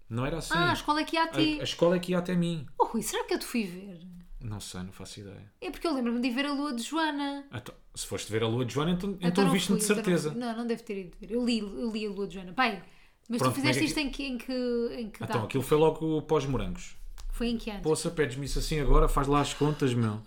Não 0.09 0.25
era 0.27 0.39
assim. 0.39 0.55
Ah, 0.55 0.71
a 0.71 0.73
escola 0.75 1.01
é 1.01 1.05
que 1.05 1.17
ia 1.17 1.23
a 1.25 1.29
ti. 1.29 1.57
a, 1.59 1.61
a 1.61 1.65
escola 1.65 1.97
é 1.97 1.99
que 1.99 2.13
ia 2.13 2.19
até 2.19 2.35
mim. 2.35 2.67
Oh, 2.79 2.85
Rui, 2.87 3.03
será 3.03 3.25
que 3.25 3.35
eu 3.35 3.39
te 3.39 3.45
fui 3.47 3.65
ver? 3.65 4.01
Não 4.41 4.61
sei, 4.61 4.83
não 4.83 4.93
faço 4.93 5.19
ideia. 5.21 5.51
É 5.61 5.71
porque 5.71 5.87
eu 5.87 5.95
lembro-me 5.95 6.21
de 6.21 6.29
ir 6.29 6.31
ver 6.31 6.47
a 6.47 6.53
lua 6.53 6.73
de 6.75 6.83
Joana. 6.83 7.47
Então, 7.53 7.75
se 7.95 8.07
foste 8.07 8.31
ver 8.31 8.43
a 8.45 8.47
lua 8.47 8.65
de 8.65 8.73
Joana, 8.75 8.93
então, 8.93 9.11
então, 9.11 9.29
Então 9.29 9.45
não 9.45 9.51
viste-me 9.51 9.79
de 9.79 9.85
então 9.85 9.97
não 9.97 10.05
certeza. 10.05 10.31
fui. 10.31 10.39
Não, 10.41 10.57
não, 10.59 10.67
deve 10.67 10.83
ter 10.83 11.01
ido 11.01 11.17
ver. 11.19 11.31
Eu 11.33 11.45
li, 11.45 11.59
eu 11.59 11.91
li 11.91 12.07
a 12.07 12.11
lua 12.11 12.27
de 12.29 12.35
Joana. 12.35 12.53
Pai, 12.53 12.83
mas 13.29 13.39
Pronto, 13.39 13.53
tu 13.53 13.57
fizeste 13.57 13.79
é 13.79 13.81
que 13.83 13.89
isto 13.89 13.99
em 13.99 14.11
que, 14.11 14.23
em 14.25 14.39
que, 14.39 14.53
em 14.53 15.11
que 15.11 15.17
Então, 15.23 15.27
data? 15.27 15.45
aquilo 15.45 15.63
foi 15.63 15.77
logo 15.77 16.23
pós-morangos. 16.23 16.97
Foi 17.31 17.49
em 17.49 17.59
que 17.59 17.71
ano? 17.71 17.83
Poça, 17.83 18.11
pedes-me 18.11 18.47
isso 18.47 18.59
assim 18.59 18.81
agora, 18.81 19.09
faz 19.09 19.27
lá 19.27 19.41
as 19.41 19.53
contas, 19.53 19.93
meu. 19.95 20.21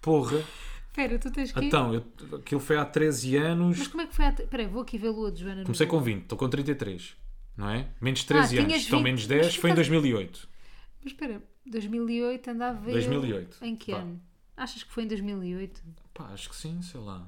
Porra. 0.00 0.42
Espera, 0.88 1.18
tu 1.18 1.30
tens 1.30 1.52
que? 1.52 1.64
Então, 1.64 1.92
eu, 1.94 2.04
aquilo 2.36 2.60
foi 2.60 2.76
há 2.76 2.84
13 2.84 3.36
anos. 3.36 3.78
Mas 3.78 3.88
como 3.88 4.02
é 4.02 4.06
que 4.06 4.14
foi? 4.14 4.24
A... 4.26 4.28
Espera 4.30 4.62
aí, 4.62 4.68
vou 4.68 4.82
aqui 4.82 4.98
ver 4.98 5.08
a 5.08 5.10
lua 5.10 5.30
de 5.32 5.40
Joana. 5.40 5.56
no 5.60 5.64
Comecei 5.64 5.86
com 5.86 5.96
Google. 5.98 6.14
20, 6.14 6.22
estou 6.22 6.38
com 6.38 6.48
33. 6.48 7.16
Não 7.56 7.68
é? 7.70 7.88
Menos 8.00 8.24
13 8.24 8.56
Ah, 8.56 8.60
anos. 8.60 8.72
tinhas 8.72 8.86
Então, 8.86 8.98
20. 8.98 9.04
menos 9.04 9.20
Mas 9.22 9.28
10 9.28 9.56
foi 9.56 9.70
em 9.70 9.72
ficaste- 9.74 9.90
2008. 9.90 10.48
Mas 11.02 11.12
espera, 11.12 11.42
2008 11.66 12.50
andava 12.50 12.86
eu- 12.88 12.92
2008. 12.92 13.56
Em 13.62 13.76
que 13.76 13.92
Vá. 13.92 13.98
ano? 13.98 14.20
Achas 14.56 14.82
que 14.82 14.92
foi 14.92 15.04
em 15.04 15.06
2008? 15.08 15.82
Pá, 16.14 16.24
acho 16.32 16.48
que 16.50 16.56
sim, 16.56 16.80
sei 16.82 17.00
lá. 17.00 17.26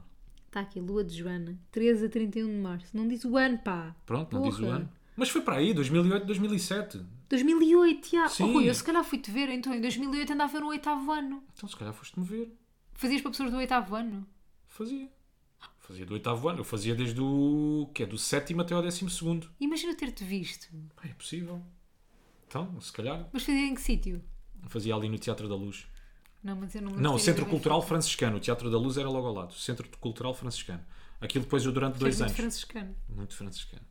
Está 0.55 0.61
aqui, 0.61 0.79
lua 0.79 1.03
de 1.03 1.17
Joana. 1.19 1.59
13 1.73 2.07
a 2.07 2.09
31 2.09 2.47
de 2.47 2.53
março. 2.59 2.97
Não 2.97 3.09
diz 3.09 3.25
o 3.25 3.37
ano, 3.37 3.59
pá. 3.59 3.93
Pronto, 4.07 4.33
não 4.37 4.49
diz 4.49 4.57
o 4.57 4.62
Porra. 4.62 4.77
ano. 4.77 4.88
Mas 5.17 5.29
foi 5.29 5.40
para 5.43 5.57
aí, 5.57 5.75
2008, 5.75 6.25
2007. 6.27 7.05
2008, 7.29 8.09
já. 8.09 8.29
Sim. 8.29 8.45
Oh, 8.45 8.53
Rui, 8.53 8.69
eu 8.71 8.75
se 8.77 8.85
calhar 8.85 9.03
fui-te 9.03 9.33
ver. 9.33 9.49
Então, 9.49 9.75
em 9.75 9.81
2008 9.81 10.33
andava 10.33 10.61
no 10.61 10.69
oitavo 10.69 11.11
ano. 11.11 11.43
Então, 11.57 11.69
se 11.69 11.75
calhar 11.75 11.93
foste-me 11.93 12.25
ver. 12.25 12.57
Fazias 12.93 13.21
para 13.21 13.33
pessoas 13.33 13.51
do 13.51 13.57
oitavo 13.57 13.97
ano? 13.97 14.25
Fazia. 14.69 15.09
Fazia 15.81 16.07
do 16.07 16.14
oitavo 16.14 16.49
ano. 16.49 16.61
Eu 16.61 16.64
fazia 16.64 16.95
desde 16.95 17.21
o. 17.21 17.90
que 17.93 18.05
é? 18.05 18.07
Do 18.07 18.17
sétimo 18.17 18.61
até 18.61 18.75
ao 18.75 18.83
décimo 18.83 19.11
segundo. 19.11 19.51
Imagina 19.59 19.93
ter-te 19.97 20.23
visto. 20.23 20.69
Pá, 20.95 21.03
É 21.09 21.14
possível. 21.14 21.61
Então, 22.47 22.81
se 22.81 22.93
calhar. 22.93 23.29
Mas 23.33 23.43
fazia 23.43 23.67
em 23.67 23.75
que 23.75 23.81
sítio? 23.83 24.23
Fazia 24.69 24.95
ali 24.95 25.09
no 25.09 25.19
Teatro 25.19 25.49
da 25.49 25.57
Luz. 25.57 25.85
Não, 26.44 26.54
mas 26.57 26.74
eu 26.74 26.83
não 26.83 26.92
Não, 26.92 27.18
Centro 27.18 27.46
Cultural. 27.46 27.80
Franciscano. 27.83 28.37
O 28.37 28.40
Teatro 28.40 28.70
da 28.70 28.76
Luz 28.78 28.96
era 28.98 29.09
logo 29.09 29.26
ao 29.26 29.35
lado. 29.35 29.54
Centro 29.54 29.88
Cultural 29.98 30.35
Franciscano. 30.35 30.80
Aquilo 31.20 31.44
depois 31.44 31.64
eu 31.64 31.72
durante 31.72 31.98
dois 31.98 32.16
Fez 32.16 32.18
muito 32.18 32.28
anos. 32.30 32.37
franciscano. 32.37 32.94
Muito 33.09 33.35
franciscano. 33.35 33.83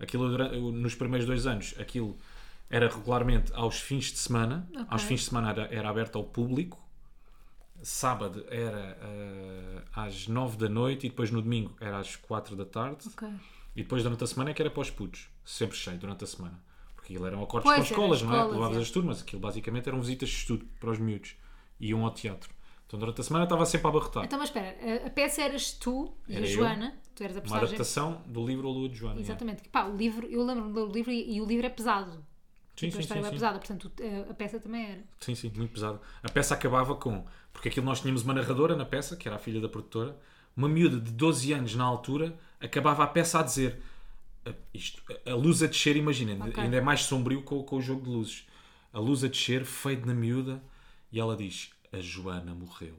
Aquilo 0.00 0.28
durante- 0.30 0.56
nos 0.58 0.94
primeiros 0.94 1.26
dois 1.26 1.46
anos, 1.46 1.74
aquilo 1.78 2.16
era 2.70 2.88
regularmente 2.88 3.52
aos 3.54 3.78
fins 3.80 4.06
de 4.12 4.18
semana. 4.18 4.66
Ok. 4.72 4.86
Aos 4.88 5.02
fins 5.02 5.20
de 5.20 5.26
semana 5.26 5.50
era, 5.50 5.62
era 5.74 5.88
aberto 5.90 6.16
ao 6.16 6.24
público. 6.24 6.82
Sábado 7.82 8.44
era 8.50 8.98
eh, 9.00 9.82
às 9.94 10.26
nove 10.26 10.56
da 10.56 10.68
noite 10.68 11.06
e 11.06 11.10
depois 11.10 11.30
no 11.30 11.40
domingo 11.40 11.76
era 11.80 11.98
às 11.98 12.16
quatro 12.16 12.56
da 12.56 12.64
tarde. 12.64 13.06
Ok. 13.06 13.28
E 13.76 13.82
depois 13.82 14.02
durante 14.02 14.24
a 14.24 14.26
semana 14.26 14.50
é 14.50 14.54
que 14.54 14.60
era 14.60 14.70
para 14.70 14.80
os 14.80 14.90
putos. 14.90 15.28
Sempre 15.44 15.76
cheio 15.76 15.96
durante 15.98 16.24
a 16.24 16.26
semana. 16.26 16.58
Porque 16.96 17.12
aquilo 17.12 17.26
eram 17.26 17.42
acordos 17.42 17.70
Pois, 17.72 17.88
com 17.88 17.94
eram 18.02 18.14
escolas, 18.14 18.22
não 18.22 18.32
é? 18.32 18.36
escolas, 18.36 18.54
Levavas 18.56 18.78
é. 18.78 18.80
as 18.80 18.90
turmas. 18.90 19.22
Aquilo 19.22 19.40
basicamente 19.40 19.88
eram 19.88 20.00
visitas 20.00 20.28
de 20.28 20.34
estudo 20.36 20.66
para 20.80 20.90
os 20.90 20.98
miúdos. 20.98 21.36
Iam 21.80 22.04
ao 22.04 22.10
teatro. 22.12 22.50
Então 22.86 22.98
durante 22.98 23.20
a 23.20 23.24
semana 23.24 23.44
estava 23.44 23.66
sempre 23.66 23.86
a 23.86 23.90
abarrotar. 23.90 24.24
Então, 24.24 24.38
mas 24.38 24.48
espera, 24.48 24.76
a, 25.04 25.06
a 25.08 25.10
peça 25.10 25.42
eras 25.42 25.72
tu 25.72 26.12
e 26.26 26.34
Era 26.36 26.44
a 26.44 26.48
eu. 26.48 26.52
Joana. 26.54 26.98
Tu 27.14 27.22
eras 27.22 27.36
a 27.36 27.38
Uma 27.38 27.42
personagem. 27.42 27.68
adaptação 27.68 28.22
do 28.26 28.46
livro 28.46 28.68
A 28.68 28.70
Lua 28.72 28.88
de 28.88 28.94
Joana. 28.96 29.18
é. 29.18 29.22
Exatamente. 29.22 29.62
Que, 29.62 29.68
Pá, 29.68 29.84
o 29.84 29.96
livro, 29.96 30.26
eu 30.26 30.42
lembro-me 30.44 30.72
do 30.72 30.86
livro 30.86 31.10
e, 31.12 31.34
e 31.36 31.40
o 31.40 31.44
livro 31.44 31.66
é 31.66 31.68
pesado. 31.70 32.12
Sim, 32.12 32.86
Tipo, 32.86 32.88
a 32.88 32.92
sim, 32.92 33.00
história 33.00 33.22
sim, 33.22 33.26
é 33.26 33.30
sim. 33.30 33.34
pesada, 33.36 33.58
portanto 33.58 33.92
o- 33.98 34.28
a, 34.28 34.30
a 34.30 34.34
peça 34.34 34.58
também 34.60 34.86
era. 34.86 35.04
Sim, 35.20 35.34
sim, 35.34 35.52
muito 35.56 35.72
pesado. 35.72 36.00
A 36.22 36.28
peça 36.30 36.54
acabava 36.54 36.94
com. 36.94 37.26
Porque 37.52 37.68
aquilo 37.68 37.84
nós 37.84 38.00
tínhamos 38.00 38.22
uma 38.22 38.32
narradora 38.32 38.74
na 38.76 38.84
peça, 38.84 39.16
que 39.16 39.26
era 39.28 39.36
a 39.36 39.38
filha 39.40 39.60
da 39.60 39.68
produtora, 39.68 40.16
uma 40.56 40.68
miúda 40.68 40.98
de 41.00 41.10
12 41.10 41.52
anos 41.52 41.74
na 41.74 41.84
altura, 41.84 42.38
acabava 42.60 43.02
a 43.04 43.06
peça 43.08 43.40
a 43.40 43.42
dizer. 43.42 43.82
"A- 44.46 44.52
Isto, 44.72 45.02
a- 45.26 45.32
a 45.32 45.34
luz 45.34 45.62
a 45.62 45.66
descer, 45.66 45.96
imaginem, 45.96 46.40
Ok. 46.40 46.54
ainda 46.62 46.76
é 46.76 46.80
mais 46.80 47.02
sombrio 47.02 47.42
com, 47.42 47.62
com 47.64 47.76
o 47.76 47.80
jogo 47.82 48.02
de 48.04 48.10
luzes. 48.10 48.46
A 48.92 48.98
luz 49.00 49.22
a 49.24 49.28
descer, 49.28 49.64
feio 49.64 50.06
na 50.06 50.14
miúda, 50.14 50.62
e 51.12 51.18
ela 51.20 51.36
diz: 51.36 51.70
A 51.92 51.98
Joana 52.00 52.54
morreu. 52.54 52.94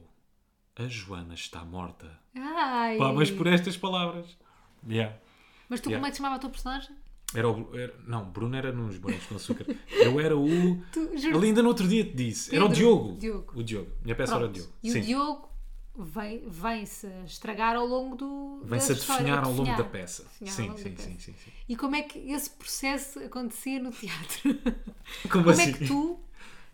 A 0.76 0.86
Joana 0.88 1.34
está 1.34 1.64
morta. 1.64 2.18
Ai! 2.34 2.96
Pá, 2.96 3.12
mas 3.12 3.30
por 3.30 3.46
estas 3.46 3.76
palavras. 3.76 4.36
Yeah. 4.88 5.16
Mas 5.68 5.80
tu 5.80 5.88
Yeah. 5.90 5.98
como 6.00 6.06
é 6.06 6.10
que 6.10 6.16
chamava 6.16 6.36
a 6.36 6.38
tua 6.38 6.50
personagem? 6.50 6.96
Era 7.34 7.48
o, 7.48 7.76
era- 7.78 7.94
não, 8.06 8.24
Bruno 8.24 8.56
era 8.56 8.72
nos 8.72 8.98
Bonecos 8.98 9.26
com 9.26 9.36
Açúcar. 9.36 9.66
Eu 9.90 10.18
era 10.18 10.36
o. 10.36 10.46
Tu, 10.90 11.16
juro- 11.18 11.36
Ali 11.38 11.48
ainda 11.48 11.62
no 11.62 11.68
outro 11.68 11.86
dia 11.86 12.04
te 12.04 12.12
disse. 12.14 12.54
Era 12.54 12.64
o 12.64 12.68
Pedro, 12.68 12.82
Diogo. 12.84 13.16
Diogo. 13.18 13.52
O 13.60 13.62
Diogo. 13.62 13.90
Minha 14.02 14.16
peça 14.16 14.34
era 14.34 14.44
o 14.46 14.48
Pronto. 14.48 14.54
Diogo. 14.56 14.72
E 14.82 14.90
Sim. 14.90 14.98
o 14.98 15.02
Diogo 15.04 15.48
vem- 15.96 16.48
vem-se 16.48 17.06
a 17.06 17.22
estragar 17.24 17.76
ao 17.76 17.86
longo 17.86 18.16
do. 18.16 18.62
Vem-se 18.64 18.90
a 18.92 18.94
definhar 18.94 19.44
ao 19.44 19.52
longo 19.52 19.76
da 19.76 19.84
peça. 19.84 20.26
Sim, 20.38 20.46
sim, 20.46 20.76
sim, 20.76 20.96
sim, 20.96 21.18
sim. 21.18 21.50
E 21.68 21.76
como 21.76 21.94
é 21.94 22.02
que 22.02 22.18
esse 22.32 22.50
processo 22.50 23.20
acontecia 23.20 23.80
no 23.80 23.90
teatro? 23.92 24.58
Como, 25.30 25.44
Como 25.44 25.50
assim? 25.50 25.70
é 25.70 25.72
que 25.72 25.86
tu, 25.86 26.18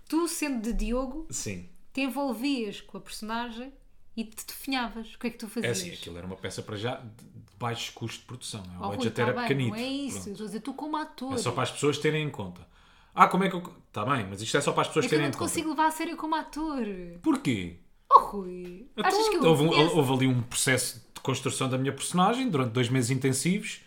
tu 0.08 0.26
sendo 0.28 0.60
de 0.62 0.72
Diogo, 0.72 1.26
Sim. 1.30 1.68
te 1.92 2.00
envolvias 2.02 2.80
com 2.80 2.96
a 2.98 3.00
personagem 3.00 3.72
e 4.16 4.24
te 4.24 4.46
definhavas? 4.46 5.14
O 5.14 5.18
que 5.18 5.26
é 5.26 5.30
que 5.30 5.38
tu 5.38 5.46
É 5.46 5.48
fazias? 5.48 5.78
assim, 5.78 5.90
aquilo 5.92 6.18
era 6.18 6.26
uma 6.26 6.36
peça 6.36 6.62
para 6.62 6.76
já 6.76 6.96
de 6.96 7.24
baixo 7.58 7.92
custo 7.94 8.20
de 8.20 8.26
produção. 8.26 8.62
não 8.66 8.74
é? 8.74 8.76
Oh, 8.78 8.80
O 8.80 8.86
Rui, 8.88 8.96
budget 8.96 9.14
tá 9.16 9.22
era 9.22 9.32
bem, 9.32 9.42
pequenito. 9.42 9.68
Não 9.70 9.76
é 9.76 9.86
isso, 9.86 10.16
eu 10.16 10.22
Pronto. 10.22 10.30
estou 10.32 10.44
a 10.44 10.48
dizer 10.48 10.60
tu 10.60 10.74
como 10.74 10.96
ator. 10.96 11.34
É 11.34 11.38
só 11.38 11.52
para 11.52 11.62
as 11.62 11.70
pessoas 11.70 11.98
terem 11.98 12.24
em 12.26 12.30
conta. 12.30 12.66
Ah, 13.14 13.26
como 13.28 13.44
é 13.44 13.48
que 13.48 13.56
eu. 13.56 13.62
Está 13.88 14.04
bem, 14.04 14.26
mas 14.28 14.42
isto 14.42 14.56
é 14.56 14.60
só 14.60 14.72
para 14.72 14.82
as 14.82 14.88
pessoas 14.88 15.04
É 15.04 15.08
eu 15.08 15.10
terem 15.10 15.22
não 15.24 15.28
em 15.28 15.32
te 15.32 15.38
conta. 15.38 15.50
consigo 15.50 15.70
levar 15.70 15.86
a 15.86 15.90
sério 15.90 16.16
como 16.18 16.34
ator. 16.34 16.84
Porquê? 17.22 17.76
Oh, 18.14 18.20
Rui, 18.20 18.86
Então, 18.96 19.06
achas 19.10 19.28
que 19.30 19.36
eu 19.36 19.44
houve, 19.44 19.62
um- 19.64 19.96
houve 19.96 20.12
ali 20.12 20.26
um 20.26 20.42
processo 20.42 21.02
de 21.14 21.20
construção 21.22 21.66
da 21.68 21.78
minha 21.78 21.92
personagem 21.94 22.48
durante 22.50 22.72
dois 22.72 22.88
meses 22.90 23.10
intensivos. 23.10 23.80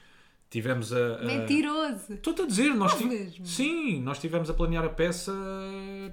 Tivemos 0.49 0.91
a. 0.91 1.15
a- 1.17 1.23
Mentiroso. 1.25 2.13
Estou-te 2.13 2.41
a 2.41 2.45
dizer, 2.45 2.73
nós 2.73 2.91
Houve 2.93 3.03
ti- 3.03 3.09
mesmo? 3.09 3.45
Sim, 3.45 4.01
nós 4.01 4.17
estivemos 4.17 4.49
a 4.49 4.53
planear 4.53 4.83
a 4.83 4.89
peça 4.89 5.31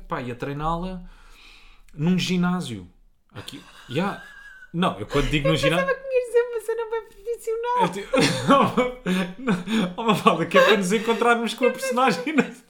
pá, 0.06 0.20
e 0.20 0.30
a 0.30 0.34
treiná-la 0.34 1.02
num 1.94 2.18
ginásio. 2.18 2.86
Aqui. 3.32 3.62
Yeah. 3.88 4.22
Não, 4.72 4.98
eu 4.98 5.06
quando 5.06 5.30
digo 5.30 5.48
no 5.48 5.56
ginásio. 5.56 5.86
Uma 7.36 7.78
profissional. 7.78 7.84
É 7.84 7.88
tipo... 7.88 8.10
oh, 9.96 10.02
Mafalda, 10.04 10.46
que 10.46 10.58
é 10.58 10.64
para 10.64 10.76
nos 10.76 10.92
encontrarmos 10.92 11.54
com 11.54 11.66
a 11.66 11.70
personagem. 11.70 12.22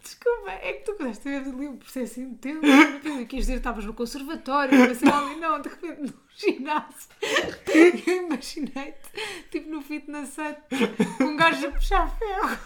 Desculpa, 0.02 0.50
é 0.50 0.72
que 0.74 0.84
tu 0.84 0.92
a 1.02 1.10
ver 1.24 1.36
ali 1.38 1.68
um 1.68 1.76
processo 1.76 2.20
intenso. 2.20 2.60
Eu 2.64 3.26
quis 3.26 3.40
dizer 3.40 3.52
que 3.54 3.58
estavas 3.58 3.84
no 3.84 3.94
conservatório, 3.94 4.78
mas 4.78 5.02
ali 5.02 5.36
não, 5.36 5.60
de 5.60 5.68
repente 5.68 6.02
no 6.02 6.14
ginásio. 6.36 7.08
Eu 8.06 8.24
imaginei-te, 8.24 9.48
tipo 9.50 9.70
no 9.70 9.80
fitness 9.82 10.30
set, 10.30 10.58
um 11.20 11.36
gajo 11.36 11.68
a 11.68 11.72
puxar 11.72 12.16
ferro. 12.18 12.58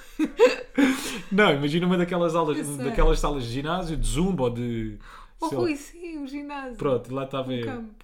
Não, 1.31 1.53
imagina 1.55 1.87
uma 1.87 1.97
daquelas 1.99 2.35
aulas, 2.35 2.77
daquelas 2.77 3.21
salas 3.21 3.45
de 3.45 3.51
ginásio, 3.51 3.97
de 3.97 4.07
zumba 4.07 4.45
ou 4.45 4.51
de. 4.51 4.99
Oh. 5.41 5.47
Rui, 5.49 5.77
sim, 5.77 6.23
o 6.23 6.27
ginásio. 6.27 6.77
Pronto, 6.77 7.13
lá 7.15 7.25
estava 7.25 7.49
Um 7.49 7.53
eu. 7.53 7.65
campo. 7.65 7.95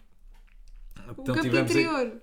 Um 1.09 1.13
Então 1.13 1.25
campo 1.35 1.43
tivemos 1.43 1.77
aí- 1.77 1.83
interior. 1.85 2.23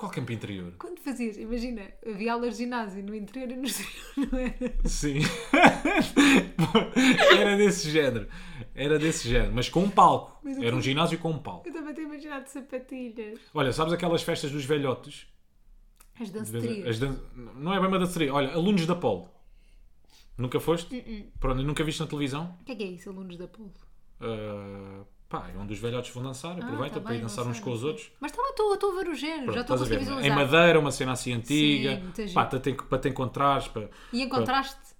Qual 0.00 0.10
campo 0.10 0.32
interior? 0.32 0.72
Quando 0.78 0.98
fazias, 1.00 1.36
imagina, 1.36 1.82
havia 2.06 2.32
aulas 2.32 2.56
de 2.56 2.64
ginásio 2.64 3.02
no 3.04 3.14
interior 3.14 3.50
e 3.52 3.56
no 3.56 3.64
exterior, 3.66 4.32
não 4.32 4.38
era? 4.38 4.88
Sim. 4.88 5.18
Era 7.38 7.56
desse 7.58 7.90
género. 7.90 8.26
Era 8.74 8.98
desse 8.98 9.28
género, 9.28 9.52
mas 9.54 9.68
com 9.68 9.80
um 9.82 9.90
palco. 9.90 10.40
Era 10.62 10.74
um 10.74 10.80
ginásio 10.80 11.18
com 11.18 11.30
um 11.30 11.38
palco. 11.38 11.68
Eu 11.68 11.72
também 11.74 11.92
tenho 11.94 12.08
imaginado 12.08 12.48
sapatilhas. 12.48 13.38
Olha, 13.52 13.72
sabes 13.74 13.92
aquelas 13.92 14.22
festas 14.22 14.50
dos 14.50 14.64
velhotes? 14.64 15.26
As 16.18 16.30
danceterias. 16.30 16.88
As 16.88 16.98
dan- 16.98 17.18
Não 17.56 17.74
é 17.74 17.78
bem 17.78 17.88
uma 17.88 17.98
danceria. 17.98 18.32
Olha, 18.32 18.54
alunos 18.54 18.86
da 18.86 18.94
Polo. 18.94 19.28
Nunca 20.38 20.58
foste? 20.58 20.96
Uh-uh. 20.96 21.30
Pronto, 21.38 21.60
e 21.60 21.64
nunca 21.64 21.84
viste 21.84 22.00
na 22.00 22.06
televisão? 22.06 22.56
O 22.62 22.64
que 22.64 22.72
é 22.72 22.76
que 22.76 22.82
é 22.84 22.86
isso, 22.86 23.10
alunos 23.10 23.36
da 23.36 23.46
Polo? 23.48 23.74
Uh, 24.20 25.04
pá, 25.30 25.48
é 25.54 25.56
onde 25.56 25.72
os 25.72 25.78
velhotes 25.78 26.12
vão 26.12 26.22
dançar. 26.22 26.56
Ah, 26.60 26.64
Aproveita 26.64 26.96
tá 26.96 27.00
para 27.00 27.14
ir 27.14 27.20
dançar 27.22 27.46
uns 27.46 27.58
com 27.60 27.70
os 27.72 27.82
outros. 27.84 28.10
Mas 28.20 28.32
também 28.32 28.50
estou 28.50 28.74
estou 28.74 28.92
a 28.98 29.02
ver 29.02 29.08
o 29.10 29.14
género, 29.14 29.52
já 29.54 29.60
estou 29.62 29.76
a 29.76 29.78
conseguir 29.78 29.96
ver, 29.98 30.04
visualizar. 30.04 30.30
Em 30.30 30.34
madeira, 30.44 30.78
uma 30.78 30.90
cena 30.90 31.12
assim 31.12 31.32
antiga. 31.32 32.02
Sim, 32.14 32.34
pá, 32.34 32.46
giro. 32.50 32.60
te- 32.60 32.72
para 32.74 32.98
te 32.98 33.08
encontrares. 33.08 33.68
Para... 33.68 33.88
E 34.12 34.20
encontraste? 34.22 34.90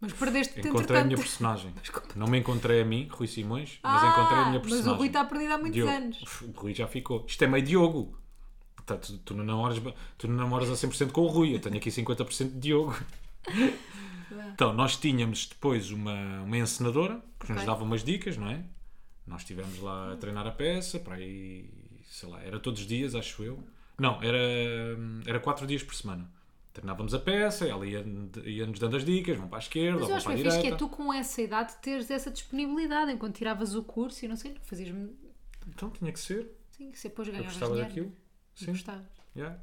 Mas 0.00 0.12
perdeste-te 0.12 0.68
Encontrei 0.68 1.00
a 1.00 1.04
minha 1.04 1.16
personagem. 1.16 1.72
Não 2.16 2.26
me 2.26 2.38
encontrei 2.38 2.82
a 2.82 2.84
mim, 2.84 3.08
Rui 3.10 3.26
Simões, 3.28 3.78
mas 3.82 4.02
Ah, 4.02 4.08
encontrei 4.08 4.38
a 4.38 4.44
minha 4.46 4.58
Mas 4.58 4.62
personagem. 4.62 4.92
o 4.92 4.96
Rui 4.96 5.06
está 5.06 5.24
perdido 5.24 5.52
há 5.52 5.58
muitos 5.58 5.74
Diogo. 5.74 5.92
anos. 5.92 6.22
O 6.42 6.60
Rui 6.60 6.74
já 6.74 6.86
ficou. 6.88 7.24
Isto 7.28 7.44
é 7.44 7.46
meio 7.46 7.64
Diogo. 7.64 8.18
Tá, 8.84 8.96
tu, 8.98 9.16
tu, 9.18 9.34
não 9.34 9.44
namoras, 9.44 9.80
tu 10.18 10.28
não 10.28 10.36
namoras 10.36 10.68
a 10.70 10.74
100% 10.74 11.10
com 11.10 11.22
o 11.22 11.26
Rui. 11.26 11.54
Eu 11.54 11.60
tenho 11.60 11.76
aqui 11.76 11.88
50% 11.90 12.52
de 12.52 12.58
Diogo. 12.58 12.94
Então, 14.54 14.72
nós 14.72 14.96
tínhamos 14.96 15.46
depois 15.46 15.90
uma, 15.90 16.42
uma 16.42 16.56
encenadora 16.56 17.20
que 17.38 17.48
nos 17.52 17.58
Ok. 17.62 17.66
dava 17.66 17.84
umas 17.84 18.02
dicas, 18.02 18.36
não 18.36 18.48
é? 18.48 18.64
Nós 19.26 19.40
estivemos 19.42 19.78
lá 19.80 20.12
a 20.12 20.16
treinar 20.16 20.46
a 20.46 20.50
peça, 20.52 20.98
para 20.98 21.14
aí, 21.14 21.70
sei 22.04 22.28
lá, 22.28 22.42
era 22.42 22.60
todos 22.60 22.80
os 22.82 22.86
dias, 22.86 23.14
acho 23.14 23.42
eu. 23.42 23.62
Não, 23.98 24.22
era, 24.22 24.38
era 25.26 25.40
quatro 25.40 25.66
dias 25.66 25.82
por 25.82 25.94
semana. 25.94 26.30
Treinávamos 26.72 27.14
a 27.14 27.18
peça, 27.20 27.66
ela 27.66 27.86
ia- 27.86 28.04
ia-nos 28.44 28.78
dando 28.80 28.96
as 28.96 29.04
dicas, 29.04 29.36
vão 29.38 29.46
para 29.48 29.58
a 29.58 29.60
esquerda, 29.60 29.92
Mas 29.92 30.02
eu 30.02 30.08
vão 30.08 30.16
acho 30.16 30.24
para 30.24 30.32
a 30.32 30.36
bem 30.36 30.44
fixe 30.44 30.56
direita. 30.58 30.76
que 30.76 30.84
é 30.84 30.88
tu 30.88 30.94
com 30.94 31.12
essa 31.14 31.40
idade 31.40 31.76
teres 31.80 32.10
essa 32.10 32.30
disponibilidade 32.30 33.12
enquanto 33.12 33.36
tiravas 33.36 33.74
o 33.76 33.82
curso 33.84 34.24
e 34.24 34.28
não 34.28 34.34
sei, 34.36 34.56
fazias 34.62 34.92
Então 35.68 35.88
tinha 35.90 36.12
que 36.12 36.18
ser. 36.18 36.50
sim, 36.72 36.90
que 36.90 36.98
se 36.98 37.08
depois 37.08 37.28
Eu 37.28 37.34
ganhavas 37.34 37.52
gostava 37.52 37.72
dinheiro. 37.74 37.88
daquilo. 37.94 38.16
Sim. 38.56 38.72
Gostavas. 38.72 39.06
yeah. 39.36 39.58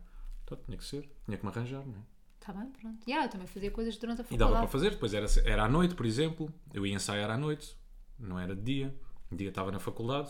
então 0.45 0.57
tinha 0.65 0.77
que 0.77 0.85
ser. 0.85 1.09
Tinha 1.25 1.37
que 1.37 1.45
me 1.45 1.51
arranjar, 1.51 1.85
não 1.85 1.95
é? 1.95 2.01
Está 2.39 2.53
bem, 2.53 2.71
pronto. 2.71 2.97
Yeah, 3.07 3.27
eu 3.27 3.29
também 3.29 3.45
fazia 3.47 3.69
coisas 3.71 3.97
durante 3.97 4.21
a 4.21 4.25
E 4.31 4.37
dava 4.37 4.51
para 4.53 4.61
faculdade. 4.67 4.71
fazer, 4.71 4.89
depois 4.91 5.13
era, 5.13 5.27
era 5.45 5.63
à 5.65 5.69
noite, 5.69 5.93
por 5.95 6.05
exemplo. 6.05 6.51
Eu 6.73 6.85
ia 6.87 6.95
ensaiar 6.95 7.29
à 7.29 7.37
noite, 7.37 7.75
não 8.17 8.39
era 8.39 8.55
de 8.55 8.61
dia. 8.63 8.95
De 9.31 9.37
dia 9.37 9.49
estava 9.49 9.71
na 9.71 9.79
faculdade. 9.79 10.29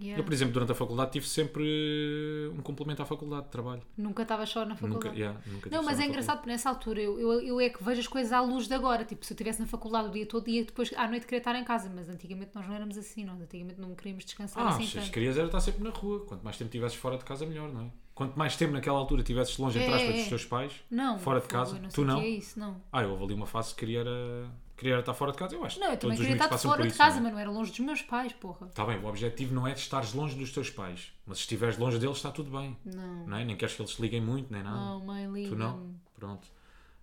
Yeah. 0.00 0.20
Eu, 0.20 0.24
por 0.24 0.32
exemplo, 0.32 0.52
durante 0.52 0.72
a 0.72 0.74
faculdade 0.74 1.12
tive 1.12 1.28
sempre 1.28 1.62
eh, 1.64 2.48
um 2.52 2.60
complemento 2.62 3.00
à 3.00 3.06
faculdade 3.06 3.44
de 3.44 3.50
trabalho. 3.50 3.80
Nunca 3.96 4.22
estava 4.22 4.44
só 4.44 4.64
na 4.64 4.74
faculdade. 4.74 5.06
Nunca, 5.06 5.16
yeah, 5.16 5.40
nunca 5.46 5.70
Não, 5.70 5.84
mas 5.84 6.00
é 6.00 6.04
engraçado 6.06 6.38
porque 6.38 6.50
nessa 6.50 6.68
altura 6.68 7.00
eu, 7.00 7.16
eu, 7.20 7.40
eu 7.40 7.60
é 7.60 7.68
que 7.70 7.82
vejo 7.82 8.00
as 8.00 8.08
coisas 8.08 8.32
à 8.32 8.40
luz 8.40 8.66
de 8.66 8.74
agora. 8.74 9.04
Tipo, 9.04 9.24
se 9.24 9.32
eu 9.32 9.36
estivesse 9.36 9.60
na 9.60 9.68
faculdade 9.68 10.08
o 10.08 10.10
dia 10.10 10.26
todo 10.26 10.48
e 10.48 10.64
depois 10.64 10.92
à 10.96 11.06
noite 11.06 11.26
queria 11.26 11.38
estar 11.38 11.54
em 11.54 11.62
casa. 11.62 11.88
Mas 11.94 12.08
antigamente 12.08 12.50
nós 12.56 12.66
não 12.66 12.74
éramos 12.74 12.98
assim, 12.98 13.24
nós 13.24 13.40
antigamente 13.40 13.80
não 13.80 13.94
queríamos 13.94 14.24
descansar 14.24 14.64
Ah, 14.64 14.70
assim 14.70 14.84
se 14.84 15.10
querias 15.12 15.36
era 15.38 15.46
estar 15.46 15.60
sempre 15.60 15.84
na 15.84 15.90
rua. 15.90 16.26
Quanto 16.26 16.42
mais 16.42 16.56
tempo 16.58 16.68
estivesses 16.68 16.98
fora 16.98 17.16
de 17.16 17.24
casa, 17.24 17.46
melhor, 17.46 17.72
não 17.72 17.82
é? 17.82 17.90
Quanto 18.16 18.36
mais 18.36 18.56
tempo 18.56 18.72
naquela 18.72 18.98
altura 18.98 19.20
estivesses 19.20 19.56
longe, 19.58 19.78
entre 19.78 19.92
É, 19.92 19.94
aspas, 19.96 20.14
é. 20.14 20.18
dos 20.18 20.28
teus 20.28 20.44
pais, 20.44 20.72
Não, 20.90 21.18
fora 21.20 21.40
de 21.40 21.46
casa, 21.46 21.78
não 21.78 21.88
tu 21.88 22.04
não. 22.04 22.20
é 22.20 22.28
isso, 22.28 22.58
não. 22.58 22.80
Ah, 22.92 23.02
eu 23.02 23.10
houve 23.10 23.24
ali 23.24 23.34
uma 23.34 23.46
fase 23.46 23.70
que 23.74 23.80
queria, 23.80 24.00
era, 24.00 24.48
queria 24.84 25.00
estar 25.00 25.14
fora 25.14 25.32
de 25.32 25.38
casa. 25.38 25.54
Eu 25.54 25.64
acho 25.64 25.80
Não, 25.80 25.90
eu 25.90 25.96
também 25.96 26.16
queria 26.16 26.34
estar 26.34 26.58
fora 26.58 26.82
de 26.82 26.88
isso, 26.88 26.98
casa, 26.98 27.20
não 27.20 27.20
é? 27.20 27.22
mas 27.24 27.32
não 27.32 27.40
era 27.40 27.50
longe 27.50 27.70
dos 27.70 27.80
meus 27.80 28.02
pais, 28.02 28.32
porra. 28.34 28.66
Está 28.66 28.84
bem, 28.84 28.98
o 28.98 29.06
objetivo 29.06 29.54
não 29.54 29.66
é 29.66 29.72
de 29.72 29.80
estares 29.80 30.12
longe 30.12 30.36
dos 30.36 30.52
teus 30.52 30.70
pais. 30.70 31.12
Mas 31.26 31.38
se 31.38 31.44
estiveres 31.44 31.78
longe 31.78 31.98
deles, 31.98 32.16
está 32.16 32.30
tudo 32.30 32.50
bem. 32.50 32.76
Não. 32.84 33.26
Não 33.26 33.36
é? 33.36 33.44
Nem 33.44 33.56
queres 33.56 33.74
que 33.74 33.82
eles 33.82 33.94
te 33.94 34.02
liguem 34.02 34.20
muito, 34.20 34.52
nem 34.52 34.62
nada. 34.62 34.76
Não, 34.76 35.00
mãe, 35.00 35.26
liga. 35.26 35.48
tu 35.48 35.56
não? 35.56 35.94
Pronto. 36.14 36.46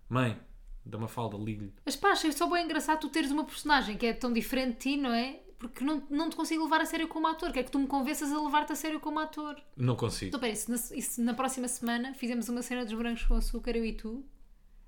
Mãe, 0.08 0.38
dá 0.84 0.96
uma 0.96 1.08
falda, 1.08 1.36
ligue-lhe. 1.36 1.72
Mas 1.84 1.96
pá, 1.96 2.10
achei 2.10 2.30
só 2.32 2.48
bem 2.48 2.64
engraçado 2.64 3.00
tu 3.00 3.08
teres 3.08 3.30
uma 3.30 3.44
personagem 3.44 3.96
que 3.96 4.06
é 4.06 4.12
tão 4.12 4.32
diferente 4.32 4.72
de 4.72 4.78
ti, 4.78 4.96
não 4.96 5.12
é? 5.12 5.40
Porque 5.58 5.84
não, 5.84 6.02
não 6.10 6.28
te 6.28 6.34
consigo 6.34 6.64
levar 6.64 6.80
a 6.80 6.84
sério 6.84 7.06
como 7.06 7.26
ator. 7.28 7.52
Quer 7.52 7.62
que 7.62 7.70
tu 7.70 7.78
me 7.78 7.86
convenças 7.86 8.32
a 8.32 8.40
levar-te 8.40 8.72
a 8.72 8.76
sério 8.76 8.98
como 8.98 9.20
ator. 9.20 9.56
Não 9.76 9.94
consigo. 9.94 10.28
Então, 10.28 10.40
peraí, 10.40 10.56
se 10.56 10.68
na, 10.68 10.76
se 10.76 11.20
na 11.20 11.34
próxima 11.34 11.68
semana 11.68 12.14
fizemos 12.14 12.48
uma 12.48 12.62
cena 12.62 12.84
dos 12.84 12.94
brancos 12.94 13.24
com 13.24 13.34
açúcar, 13.34 13.76
eu 13.76 13.84
e 13.84 13.92
tu, 13.92 14.24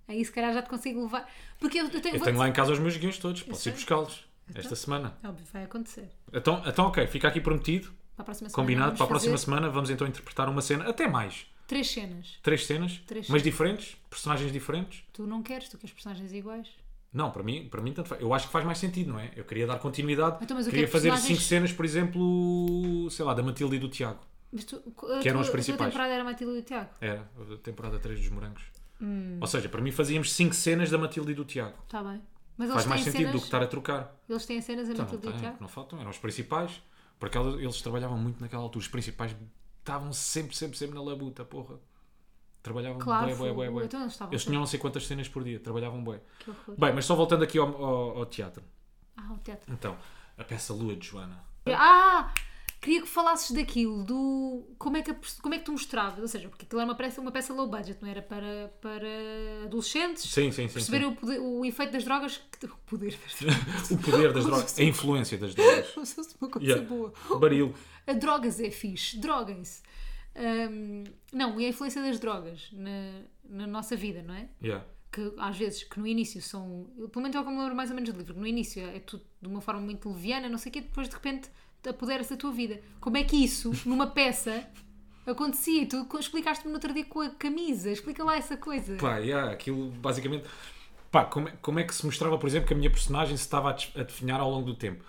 aí 0.09 0.25
se 0.25 0.33
calhar 0.33 0.53
já 0.53 0.63
te 0.63 0.69
consigo 0.69 1.03
levar. 1.03 1.29
Porque 1.59 1.79
eu, 1.81 1.85
eu 1.89 2.01
tenho. 2.01 2.17
Eu 2.17 2.21
tenho 2.23 2.39
lá 2.39 2.49
em 2.49 2.53
casa 2.53 2.73
os 2.73 2.79
meus 2.79 2.97
guiões 2.97 3.19
todos, 3.19 3.43
posso 3.43 3.69
ir 3.69 3.73
buscá-los 3.73 4.25
esta 4.55 4.75
semana. 4.77 5.17
Óbvio, 5.25 5.45
vai 5.53 5.65
acontecer. 5.65 6.09
Então, 6.33 6.63
então, 6.67 6.87
ok, 6.87 7.07
fica 7.07 7.29
aqui 7.29 7.41
prometido, 7.41 7.89
Para 8.17 8.23
a 8.23 8.25
próxima 8.25 8.49
semana. 8.51 8.63
combinado. 8.63 8.97
Para 8.97 9.05
a 9.05 9.09
próxima 9.09 9.33
fazer 9.33 9.45
semana 9.45 9.69
vamos 9.71 9.91
então 9.91 10.07
interpretar 10.07 10.49
uma 10.49 10.61
cena, 10.63 10.89
até 10.89 11.07
mais. 11.09 11.47
Três 11.67 11.91
cenas. 11.91 12.39
Três 12.43 12.67
cenas, 12.67 13.01
Três 13.07 13.27
mas 13.29 13.41
cenas. 13.41 13.43
diferentes, 13.43 13.97
personagens 14.11 14.53
diferentes. 14.53 15.03
Tu 15.13 15.27
não 15.27 15.43
queres, 15.43 15.69
tu 15.71 15.79
queres 15.79 15.95
personagens 15.95 16.31
iguais. 16.33 16.69
Não, 17.11 17.31
para 17.31 17.43
mim, 17.43 17.69
para 17.71 17.81
mim 17.81 17.93
tanto 17.93 18.09
faz. 18.09 18.21
Eu 18.21 18.35
acho 18.35 18.47
que 18.49 18.53
faz 18.53 18.65
mais 18.67 18.77
sentido, 18.77 19.13
não 19.13 19.21
é? 19.21 19.31
Eu 19.37 19.45
queria 19.45 19.67
dar 19.67 19.79
continuidade. 19.79 20.39
Então, 20.43 20.57
que 20.59 20.65
queria 20.65 20.83
é 20.83 20.87
que 20.87 20.93
fazer 20.93 21.09
personagens- 21.11 21.39
cinco 21.39 21.49
cenas, 21.49 21.73
por 21.73 21.85
exemplo, 21.85 23.09
sei 23.11 23.25
lá, 23.25 23.33
da 23.35 23.43
Matilde 23.43 23.77
e 23.77 23.79
do 23.79 23.89
Tiago. 23.89 24.19
Mas 24.53 24.65
tu, 24.65 24.81
Que 25.23 25.29
eram 25.29 25.39
a 25.39 25.43
os 25.43 25.47
tua- 25.49 25.53
principais. 25.53 25.81
A 25.81 25.85
temporada 25.91 26.13
era 26.13 26.23
Matilde 26.25 26.57
e 26.57 26.59
o 26.59 26.63
Tiago. 26.63 26.91
Era 27.01 27.29
a 27.53 27.57
temporada 27.59 27.99
3 27.99 28.21
dos 28.21 28.29
morangos. 28.31 28.63
Hum. 29.01 29.39
Ou 29.41 29.47
seja, 29.47 29.69
para 29.69 29.81
mim 29.81 29.91
fazíamos 29.91 30.33
cinco 30.33 30.55
cenas 30.55 30.91
da 30.91 30.99
Matilde 30.99 31.33
e 31.33 31.35
do 31.35 31.45
Tiago. 31.45 31.77
Está 31.85 32.03
bem. 32.03 32.23
Mas 32.57 32.71
Faz 32.73 32.87
mais 32.87 33.01
sentido 33.03 33.19
cenas. 33.19 33.33
do 33.33 33.39
que 33.41 33.45
estar 33.47 33.63
a 33.63 33.67
trocar. 33.67 34.15
Eles 34.29 34.47
têm 34.47 34.61
cenas 34.61 34.89
a 34.89 34.93
Então, 34.93 35.05
Matilde 35.05 35.27
e 35.27 35.29
o 35.29 35.33
tem, 35.33 35.41
Tiago. 35.41 35.57
não 35.61 35.69
faltam, 35.69 35.99
eram 36.01 36.11
os 36.11 36.19
principais. 36.19 36.81
Porque 37.19 37.37
eles- 37.39 37.81
trabalhavam 37.83 38.17
muito 38.19 38.41
naquela 38.41 38.63
altura. 38.63 38.83
Os 38.83 38.89
principais 38.89 39.35
estavam 39.81 40.13
sempre, 40.13 40.57
sempre, 40.57 40.77
sempre 40.77 40.95
na 40.95 41.03
labuta, 41.03 41.45
porra. 41.45 41.77
Trabalhavam 42.63 42.99
Claro, 42.99 43.37
bué, 43.37 43.53
bué, 43.53 43.71
bué. 43.71 43.85
Então 43.85 44.01
eles 44.03 44.19
Eles 44.31 44.45
tinham 44.45 44.61
não 44.61 44.67
sei 44.67 44.79
quantas 44.79 45.07
cenas 45.07 45.29
por 45.29 45.45
dia, 45.45 45.61
trabalhavam 45.61 46.03
bué. 46.03 46.21
Horror. 46.47 46.77
Bem, 46.79 46.93
mas 46.95 47.05
só 47.05 47.15
voltando 47.15 47.45
aqui 47.45 47.59
ao, 47.59 47.69
ao- 47.69 48.19
ao 48.19 48.27
teatro. 48.27 48.63
Ah, 49.17 49.33
o 49.33 49.39
teatro. 49.39 49.73
Então, 49.73 49.97
a 50.39 50.45
peça 50.45 50.73
Lua 50.73 50.97
de 50.97 51.07
Joana. 51.07 51.45
Ah! 51.69 52.33
Queria 52.85 53.01
que 53.01 53.09
falasses 53.09 53.51
daquilo, 53.53 54.05
do 54.05 54.63
como 54.79 54.99
é 54.99 55.03
que, 55.03 55.11
a 55.11 55.17
como 55.41 55.55
é 55.55 55.59
que 55.59 55.65
tu 55.65 55.73
mostravas, 55.73 56.19
ou 56.21 56.29
seja, 56.29 56.51
porque 56.51 56.67
aquilo 56.67 56.83
era 56.83 56.91
uma 56.91 56.95
peça, 56.95 57.19
uma 57.19 57.33
peça 57.33 57.55
low 57.55 57.67
budget, 57.67 57.97
não 58.03 58.09
era 58.11 58.21
para, 58.21 58.69
para 58.83 59.09
adolescentes 59.65 60.25
Sim, 60.25 60.53
sim, 60.53 60.69
sim. 60.69 60.75
perceberem 60.75 61.09
sim. 61.09 61.13
o, 61.15 61.17
poder- 61.17 61.39
o 61.41 61.65
efeito 61.65 61.93
das 61.93 62.05
drogas, 62.05 62.37
que- 62.61 62.67
o 62.67 62.77
poder 62.85 63.17
das 63.17 63.41
drogas, 63.41 63.91
O 63.91 63.97
poder 63.99 64.33
das 64.35 64.45
drogas, 64.45 64.79
a 64.79 64.83
influência 64.85 65.39
das 65.39 65.55
drogas. 65.55 65.91
como 65.93 66.05
se 66.07 66.15
fosse 66.15 66.37
uma 66.39 66.51
coisa 66.51 66.67
Yeah. 66.69 66.87
boa. 66.87 67.13
Baril. 67.41 67.75
A 68.07 68.13
drogas 68.13 68.61
é 68.61 68.71
fixe, 68.71 69.17
droguem-se. 69.19 69.83
Hum, 70.37 71.05
não, 71.33 71.59
e 71.61 71.65
a 71.65 71.69
influência 71.69 72.03
das 72.03 72.19
drogas 72.19 72.69
na, 72.73 73.23
na 73.45 73.67
nossa 73.67 73.97
vida, 73.97 74.23
não 74.23 74.35
é? 74.35 74.49
Yeah. 74.63 74.85
que 75.13 75.33
às 75.39 75.57
vezes 75.57 75.85
que 75.85 75.99
no 75.99 76.07
início 76.07 76.43
são, 76.43 76.87
pelo 77.13 77.23
menos 77.23 77.37
é 77.37 77.41
o 77.41 77.45
que 77.45 77.49
eu 77.49 77.53
me 77.55 77.61
lembro 77.61 77.77
mais 77.77 77.89
ou 77.89 77.95
menos 77.95 78.11
do 78.13 78.19
livro, 78.19 78.35
que 78.35 78.41
no 78.41 78.47
início 78.47 78.83
é 78.85 78.99
tudo 78.99 79.25
de 79.41 79.49
uma 79.49 79.61
forma 79.61 79.81
muito 79.81 80.09
leviana, 80.11 80.49
não 80.49 80.59
sei 80.59 80.71
o 80.71 80.73
quê, 80.73 80.81
depois 80.81 81.09
de 81.09 81.15
repente 81.15 81.49
apodera-se 81.91 82.31
da 82.31 82.37
tua 82.37 82.53
vida. 82.53 82.81
Como 83.01 83.17
é 83.17 83.25
que 83.25 83.37
isso, 83.37 83.73
numa 83.87 84.07
peça, 84.07 84.67
acontecia? 85.27 85.87
Tu 85.87 86.07
explicaste-me 86.19 86.71
no 86.71 86.77
outro 86.77 86.93
dia 86.93 87.05
com 87.05 87.21
a 87.21 87.31
camisa, 87.31 87.91
explica 87.91 88.23
lá 88.25 88.37
essa 88.37 88.57
coisa. 88.57 88.97
Pá, 88.97 89.19
yeah, 89.19 89.53
aquilo 89.53 89.91
basicamente. 89.91 90.47
Pá, 91.11 91.25
como, 91.25 91.49
é- 91.49 91.55
como 91.63 91.79
é 91.79 91.85
que 91.85 91.95
se 91.95 92.05
mostrava, 92.05 92.37
por 92.39 92.47
exemplo, 92.49 92.67
que 92.69 92.75
a 92.75 92.77
minha 92.77 92.91
personagem 92.91 93.37
se 93.37 93.45
estava 93.45 93.71
a 93.71 94.03
definhar 94.03 94.41
ao 94.41 94.51
longo 94.51 94.67
do 94.67 94.75
tempo? 94.75 95.05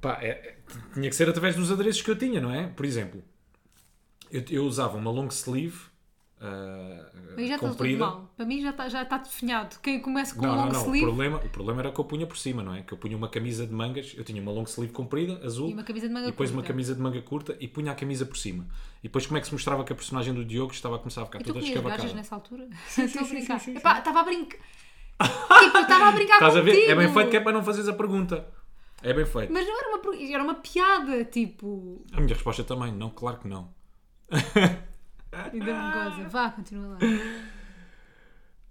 Pá, 0.00 0.18
é- 0.22 0.28
é- 0.28 0.58
tinha 0.94 1.08
que 1.10 1.16
ser 1.16 1.28
através 1.28 1.56
dos 1.56 1.70
adereços 1.70 2.02
que 2.02 2.10
eu 2.10 2.16
tinha, 2.16 2.40
não 2.40 2.52
é? 2.52 2.68
Por 2.68 2.84
exemplo, 2.86 3.22
eu, 4.30 4.44
eu 4.48 4.64
usava 4.64 4.96
uma 4.96 5.10
long 5.10 5.26
sleeve 5.28 5.89
Aí 7.36 7.46
já 7.48 7.56
está 7.56 7.66
tudo 7.68 7.76
comprida. 7.76 7.98
mal. 8.06 8.30
Para 8.34 8.46
mim 8.46 8.62
já 8.62 8.70
está, 8.70 8.88
já 8.88 9.02
está 9.02 9.18
definhado. 9.18 9.76
Quem 9.82 10.00
começa 10.00 10.34
com 10.34 10.42
Não, 10.46 10.52
um 10.52 10.56
não, 10.56 10.64
long 10.66 10.72
não. 10.72 10.80
O 10.80 10.84
sleeve 10.86 11.04
problema, 11.06 11.36
o 11.36 11.48
problema 11.50 11.80
era 11.82 11.92
que 11.92 12.00
eu 12.00 12.04
punha 12.04 12.26
por 12.26 12.38
cima, 12.38 12.62
não 12.62 12.74
é? 12.74 12.82
Que 12.82 12.94
eu 12.94 12.98
punha 12.98 13.14
uma 13.16 13.28
camisa 13.28 13.66
de 13.66 13.72
mangas, 13.74 14.14
eu 14.16 14.24
tinha 14.24 14.40
uma 14.40 14.50
long 14.50 14.64
sleeve 14.64 14.92
comprida, 14.92 15.38
azul, 15.44 15.68
e 15.68 15.74
uma 15.74 15.82
camisa 15.84 16.08
de 16.08 16.14
manga 16.14 16.28
e 16.28 16.30
depois 16.30 16.50
uma 16.50 16.56
curta. 16.56 16.68
camisa 16.72 16.94
de 16.94 17.00
manga 17.00 17.20
curta 17.22 17.56
e 17.60 17.68
punha 17.68 17.92
a 17.92 17.94
camisa 17.94 18.24
por 18.24 18.38
cima. 18.38 18.66
E 19.00 19.04
depois 19.08 19.26
como 19.26 19.36
é 19.36 19.40
que 19.40 19.46
se 19.48 19.52
mostrava 19.52 19.84
que 19.84 19.92
a 19.92 19.96
personagem 19.96 20.32
do 20.32 20.44
Diogo 20.44 20.72
estava 20.72 20.96
a 20.96 20.98
começar 20.98 21.22
a 21.22 21.26
ficar 21.26 21.40
E 21.40 21.44
toda 21.44 21.58
escavacada? 21.60 22.12
nessa 22.14 22.34
altura? 22.34 22.68
Estou 22.98 23.22
a 23.22 23.24
sim, 23.24 23.34
brincar. 23.34 23.60
sim, 23.60 23.72
sim, 23.72 23.78
Epá, 23.78 23.98
Estava 23.98 24.20
a 24.20 24.24
brincar. 24.24 24.58
tipo, 24.58 25.78
estava 25.78 26.04
a 26.08 26.12
brincar 26.12 26.34
Estás 26.40 26.56
a 26.56 26.60
ver? 26.62 26.88
É 26.88 26.94
bem 26.94 27.12
feito 27.12 27.30
que 27.30 27.36
é 27.36 27.40
para 27.40 27.52
não 27.52 27.62
fazeres 27.62 27.88
a 27.88 27.92
pergunta. 27.92 28.46
É 29.02 29.12
bem 29.12 29.26
feito. 29.26 29.52
Mas 29.52 29.66
não 29.66 29.78
era 29.78 29.88
uma, 29.96 30.16
era 30.34 30.42
uma 30.42 30.54
piada, 30.54 31.24
tipo. 31.26 32.02
A 32.12 32.20
minha 32.20 32.34
resposta 32.34 32.64
também, 32.64 32.92
não, 32.92 33.10
claro 33.10 33.38
que 33.38 33.48
não. 33.48 33.72
Ainda 35.32 35.64
me 35.82 35.92
goza. 35.92 36.28
Vá, 36.28 36.50
continua 36.50 36.88
lá. 36.88 36.98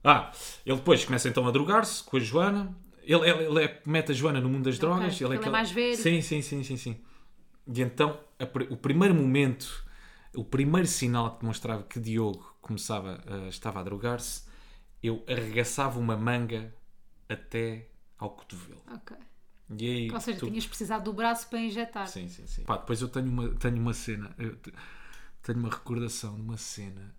Ah, 0.04 0.32
ele 0.66 0.78
depois 0.78 1.04
começa 1.04 1.28
então 1.28 1.46
a 1.48 1.52
drogar-se 1.52 2.04
com 2.04 2.18
a 2.18 2.20
Joana. 2.20 2.76
Ele, 3.04 3.28
ele, 3.30 3.44
ele 3.46 3.64
é- 3.66 3.82
mete 3.86 4.12
a 4.12 4.14
Joana 4.16 4.40
no 4.40 4.50
mundo 4.50 4.66
das 4.66 4.78
drogas. 4.80 5.10
porque 5.14 5.24
ele 5.24 5.34
é 5.34 5.38
aquele- 5.38 5.52
mais 5.52 5.72
velho. 5.72 5.98
Sim, 5.98 6.22
sim, 6.22 6.42
sim, 6.42 6.64
sim, 6.64 6.78
sim. 6.78 7.02
E 7.68 7.82
então, 7.82 8.20
a 8.40 8.44
o 8.74 8.78
primeiro 8.78 9.14
momento, 9.14 9.86
o 10.36 10.44
primeiro 10.44 10.88
sinal 10.88 11.34
que 11.36 11.42
demonstrava 11.42 11.84
que 11.84 12.00
Diogo 12.00 12.56
começava, 12.62 13.22
a- 13.28 13.48
estava 13.50 13.80
a 13.80 13.84
drogar-se, 13.84 14.44
eu 15.04 15.24
arregaçava 15.28 16.00
uma 16.00 16.16
manga 16.16 16.74
até 17.28 17.88
ao 18.18 18.30
cotovelo. 18.32 18.82
Ok. 18.94 19.16
E 19.78 19.86
aí, 19.86 20.12
Ou 20.12 20.20
seja, 20.20 20.40
tu- 20.40 20.48
tinhas 20.48 20.66
precisado 20.66 21.04
do 21.04 21.14
braço 21.14 21.48
para 21.50 21.60
injetar. 21.60 22.08
Sim, 22.08 22.28
sim, 22.28 22.46
sim. 22.48 22.64
Pá, 22.64 22.78
depois 22.78 23.02
eu 23.02 23.08
tenho 23.10 23.28
uma, 23.28 23.50
tenho 23.56 23.78
uma 23.78 23.94
cena, 23.94 24.34
eu 24.38 24.58
tenho 25.54 25.60
uma 25.60 25.70
recordação 25.70 26.36
de 26.36 26.42
uma 26.42 26.58
cena 26.58 27.16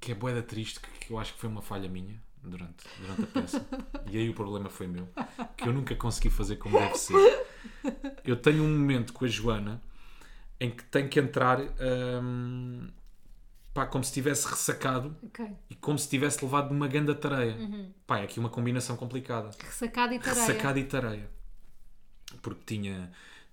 que 0.00 0.12
é 0.12 0.14
boeda 0.14 0.42
triste, 0.42 0.78
que, 0.80 1.12
eu 1.12 1.18
acho 1.18 1.34
que 1.34 1.40
foi 1.40 1.48
uma 1.48 1.60
falha 1.60 1.88
minha 1.88 2.22
durante, 2.40 2.84
durante 3.00 3.22
a 3.22 3.26
peça. 3.26 3.66
e 4.08 4.16
aí 4.16 4.28
o 4.28 4.34
problema 4.34 4.70
foi 4.70 4.86
meu, 4.86 5.08
que 5.56 5.68
eu 5.68 5.72
nunca 5.72 5.96
consegui 5.96 6.30
fazer 6.30 6.56
como 6.56 6.78
deve 6.78 6.96
ser. 6.96 7.46
Eu 8.24 8.36
tenho 8.36 8.62
um 8.62 8.78
momento 8.78 9.12
com 9.12 9.24
a 9.24 9.28
Joana 9.28 9.82
em 10.60 10.70
que 10.70 10.84
tenho 10.84 11.08
que 11.08 11.18
entrar 11.18 11.58
hum, 11.60 12.88
pá, 13.74 13.86
como 13.86 14.04
se 14.04 14.12
tivesse 14.12 14.46
ressacado 14.46 15.16
Ok. 15.24 15.44
e 15.68 15.74
como 15.74 15.98
se 15.98 16.08
tivesse 16.08 16.44
levado 16.44 16.68
de 16.68 16.74
uma 16.74 16.86
ganda 16.86 17.14
tareia. 17.14 17.56
Pá, 18.06 18.20
é 18.20 18.24
aqui 18.24 18.38
uma 18.38 18.50
combinação 18.50 18.96
complicada. 18.96 19.50
Ressacado 19.58 20.14
e 20.14 20.18
tareia. 20.20 20.46
Ressacada 20.46 20.78
e 20.78 20.84
tareia. 20.84 21.30
Porque 22.40 22.62
tinha, 22.64 23.10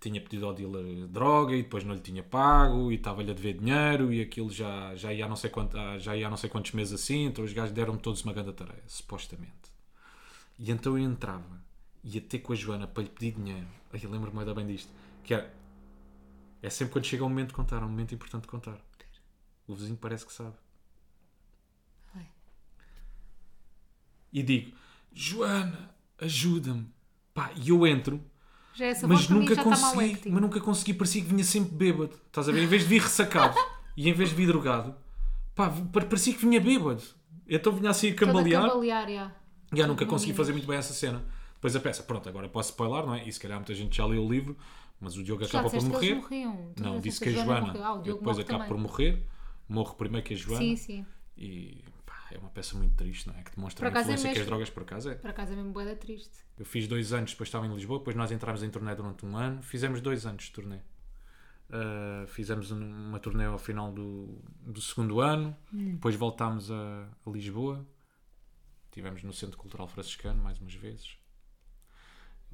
tinha 0.09 0.21
pedido 0.21 0.45
ao 0.45 0.53
dealer 0.53 1.07
droga 1.07 1.55
e 1.55 1.63
depois 1.63 1.83
não 1.83 1.95
lhe 1.95 2.01
tinha 2.01 2.21
pago 2.21 2.91
e 2.91 2.95
estava-lhe 2.95 3.31
a 3.31 3.33
dever 3.33 3.57
dinheiro 3.57 4.13
e 4.13 4.21
aquilo 4.21 4.51
já, 4.51 4.95
já, 4.95 5.11
ia 5.11 5.25
há 5.25 5.27
não 5.27 5.35
sei 5.35 5.49
quanto, 5.49 5.75
já 5.99 6.15
ia 6.15 6.29
não 6.29 6.37
sei 6.37 6.49
quantos 6.49 6.71
meses 6.73 6.93
assim, 6.93 7.25
então 7.25 7.43
os 7.43 7.51
gajos 7.51 7.71
deram-me 7.71 7.99
todos 7.99 8.23
uma 8.23 8.33
grande 8.33 8.53
tareia, 8.53 8.83
supostamente. 8.87 9.73
E 10.59 10.71
então 10.71 10.97
eu 10.97 11.03
entrava, 11.03 11.59
ia 12.03 12.21
ter 12.21 12.39
com 12.39 12.53
a 12.53 12.55
Joana 12.55 12.87
para 12.87 13.03
lhe 13.03 13.09
pedir 13.09 13.31
dinheiro. 13.31 13.67
Eu 13.91 14.11
lembro-me 14.11 14.39
ainda 14.39 14.53
bem 14.53 14.67
disto. 14.67 14.91
Que 15.23 15.33
era, 15.33 15.53
é 16.61 16.69
sempre 16.69 16.93
quando 16.93 17.05
chega 17.05 17.25
o 17.25 17.29
momento 17.29 17.49
de 17.49 17.55
contar, 17.55 17.81
é 17.81 17.85
um 17.85 17.89
momento 17.89 18.13
importante 18.13 18.43
de 18.43 18.47
contar. 18.47 18.79
O 19.67 19.73
vizinho 19.73 19.97
parece 19.97 20.25
que 20.25 20.33
sabe. 20.33 20.55
E 24.31 24.43
digo, 24.43 24.75
Joana, 25.13 25.95
ajuda-me. 26.19 26.93
Pá, 27.33 27.53
e 27.55 27.69
eu 27.69 27.87
entro 27.87 28.21
Já 28.75 28.85
essa 28.87 29.07
mas 29.07 29.17
voz 29.19 29.27
para 29.27 29.35
mim 29.35 29.41
nunca 29.49 29.63
consegui, 29.63 30.29
mas 30.29 30.41
nunca 30.41 30.59
consegui, 30.61 30.93
parecia 30.93 31.21
que 31.21 31.27
vinha 31.29 31.43
sempre 31.43 31.73
bêbado. 31.75 32.11
Estás 32.27 32.49
a 32.49 32.51
ver? 32.51 32.63
Em 32.63 32.67
vez 32.67 32.81
de 32.83 32.87
vir 32.89 33.01
ressacado 33.01 33.57
e 33.95 34.09
em 34.09 34.13
vez 34.13 34.29
de 34.29 34.35
vir 34.35 34.47
drogado, 34.47 34.95
pá, 35.55 35.69
pa- 35.69 36.01
parecia 36.01 36.33
que 36.33 36.45
vinha 36.45 36.59
bêbado. 36.59 37.01
Então 37.47 37.71
vinha 37.71 37.89
assim 37.89 38.09
a 38.09 38.15
Toda 38.15 38.25
cambalear 38.25 38.63
cambalear, 38.69 39.09
e 39.73 39.77
já 39.77 39.87
nunca 39.87 40.05
consegui 40.05 40.33
fazer 40.33 40.51
muito 40.51 40.67
bem 40.67 40.77
essa 40.77 40.93
cena. 40.93 41.23
Depois 41.53 41.75
a 41.75 41.79
peça, 41.79 42.03
pronto, 42.03 42.27
agora 42.27 42.47
posso 42.49 42.69
spoiler, 42.71 43.05
não 43.05 43.15
é? 43.15 43.27
E 43.27 43.31
se 43.31 43.39
calhar 43.39 43.57
muita 43.57 43.73
gente 43.73 43.95
já 43.95 44.05
leu 44.05 44.23
o 44.23 44.29
livro, 44.29 44.57
mas 44.99 45.15
o 45.17 45.23
Diogo 45.23 45.43
Já 45.43 45.59
acaba 45.59 45.69
por 45.69 45.83
morrer. 45.83 46.21
Não, 46.79 46.99
disse 46.99 47.19
que 47.21 47.29
a 47.29 47.31
Joana. 47.31 47.73
Ah, 47.81 48.01
eu 48.05 48.15
depois 48.15 48.37
acabo 48.39 48.65
por 48.65 48.77
morrer, 48.77 49.23
morro 49.69 49.95
primeiro 49.95 50.25
que 50.25 50.33
a 50.33 50.37
Joana. 50.37 50.59
Sim, 50.63 50.75
sim. 50.75 51.05
E 51.37 51.83
é 52.31 52.37
uma 52.37 52.49
peça 52.49 52.77
muito 52.77 52.95
triste, 52.95 53.27
não 53.27 53.35
é? 53.35 53.43
Que 53.43 53.55
demonstra 53.55 53.87
a 53.87 53.89
é 53.89 54.01
influência 54.01 54.33
que 54.33 54.39
as 54.39 54.45
drogas 54.45 54.69
por 54.69 54.83
acaso 54.83 55.09
é. 55.09 55.15
Por 55.15 55.29
acaso 55.29 55.53
é 55.53 55.55
mesmo 55.55 55.71
boeda 55.71 55.95
triste. 55.95 56.37
Eu 56.57 56.65
fiz 56.65 56.87
dois 56.87 57.13
anos, 57.13 57.31
depois 57.31 57.47
estava 57.47 57.65
em 57.67 57.73
Lisboa, 57.73 57.99
depois 57.99 58.15
nós 58.15 58.31
entramos 58.31 58.63
em 58.63 58.69
turnê 58.69 58.95
durante 58.95 59.25
um 59.25 59.37
ano, 59.37 59.61
fizemos 59.61 60.01
dois 60.01 60.25
anos 60.25 60.43
de 60.45 60.51
turnê. 60.51 60.79
Uh, 61.67 62.27
fizemos 62.27 62.71
um- 62.71 63.09
uma 63.09 63.19
turnê 63.19 63.45
ao 63.45 63.57
final 63.57 63.91
do, 63.91 64.39
do 64.61 64.79
segundo 64.81 65.19
ano, 65.19 65.55
depois 65.71 66.15
voltámos 66.15 66.69
a, 66.71 67.09
a 67.25 67.29
Lisboa, 67.29 67.85
estivemos 68.85 69.23
no 69.23 69.33
Centro 69.33 69.57
Cultural 69.57 69.87
Franciscano 69.87 70.41
mais 70.43 70.59
umas 70.59 70.75
vezes, 70.75 71.17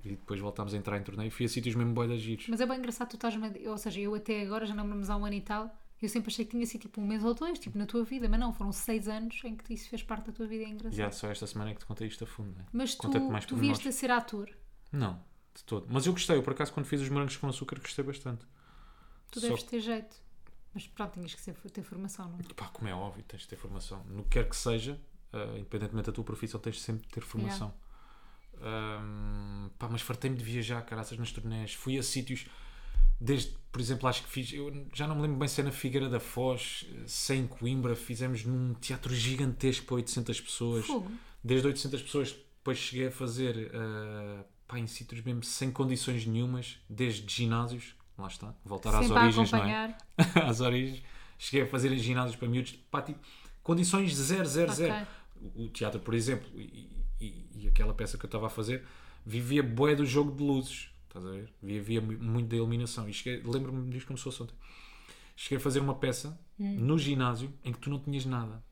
e 0.03 0.09
depois 0.11 0.39
voltámos 0.39 0.73
a 0.73 0.77
entrar 0.77 0.97
em 0.97 1.03
turnê 1.03 1.27
e 1.27 1.29
fui 1.29 1.45
a 1.45 1.49
sítios 1.49 1.75
mesmo 1.75 1.93
boi 1.93 2.17
giros. 2.17 2.47
Mas 2.47 2.61
é 2.61 2.65
bem 2.65 2.77
engraçado, 2.77 3.09
tu 3.09 3.15
estás 3.15 3.35
Ou 3.67 3.77
seja, 3.77 3.99
eu 3.99 4.15
até 4.15 4.41
agora 4.41 4.65
já 4.65 4.73
namoramos 4.73 5.09
há 5.09 5.17
um 5.17 5.25
ano 5.25 5.35
e 5.35 5.41
tal. 5.41 5.80
Eu 6.01 6.09
sempre 6.09 6.31
achei 6.31 6.45
que 6.45 6.51
tinha 6.51 6.65
sido 6.65 6.81
tipo 6.81 6.99
um 6.99 7.05
mês 7.05 7.23
ou 7.23 7.33
dois, 7.33 7.59
tipo 7.59 7.77
na 7.77 7.85
tua 7.85 8.03
vida, 8.03 8.27
mas 8.27 8.39
não, 8.39 8.51
foram 8.51 8.71
seis 8.71 9.07
anos 9.07 9.39
em 9.43 9.55
que 9.55 9.73
isso 9.73 9.87
fez 9.87 10.01
parte 10.01 10.27
da 10.27 10.31
tua 10.33 10.47
vida, 10.47 10.63
é 10.63 10.67
engraçado. 10.67 10.97
Já 10.97 11.11
só 11.11 11.29
esta 11.29 11.45
semana 11.45 11.71
é 11.71 11.73
que 11.73 11.81
te 11.81 11.85
contei 11.85 12.07
isto 12.07 12.23
a 12.23 12.27
fundo, 12.27 12.53
não 12.55 12.61
é? 12.61 12.65
Mas 12.73 12.95
tu, 12.95 13.07
mais 13.29 13.45
tu 13.45 13.55
vieste 13.55 13.87
a 13.87 13.91
ser 13.91 14.09
ator, 14.09 14.49
Não, 14.91 15.23
de 15.53 15.63
todo. 15.63 15.87
Mas 15.89 16.05
eu 16.07 16.13
gostei, 16.13 16.37
eu 16.37 16.43
por 16.43 16.53
acaso 16.53 16.73
quando 16.73 16.87
fiz 16.87 17.01
os 17.01 17.09
morangos 17.09 17.37
com 17.37 17.47
açúcar 17.47 17.79
gostei 17.79 18.03
bastante. 18.03 18.45
tu 19.29 19.39
Só 19.39 19.47
deves 19.47 19.63
ter 19.63 19.79
jeito. 19.79 20.15
Mas 20.73 20.87
pronto, 20.87 21.13
tinhas 21.13 21.35
que 21.35 21.41
ser, 21.41 21.53
ter 21.53 21.83
formação, 21.83 22.29
não 22.29 22.39
é? 22.39 22.53
Pá, 22.55 22.67
como 22.69 22.87
é 22.87 22.93
óbvio, 22.93 23.23
tens 23.27 23.41
de 23.41 23.49
ter 23.49 23.57
formação. 23.57 24.03
No 24.05 24.23
que 24.23 24.29
quer 24.29 24.47
que 24.49 24.55
seja, 24.55 24.99
eh, 25.33 25.57
independentemente 25.57 26.07
da 26.07 26.13
tua 26.13 26.23
profissão, 26.23 26.59
tens 26.59 26.77
de 26.77 26.81
sempre 26.81 27.03
de 27.03 27.09
ter 27.09 27.21
formação. 27.21 27.73
Ahm, 28.61 29.69
pá, 29.77 29.89
mas 29.89 30.01
fartei-me 30.01 30.37
de 30.37 30.43
viajar, 30.43 30.81
caraças, 30.83 31.17
nas 31.17 31.31
turnés. 31.31 31.73
Fui 31.73 31.97
a 31.97 32.03
sítios, 32.03 32.45
desde, 33.19 33.51
por 33.71 33.79
exemplo, 33.81 34.07
acho 34.07 34.23
que 34.23 34.29
fiz, 34.29 34.51
eu 34.53 34.85
já 34.93 35.07
não 35.07 35.15
me 35.15 35.21
lembro 35.23 35.37
bem 35.37 35.47
se 35.47 35.61
é 35.61 35.63
na 35.63 35.71
Figueira 35.71 36.09
da 36.09 36.19
Foz, 36.19 36.85
se 37.05 37.33
é 37.33 37.35
em 37.37 37.47
Coimbra, 37.47 37.95
fizemos 37.95 38.43
num 38.45 38.73
teatro 38.75 39.13
gigantesco 39.13 39.85
para 39.85 39.95
800 39.95 40.41
pessoas. 40.41 40.85
Fogo. 40.85 41.11
Desde 41.43 41.67
800 41.67 42.01
pessoas, 42.03 42.31
depois 42.57 42.77
cheguei 42.77 43.07
a 43.07 43.11
fazer, 43.11 43.71
ah, 43.73 44.43
pá, 44.67 44.77
em 44.79 44.87
sítios 44.87 45.21
mesmo 45.21 45.43
sem 45.43 45.71
condições 45.71 46.25
nenhumas, 46.25 46.77
desde 46.89 47.31
ginásios, 47.33 47.95
lá 48.17 48.27
está, 48.27 48.53
voltar 48.63 48.89
às 48.95 49.05
Sempre 49.05 49.17
a 49.17 49.21
origens, 49.23 49.51
não 49.51 49.63
é? 49.65 49.97
às 50.47 50.59
origens. 50.61 51.01
Cheguei 51.39 51.65
a 51.65 51.67
fazer 51.67 51.91
em 51.91 51.97
ginásios 51.97 52.35
para 52.35 52.47
miúdos, 52.47 52.73
pá, 52.91 53.01
tipo, 53.01 53.19
condições 53.63 54.13
zero, 54.15 54.45
zero, 54.45 54.71
Ok. 54.71 54.85
zero. 54.85 55.07
O, 55.55 55.63
o 55.63 55.69
teatro, 55.69 55.99
por 55.99 56.13
exemplo, 56.13 56.47
e, 56.55 56.87
e- 57.19 57.45
e 57.55 57.67
aquela 57.67 57.93
peça 57.95 58.17
que 58.17 58.25
eu 58.25 58.27
estava 58.27 58.45
a 58.45 58.49
fazer, 58.49 58.83
vivia 59.25 59.63
bué 59.63 59.95
do 59.95 60.05
jogo 60.05 60.31
de 60.35 60.43
luzes, 60.43 60.89
estás 61.11 61.25
a 61.25 61.29
ver? 61.31 61.53
Vivia 61.61 62.01
mu- 62.01 62.17
muito 62.19 62.47
da 62.49 62.55
iluminação. 62.55 63.07
E 63.09 63.13
cheguei, 63.13 63.41
lembro-me 63.43 63.89
disto 63.89 64.07
como 64.07 64.17
se 64.17 64.23
fosse 64.23 64.41
ontem. 64.43 64.55
Cheguei 65.35 65.57
a 65.57 65.61
fazer 65.61 65.79
uma 65.79 65.95
peça 65.95 66.39
no 66.77 66.97
ginásio 66.97 67.51
em 67.63 67.71
que 67.73 67.79
tu 67.79 67.89
não 67.89 67.99
tinhas 67.99 68.25
nada. 68.25 68.63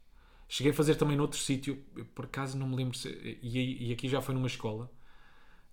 Cheguei 0.48 0.72
a 0.72 0.76
fazer 0.76 0.96
também 0.96 1.16
noutro 1.18 1.38
sítio, 1.40 1.76
por 2.16 2.26
acaso 2.26 2.58
não 2.58 2.68
me 2.68 2.76
lembro 2.76 2.98
se. 2.98 3.10
E, 3.42 3.90
e 3.90 3.94
aqui 3.94 4.08
já 4.08 4.22
foi 4.22 4.34
numa 4.34 4.48
escola, 4.48 4.92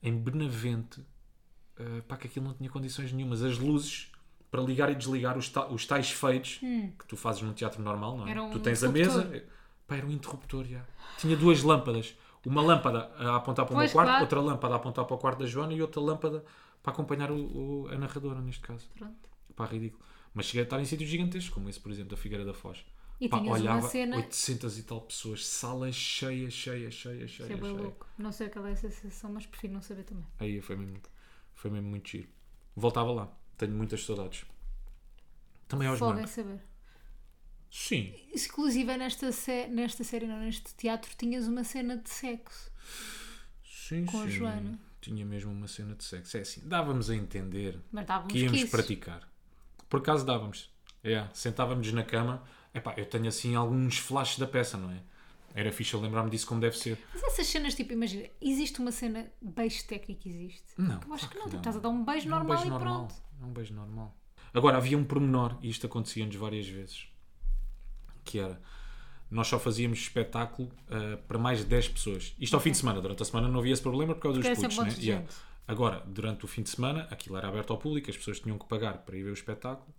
em 0.03 0.13
Benavente, 0.17 1.01
uh, 1.01 2.03
pá, 2.07 2.17
que 2.17 2.27
aquilo 2.27 2.47
não 2.47 2.55
tinha 2.55 2.69
condições 2.69 3.13
nenhumas. 3.13 3.43
As 3.43 3.59
luzes 3.59 4.11
para 4.51 4.63
ligar 4.63 4.91
e 4.91 4.95
desligar, 4.95 5.37
os, 5.37 5.49
ta- 5.49 5.67
os 5.69 5.87
tais 5.87 6.11
feitos 6.11 6.59
que 6.99 7.07
tu 7.07 7.17
fazes 7.17 7.43
num 7.43 7.53
teatro 7.53 7.83
normal, 7.83 8.17
não 8.19 8.27
é? 8.27 8.31
Um 8.47 8.51
tu 8.51 8.59
tens 8.61 8.83
a 8.85 8.89
mesa, 8.93 9.23
pá, 9.87 9.97
era 9.97 10.07
um 10.07 10.11
interruptor 10.11 10.65
já. 10.65 10.85
Tinha 11.19 11.37
duas 11.37 11.63
lâmpadas. 11.63 12.15
Uma 12.47 12.63
lâmpada 12.63 13.11
a 13.19 13.37
apontar 13.37 13.67
para 13.67 13.75
o 13.75 13.77
Pois, 13.77 13.91
meu 13.91 13.95
quarto, 13.95 14.09
claro. 14.09 14.23
outra 14.25 14.41
lâmpada 14.41 14.75
a 14.75 14.77
apontar 14.77 15.05
para 15.05 15.15
o 15.15 15.19
quarto 15.19 15.39
da 15.41 15.47
Joana 15.47 15.73
e 15.75 15.83
outra 15.83 16.01
lâmpada 16.01 16.45
para 16.83 16.93
acompanhar 16.93 17.31
o, 17.31 17.35
o- 17.85 17.89
a 17.89 17.97
narradora, 17.99 18.41
neste 18.41 18.61
caso. 18.63 18.89
Pronto. 18.97 19.29
Pá, 19.57 19.67
ridículo. 19.67 20.03
Mas 20.33 20.47
cheguei 20.47 20.61
a 20.61 20.65
estar 20.65 20.79
em 20.81 20.85
sítios 20.85 21.11
gigantescos, 21.11 21.53
como 21.53 21.69
esse, 21.69 21.81
por 21.81 21.91
exemplo, 21.91 22.11
da 22.11 22.17
Figueira 22.17 22.45
da 22.45 22.55
Foz. 22.55 22.85
E 23.21 23.29
Pá, 23.29 23.39
tinhas 23.41 23.61
uma 23.61 23.61
olhava 23.73 23.89
cena- 23.89 24.17
800 24.19 24.79
e 24.79 24.83
tal 24.85 25.01
pessoas, 25.01 25.47
sala 25.47 25.91
cheia, 25.91 26.49
cheia, 26.51 26.91
cheia, 26.91 27.27
cheia, 27.27 27.53
Isso 27.55 27.67
é 27.67 27.69
louco. 27.69 28.07
Não 28.19 28.31
sei 28.31 28.49
qual 28.49 28.67
é 28.67 28.73
essa 28.73 28.91
sensação, 28.91 29.33
mas 29.33 29.45
prefiro 29.47 29.73
não 29.73 29.83
saber 29.83 30.05
também. 30.05 30.27
Aí 30.39 30.61
foi 30.61 30.77
mesmo, 30.77 30.99
foi 31.55 31.71
mesmo 31.71 31.89
muito 31.89 32.09
giro. 32.09 32.29
Voltava 32.77 33.11
lá. 33.11 33.33
Tenho 33.57 33.73
muitas 33.73 34.05
saudades. 34.05 34.45
Também 35.67 35.89
aos 35.89 35.99
marcos. 35.99 36.31
saber. 36.31 36.61
Sim. 37.79 38.15
Inclusive 38.35 38.97
nesta, 38.97 39.31
sé- 39.33 39.69
nesta 39.69 40.03
série, 40.03 40.27
não, 40.27 40.39
neste 40.41 40.75
teatro, 40.75 41.11
tinhas 41.17 41.47
uma 41.47 41.63
cena 41.63 41.99
de 41.99 42.09
sexo. 42.09 42.71
Sim, 43.63 44.07
Com 44.07 44.21
a 44.23 44.25
sim. 44.25 44.31
Joana. 44.31 44.81
Tinha 45.01 45.25
mesmo 45.27 45.53
uma 45.53 45.69
cena 45.69 45.95
de 45.95 46.03
sexo. 46.03 46.39
É 46.39 46.41
assim, 46.41 46.63
dávamos 46.67 47.11
a 47.11 47.15
entender 47.15 47.79
que 48.29 48.39
íamos 48.39 48.65
praticar. 48.65 49.29
Por 49.91 50.01
acaso 50.01 50.25
dávamos. 50.25 50.71
É, 51.05 51.29
Sentávamos 51.35 51.93
na 51.93 52.03
cama. 52.03 52.43
Epá, 52.75 52.95
eu 52.97 53.05
tenho 53.05 53.29
assim 53.29 53.55
alguns 53.55 53.99
flashes 53.99 54.39
da 54.39 54.47
peça, 54.47 54.79
não 54.79 54.91
é? 54.91 55.03
Era 55.55 55.71
fixe 55.71 55.95
lembrar-me 55.97 56.31
disso 56.31 56.47
como 56.47 56.61
deve 56.63 56.77
ser. 56.79 56.99
Mas 57.13 57.23
essas 57.25 57.47
cenas, 57.47 57.75
tipo, 57.75 57.93
imagina, 57.93 58.27
existe 58.41 58.81
uma 58.81 58.91
cena 58.91 59.31
beijo 59.41 59.87
técnico, 59.87 60.27
existe? 60.29 60.65
Não. 60.79 60.99
Eu 61.07 61.13
acho 61.15 61.29
que 61.29 61.35
não, 61.37 61.45
tipo, 61.45 61.53
não. 61.57 61.61
estás 61.61 61.77
a 61.77 61.81
dar 61.81 61.89
um 61.91 62.03
beijo 62.05 62.25
É 62.25 62.29
um 62.29 62.31
normal 62.31 62.57
beijo 62.57 62.67
e 62.67 62.71
normal. 62.71 63.07
pronto. 63.07 63.23
É 63.41 63.45
um 63.45 63.53
beijo 63.53 63.75
normal. 63.75 64.17
Agora, 64.55 64.79
havia 64.79 64.97
um 64.97 65.05
pormenor, 65.05 65.59
e 65.63 65.69
isto 65.69 65.87
acontecia-nos 65.87 66.35
várias 66.37 66.67
vezes, 66.67 67.09
que 68.27 68.39
era, 68.39 68.61
nós 69.31 69.47
só 69.47 69.59
fazíamos 69.59 70.01
espetáculo 70.01 70.71
ah, 70.89 71.19
para 71.27 71.39
mais 71.39 71.61
de 71.61 71.65
10 71.65 71.89
pessoas. 71.89 72.35
Isto 72.39 72.55
ao 72.55 72.61
fim 72.61 72.73
de 72.73 72.77
semana. 72.77 73.01
Durante 73.01 73.23
a 73.23 73.25
semana 73.25 73.49
não 73.49 73.61
havia 73.61 73.73
esse 73.73 73.83
problema 73.83 74.15
por 74.15 74.21
causa 74.21 74.41
Porque 74.41 74.55
dos 74.55 74.77
putos, 74.77 74.99
né? 74.99 75.05
Yeah. 75.05 75.27
Agora, 75.67 76.03
durante 76.07 76.45
o 76.45 76.49
fim 76.49 76.63
de 76.63 76.71
semana, 76.71 77.09
aquilo 77.11 77.37
era 77.37 77.49
aberto 77.49 77.73
ao 77.73 77.79
público, 77.79 78.09
as 78.11 78.17
pessoas 78.17 78.39
tinham 78.39 78.57
que 78.57 78.67
pagar 78.67 78.99
para 78.99 79.17
ir 79.17 79.25
ver 79.25 79.31
o 79.31 79.35
espetáculo, 79.35 79.93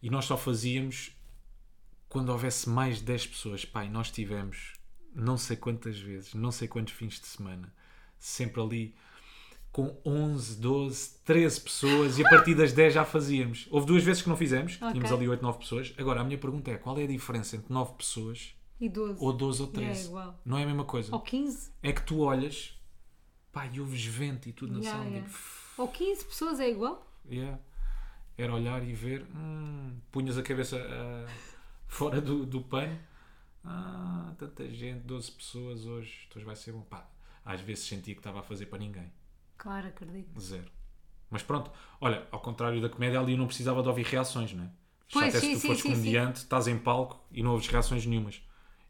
e 0.00 0.08
nós 0.08 0.24
só 0.24 0.38
fazíamos 0.38 1.10
quando 2.08 2.30
houvesse 2.30 2.68
mais 2.68 2.98
de 2.98 3.04
10 3.04 3.26
pessoas. 3.26 3.64
Pai, 3.64 3.90
nós 3.90 4.10
tivemos 4.10 4.74
não 5.14 5.36
sei 5.36 5.56
quantas 5.56 5.98
vezes, 5.98 6.32
não 6.32 6.50
sei 6.50 6.66
quantos 6.66 6.94
fins 6.94 7.20
de 7.20 7.26
semana, 7.26 7.72
sempre 8.18 8.60
ali 8.60 8.94
com 9.76 9.94
11, 10.06 10.56
12, 10.58 11.18
13 11.22 11.60
pessoas 11.60 12.18
e 12.18 12.24
a 12.24 12.30
partir 12.30 12.54
das 12.54 12.72
10 12.72 12.94
já 12.94 13.04
fazíamos. 13.04 13.68
Houve 13.70 13.86
duas 13.86 14.02
vezes 14.02 14.22
que 14.22 14.28
não 14.30 14.34
fizemos, 14.36 14.76
que 14.76 14.82
Ok. 14.82 14.92
tínhamos 14.94 15.12
ali 15.12 15.28
8, 15.28 15.42
9 15.42 15.58
pessoas. 15.58 15.92
Agora, 15.98 16.22
a 16.22 16.24
minha 16.24 16.38
pergunta 16.38 16.70
é, 16.70 16.78
qual 16.78 16.98
é 16.98 17.04
a 17.04 17.06
diferença 17.06 17.56
entre 17.56 17.70
9 17.70 17.92
pessoas 17.92 18.54
E 18.80 18.88
12. 18.88 19.22
ou 19.22 19.34
12 19.34 19.60
ou 19.60 19.68
É 19.68 19.72
13? 19.72 20.06
igual. 20.06 20.40
não 20.46 20.56
é 20.56 20.62
a 20.62 20.66
mesma 20.66 20.84
coisa. 20.86 21.14
Ou 21.14 21.20
15. 21.20 21.72
É 21.82 21.92
que 21.92 22.00
tu 22.00 22.20
olhas, 22.20 22.72
pá, 23.52 23.66
e 23.66 23.78
ouves 23.78 24.02
vento 24.06 24.48
e 24.48 24.52
tudo 24.54 24.72
na 24.72 24.78
Yeah, 24.78 24.98
sala. 24.98 25.10
yeah. 25.10 25.28
tipo, 25.30 25.38
Ou 25.76 25.88
15 25.88 26.24
pessoas 26.24 26.58
é 26.58 26.70
igual? 26.70 27.06
Yeah. 27.30 27.58
Era 28.38 28.54
olhar 28.54 28.82
e 28.82 28.94
ver, 28.94 29.26
hum, 29.36 29.94
punhas 30.10 30.38
a 30.38 30.42
cabeça 30.42 30.78
ah, 30.78 31.26
fora 31.86 32.18
do, 32.18 32.46
do 32.46 32.62
pano. 32.62 32.98
Ah, 33.62 34.32
tanta 34.38 34.66
gente, 34.70 35.00
12 35.00 35.32
pessoas 35.32 35.84
hoje, 35.84 36.26
hoje 36.34 36.44
vai 36.46 36.56
ser 36.56 36.72
bom. 36.72 36.80
Pá, 36.80 37.06
às 37.44 37.60
vezes 37.60 37.84
sentia 37.84 38.14
que 38.14 38.20
estava 38.20 38.40
a 38.40 38.42
fazer 38.42 38.64
para 38.66 38.78
ninguém. 38.78 39.12
Claro, 39.56 39.88
acredito. 39.88 40.38
Zero. 40.40 40.70
Mas 41.30 41.42
pronto, 41.42 41.70
olha, 42.00 42.26
ao 42.30 42.40
contrário 42.40 42.80
da 42.80 42.88
comédia, 42.88 43.18
ali 43.20 43.32
eu 43.32 43.38
não 43.38 43.46
precisava 43.46 43.82
de 43.82 43.88
ouvir 43.88 44.04
reações, 44.06 44.52
não 44.52 44.64
é? 44.64 44.70
Pois, 45.12 45.28
até 45.34 45.40
sim, 45.40 45.54
se 45.54 45.54
tu 45.54 45.60
sim, 45.60 45.66
fores 45.68 45.82
sim, 45.82 45.90
comediante, 45.90 46.38
estás 46.38 46.66
em 46.68 46.78
palco 46.78 47.24
e 47.30 47.42
não 47.42 47.52
ouves 47.52 47.68
reações 47.68 48.04
nenhumas. 48.06 48.40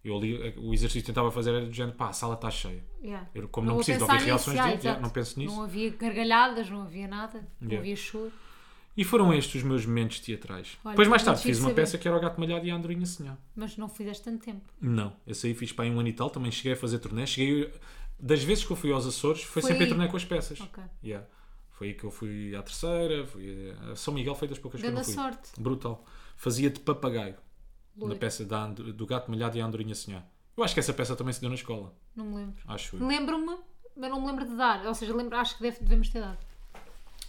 Eu 0.05 0.17
ali, 0.17 0.55
o 0.59 0.73
exercício 0.73 1.03
que 1.03 1.07
tentava 1.07 1.31
fazer 1.33 1.51
era 1.53 1.67
do 1.67 1.73
género, 1.73 1.97
pá, 1.97 2.09
a 2.11 2.13
sala 2.13 2.35
está 2.35 2.51
cheia. 2.51 2.85
Yeah. 3.03 3.29
Eu, 3.35 3.49
como 3.49 3.67
não, 3.67 3.75
vou 3.75 3.85
preciso 3.85 4.07
de 4.07 4.13
ouvir 4.13 4.25
reações 4.25 4.57
nisso, 4.57 4.67
deles, 4.69 4.85
yeah, 4.85 4.85
yeah, 4.85 5.01
não 5.01 5.11
penso 5.11 5.39
nisso. 5.39 5.57
Não 5.57 5.65
havia 5.65 5.91
gargalhadas, 5.91 6.71
não 6.71 6.83
havia 6.83 7.09
nada. 7.09 7.41
Não 7.61 7.69
Yeah. 7.69 7.79
havia 7.79 7.97
choro. 7.97 8.33
E 8.97 9.05
foram 9.05 9.35
estes 9.35 9.57
os 9.57 9.63
meus 9.63 9.85
momentos 9.85 10.21
teatrais. 10.21 10.79
Olha, 10.85 10.93
Depois 10.93 11.09
mais 11.09 11.23
tarde 11.23 11.43
fiz 11.43 11.59
uma 11.59 11.71
saber. 11.71 11.83
peça 11.83 11.99
que 11.99 12.09
era 12.09 12.17
o 12.17 12.21
Gato 12.21 12.41
Malhado 12.41 12.65
e 12.65 12.71
a 12.71 12.75
Andorinha 12.75 13.05
Senhor. 13.05 13.37
Mas 13.55 13.77
não 13.77 13.89
fizeste 13.89 14.25
tanto 14.25 14.43
tempo. 14.45 14.63
Não, 14.81 15.13
esse 15.27 15.49
aí 15.49 15.55
fiz 15.55 15.73
para 15.73 15.85
aí 15.85 15.91
um 15.91 15.99
ano 15.99 16.09
e 16.09 16.13
tal, 16.13 16.31
também 16.31 16.51
cheguei 16.51 16.73
a 16.73 16.77
fazer 16.77 16.99
turnê. 17.01 17.27
Cheguei, 17.27 17.71
das 18.19 18.43
vezes 18.43 18.65
que 18.65 18.73
eu 18.73 18.77
fui 18.77 18.93
aos 18.93 19.07
Açores, 19.07 19.43
foi, 19.43 19.63
Foi 19.63 19.71
sempre 19.71 19.85
aí. 19.85 19.91
em 19.91 19.93
turnê 19.95 20.09
com 20.09 20.17
as 20.17 20.25
peças. 20.25 20.61
Ok. 20.61 20.83
Yeah. 21.05 21.27
Foi 21.71 21.89
aí 21.89 21.95
que 21.95 22.05
eu 22.05 22.11
fui 22.11 22.55
à 22.57 22.63
terceira, 22.63 23.27
fui 23.27 23.71
a 23.93 23.97
São 23.97 24.15
Miguel, 24.15 24.35
foi 24.35 24.49
das 24.49 24.59
poucas 24.59 24.81
que 24.81 24.87
eu 24.87 24.91
não 24.91 25.03
Grande 25.03 25.15
fui. 25.15 25.23
sorte. 25.23 25.61
Brutal. 25.61 26.05
Fazia 26.37 26.71
de 26.71 26.81
papagaio 26.81 27.35
na 27.95 28.05
Loiro. 28.07 28.19
peça 28.19 28.45
da, 28.45 28.67
do 28.69 29.07
Gato 29.07 29.31
Malhado 29.31 29.57
e 29.59 29.61
a 29.61 29.67
Andorinha 29.67 29.95
Senhor. 29.95 30.23
Eu 30.57 30.65
acho 30.65 30.73
que 30.73 30.81
essa 30.81 30.93
peça 30.95 31.15
também 31.15 31.33
se 31.35 31.41
deu 31.41 31.51
na 31.51 31.55
escola. 31.55 31.95
Não 32.15 32.25
me 32.25 32.35
lembro. 32.37 32.63
Acho 32.67 32.97
eu. 32.97 33.07
Lembro-me, 33.07 33.59
mas 33.95 34.11
não 34.11 34.21
me 34.23 34.27
lembro 34.27 34.47
de 34.47 34.57
dar. 34.57 34.87
Ou 34.87 34.95
seja, 34.95 35.15
lembro, 35.15 35.37
acho 35.37 35.57
que 35.57 35.63
deve- 35.63 35.81
devemos 35.81 36.09
ter 36.09 36.21
dado. 36.21 36.39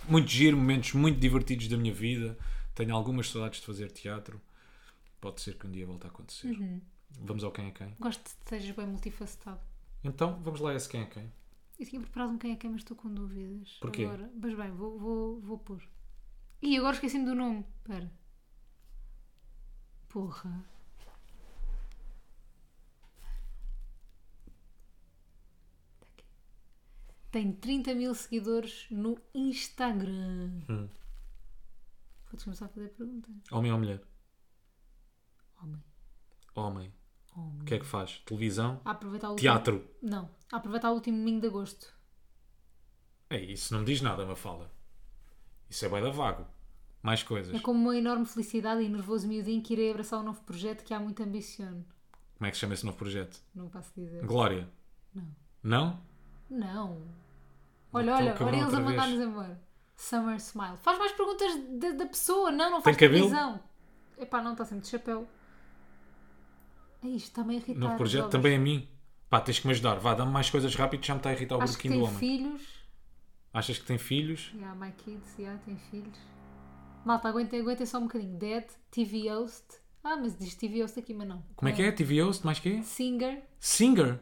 Muito 0.08 0.30
giro, 0.30 0.56
momentos 0.56 0.94
muito 0.94 1.20
divertidos 1.20 1.68
da 1.68 1.76
minha 1.76 1.94
vida. 1.94 2.38
Tenho 2.74 2.96
algumas 2.96 3.30
saudades 3.30 3.60
de 3.60 3.66
fazer 3.66 3.92
teatro. 3.92 4.40
Pode 5.20 5.42
ser 5.42 5.56
que 5.58 5.68
um 5.68 5.72
dia 5.72 5.86
volte 5.86 6.06
a 6.06 6.10
acontecer. 6.10 6.48
Uhum. 6.48 6.80
Vamos 7.20 7.44
ao 7.44 7.52
quem 7.52 7.68
é 7.68 7.72
quem. 7.72 7.94
Gosto 8.00 8.24
de 8.24 8.36
que 8.44 8.50
sejas 8.50 8.76
bem 8.76 8.86
multifacetado. 8.88 9.60
Então, 10.08 10.40
vamos 10.42 10.62
lá 10.62 10.72
a 10.72 10.76
esse 10.76 10.88
quem 10.88 11.02
é 11.02 11.06
quem. 11.06 11.32
Eu 11.78 11.86
tinha 11.86 12.02
preparado 12.02 12.32
um 12.32 12.38
quem 12.38 12.54
é 12.54 12.56
quem, 12.56 12.70
mas 12.70 12.82
estou 12.82 12.96
com 12.96 13.14
dúvidas. 13.14 13.78
Porquê? 13.82 14.06
Agora. 14.06 14.32
Mas 14.34 14.56
bem, 14.56 14.72
vou, 14.72 14.98
vou, 14.98 15.40
vou 15.42 15.60
pôr. 15.60 15.84
Ih, 16.62 16.78
agora 16.78 16.96
esqueci-me 16.96 17.26
do 17.26 17.36
nome. 17.36 17.66
Espera. 17.78 18.10
Porra. 20.08 20.66
Tá. 20.98 21.14
Tem 27.30 27.52
30 27.52 27.94
mil 27.94 28.16
seguidores 28.16 28.88
no 28.90 29.20
Instagram. 29.36 30.62
Hum. 30.70 30.90
Podes 32.30 32.46
começar 32.46 32.66
a 32.66 32.70
fazer 32.70 32.90
perguntas. 32.90 33.36
Homem 33.52 33.72
ou 33.72 33.78
mulher? 33.78 34.02
Homem. 35.62 35.84
Homem. 36.56 36.94
O 37.38 37.64
que 37.66 37.76
é 37.76 37.80
que 37.80 37.86
faz? 37.86 38.20
Televisão? 38.26 38.82
Aproveitar 38.84 39.28
o 39.28 39.32
último... 39.32 39.42
Teatro? 39.44 39.88
Não. 40.02 40.30
A 40.52 40.58
aproveitar 40.58 40.90
o 40.92 40.96
último 40.96 41.18
domingo 41.18 41.42
de 41.42 41.48
agosto. 41.48 41.94
É, 43.30 43.40
isso 43.40 43.74
não 43.74 43.82
me 43.82 43.86
diz 43.86 44.02
nada, 44.02 44.26
Mafalda. 44.26 44.72
Isso 45.70 45.86
é 45.86 45.90
bem 45.90 46.02
da 46.02 46.10
vago. 46.10 46.48
Mais 47.04 47.22
coisas. 47.22 47.54
É 47.54 47.60
como 47.60 47.80
uma 47.80 47.96
enorme 47.96 48.26
felicidade 48.26 48.82
e 48.82 48.90
nervoso 48.90 49.28
miudinho 49.28 49.62
que 49.62 49.74
irei 49.74 49.92
abraçar 49.92 50.20
um 50.20 50.24
novo 50.24 50.42
projeto 50.42 50.84
que 50.84 50.94
há 50.94 51.00
muito 51.00 51.22
ambiciono. 51.22 51.86
Como 52.38 52.48
é 52.48 52.50
que 52.50 52.58
se 52.58 52.62
chama 52.62 52.74
esse 52.74 52.86
novo 52.86 52.98
projeto? 52.98 53.40
Não 53.54 53.70
posso 53.70 53.92
dizer. 53.96 54.26
Glória? 54.26 54.68
Não. 55.14 55.28
Não? 55.62 56.02
Não. 56.50 57.02
Olha, 57.94 58.16
olha, 58.16 58.36
olha 58.40 58.56
eles 58.58 58.74
a 58.74 58.80
mandar-nos 58.80 59.20
embora. 59.20 59.62
Summer 59.96 60.36
Smile. 60.38 60.78
Faz 60.78 60.98
mais 60.98 61.12
perguntas 61.12 61.56
da, 61.80 61.92
da 61.92 62.06
pessoa, 62.06 62.52
não, 62.52 62.70
não 62.70 62.82
Tem 62.82 62.94
faz 62.94 62.98
cabelo? 62.98 63.30
televisão. 63.30 63.60
Epá, 64.18 64.42
não, 64.42 64.52
está 64.54 64.66
sempre 64.66 64.84
de 64.84 64.90
chapéu. 64.90 65.28
É 67.04 67.08
isto, 67.08 67.28
está-me 67.28 67.56
a 67.56 67.58
irritar. 67.58 67.80
Novo 67.80 67.98
projeto 67.98 68.30
também 68.30 68.56
a 68.56 68.60
mim. 68.60 68.88
Pá, 69.30 69.42
tens 69.42 69.60
que 69.60 69.68
me 69.68 69.74
ajudar. 69.74 69.96
Vá, 70.00 70.14
dá-me 70.14 70.32
mais 70.32 70.50
coisas 70.50 70.74
rápido, 70.76 71.06
já 71.06 71.14
me 71.14 71.20
está 71.20 71.30
a 71.30 71.34
irritar 71.34 71.58
o 71.58 71.62
Acho 71.62 71.78
que 71.78 71.88
burquinho 71.90 71.94
do 71.94 72.00
tem 72.00 72.08
homem. 72.08 72.20
filhos. 72.20 72.62
Achas 73.54 73.78
que 73.78 73.86
tem 73.86 73.98
filhos? 73.98 74.52
Yeah, 74.54 74.76
my 74.76 74.92
kids, 74.92 75.36
yeah, 75.38 75.60
tem 75.66 75.78
filhos. 75.92 76.18
Malta, 77.06 77.30
aguentem, 77.30 77.60
aguentem 77.62 77.86
só 77.86 77.98
um 77.98 78.04
bocadinho. 78.04 78.38
Dead, 78.38 78.66
TV 78.92 79.30
host. 79.30 79.66
Ah, 80.04 80.16
mas 80.16 80.38
diz 80.38 80.56
TV 80.56 80.82
host 80.82 81.00
aqui, 81.00 81.14
mas 81.14 81.28
não. 81.28 81.44
Como 81.56 81.68
é 81.70 81.72
que 81.74 81.82
é? 81.82 81.92
TV 81.92 82.22
host, 82.22 82.46
mais 82.46 82.60
quê? 82.60 82.82
Singer. 82.84 83.42
Singer? 83.60 84.20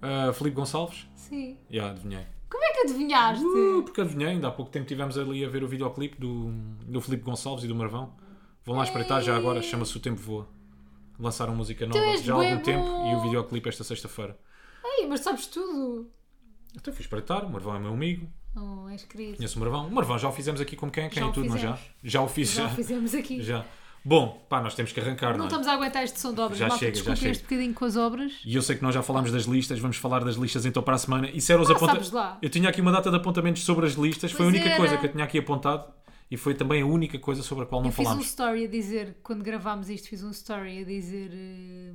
Ah, 0.00 0.32
Filipe 0.32 0.56
Gonçalves? 0.56 1.06
Sim. 1.14 1.58
Já, 1.70 1.90
adivinhei. 1.90 2.24
Como 2.48 2.64
é 2.64 2.72
que 2.72 2.80
adivinhaste? 2.80 3.44
Uh, 3.44 3.82
porque 3.82 4.00
adivinhei, 4.00 4.28
ainda 4.28 4.48
há 4.48 4.50
pouco 4.50 4.70
tempo 4.70 4.84
estivemos 4.84 5.18
ali 5.18 5.44
a 5.44 5.48
ver 5.48 5.62
o 5.62 5.68
videoclipe 5.68 6.18
do, 6.18 6.50
do 6.86 7.00
Filipe 7.00 7.24
Gonçalves 7.24 7.64
e 7.64 7.68
do 7.68 7.74
Marvão. 7.74 8.14
Vão 8.64 8.76
lá 8.76 8.84
espreitar 8.84 9.22
já 9.22 9.36
agora, 9.36 9.60
chama-se 9.60 9.96
O 9.96 10.00
Tempo 10.00 10.20
Voa. 10.20 10.48
Lançaram 11.18 11.54
música 11.54 11.86
nova 11.86 11.98
és 11.98 12.22
já 12.22 12.32
há 12.32 12.36
bué 12.36 12.50
algum 12.52 12.62
tempo 12.62 12.84
bom. 12.84 13.10
e 13.10 13.14
o 13.16 13.20
videoclipe 13.22 13.68
esta 13.68 13.82
sexta-feira. 13.84 14.38
Ei, 14.84 15.06
mas 15.06 15.20
sabes 15.20 15.46
tudo. 15.46 16.10
Então 16.76 16.92
fui 16.92 17.02
espreitar, 17.02 17.44
o 17.44 17.50
Marvão 17.50 17.74
é 17.74 17.78
meu 17.78 17.92
amigo, 17.92 18.28
Oh, 18.56 18.88
és 18.88 19.04
querido. 19.04 19.36
conheço 19.36 19.56
o 19.56 19.60
Marvão. 19.60 19.86
O 19.88 19.90
Marvão 19.92 20.18
já 20.18 20.28
o 20.28 20.32
fizemos 20.32 20.60
aqui 20.60 20.74
como 20.76 20.90
quem, 20.92 21.08
quem 21.08 21.20
Já 21.22 21.26
e 21.26 21.30
o 21.30 21.32
tudo, 21.32 21.48
não 21.48 21.56
já? 21.58 21.74
fizemos. 21.76 21.94
Já 22.04 22.22
o 22.22 22.28
fiz, 22.28 22.50
Já 22.52 22.62
já. 22.66 22.72
o 22.72 22.74
fizemos 22.76 23.14
aqui. 23.14 23.42
Já. 23.44 23.64
Bom, 24.04 24.40
pá, 24.48 24.62
nós 24.62 24.74
temos 24.74 24.92
que 24.92 25.00
arrancar, 25.00 25.32
não, 25.32 25.38
Não 25.38 25.44
é? 25.44 25.48
estamos 25.48 25.66
a 25.66 25.72
aguentar 25.72 26.02
este 26.04 26.20
som 26.20 26.32
de 26.32 26.40
obras. 26.40 26.56
Já 26.58 26.68
Malta, 26.68 26.84
chega, 26.84 26.96
já 27.02 27.16
chega. 27.16 27.30
este 27.32 27.42
bocadinho 27.42 27.74
com 27.74 27.84
as 27.84 27.96
obras. 27.96 28.32
E 28.44 28.54
eu 28.54 28.62
sei 28.62 28.76
que 28.76 28.82
nós 28.82 28.94
já 28.94 29.02
falámos 29.02 29.32
das 29.32 29.42
listas, 29.44 29.78
vamos 29.80 29.96
falar 29.96 30.24
das 30.24 30.36
listas 30.36 30.64
então 30.64 30.82
para 30.82 30.94
a 30.94 30.98
semana. 30.98 31.28
Isso 31.30 31.52
era 31.52 31.60
os 31.60 31.68
Ah, 31.70 31.78
sabes 31.78 32.10
lá. 32.12 32.38
Eu 32.40 32.48
tinha 32.48 32.68
aqui 32.68 32.80
uma 32.80 32.92
data 32.92 33.10
de 33.10 33.16
apontamentos 33.16 33.62
sobre 33.64 33.86
as 33.86 33.94
listas, 33.94 34.30
foi 34.32 34.46
a 34.46 34.48
Pois 34.48 34.54
única 34.54 34.68
era. 34.68 34.76
coisa 34.78 34.96
que 34.96 35.06
eu 35.06 35.12
tinha 35.12 35.24
aqui 35.24 35.38
apontado 35.38 35.92
e 36.30 36.36
foi 36.36 36.54
também 36.54 36.82
a 36.82 36.86
única 36.86 37.18
coisa 37.18 37.42
sobre 37.42 37.64
a 37.64 37.66
qual 37.66 37.80
não 37.80 37.88
Eu 37.88 37.92
fiz 37.92 38.00
um 38.00 38.04
falámos. 38.04 38.26
story 38.26 38.64
a 38.64 38.68
dizer, 38.68 39.16
quando 39.22 39.42
gravámos 39.42 39.88
isto, 39.88 40.08
fiz 40.08 40.22
um 40.22 40.30
story 40.30 40.82
a 40.82 40.84
dizer 40.84 41.30
eh, 41.32 41.92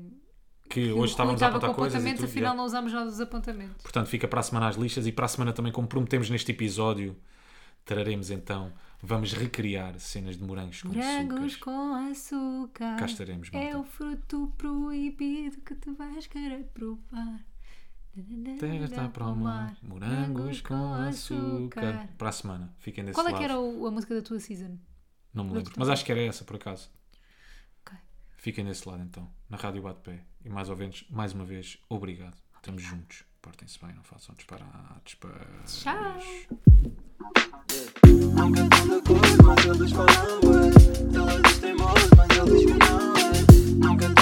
Que 0.69 0.85
que 0.87 0.91
hoje 0.91 1.11
estávamos 1.13 1.41
a 1.43 1.47
apontar 1.47 1.73
coisas 1.73 2.03
e 2.05 2.13
tudo. 2.13 2.25
afinal 2.25 2.51
já. 2.51 2.57
não 2.57 2.65
usámos 2.65 2.91
nada 2.93 3.05
dos 3.05 3.19
apontamentos. 3.21 3.81
Portanto, 3.83 4.07
fica 4.07 4.27
para 4.27 4.39
a 4.39 4.43
semana 4.43 4.67
as 4.69 4.75
listas 4.75 5.05
e 5.07 5.11
para 5.11 5.25
a 5.25 5.27
semana 5.27 5.53
também, 5.53 5.71
como 5.71 5.87
prometemos 5.87 6.29
neste 6.29 6.51
episódio, 6.51 7.15
traremos 7.85 8.31
então, 8.31 8.71
vamos 9.01 9.33
recriar 9.33 9.99
cenas 9.99 10.37
de 10.37 10.43
morangos 10.43 10.81
com 10.81 10.87
Morangos 10.87 11.53
açúcar. 11.53 11.63
com 11.65 11.93
açúcar. 12.11 12.95
Cá 12.97 13.05
estaremos, 13.05 13.49
malta. 13.51 13.67
É 13.67 13.77
o 13.77 13.83
fruto 13.83 14.51
proibido 14.57 15.57
que 15.61 15.75
tu 15.75 15.93
vais 15.93 16.25
querer 16.27 16.63
provar. 16.73 17.45
Terra 18.59 18.85
está 18.85 19.09
para 19.09 19.25
o 19.25 19.35
mar, 19.35 19.75
morangos 19.81 20.61
com 20.61 20.93
açúcar. 20.93 22.07
Para 22.17 22.29
a 22.29 22.31
semana, 22.31 22.71
fiquem 22.79 23.03
desse 23.03 23.15
Qual 23.15 23.25
é 23.27 23.31
lado. 23.31 23.39
que 23.39 23.43
era 23.45 23.59
o- 23.59 23.87
a 23.87 23.91
música 23.91 24.13
da 24.13 24.21
tua 24.21 24.39
season? 24.39 24.77
Não 25.33 25.43
me 25.43 25.53
lembro, 25.53 25.73
mas 25.75 25.89
acho 25.89 26.05
que 26.05 26.11
era 26.11 26.21
essa 26.21 26.43
por 26.43 26.57
acaso. 26.57 26.91
Ok. 27.83 27.97
Fiquem 28.37 28.63
desse 28.65 28.87
lado 28.87 29.01
então, 29.01 29.27
na 29.49 29.57
Rádio 29.57 29.81
Bate-Pé. 29.81 30.23
E 30.45 30.49
mais 30.49 30.69
ou 30.69 30.75
menos, 30.77 31.05
mais 31.09 31.33
uma 31.33 31.43
vez, 31.43 31.79
obrigado. 31.89 32.37
Estamos 32.57 32.83
juntos. 32.83 33.23
Portem-se 33.41 33.79
bem, 33.83 33.93
não 33.95 34.03
façam 34.03 34.35
disparates. 34.35 35.17
Tchau! 35.81 36.19
De 38.83 39.01
cor, 39.01 39.21
mas 39.43 39.65
eles 39.65 39.91
falam 39.91 40.39
ué. 40.45 40.71
Mas 42.19 42.37
eles 42.37 42.67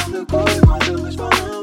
de 0.05 0.25
cor, 0.25 0.45
mas 0.67 0.87
eles 0.87 1.15
falam 1.15 1.60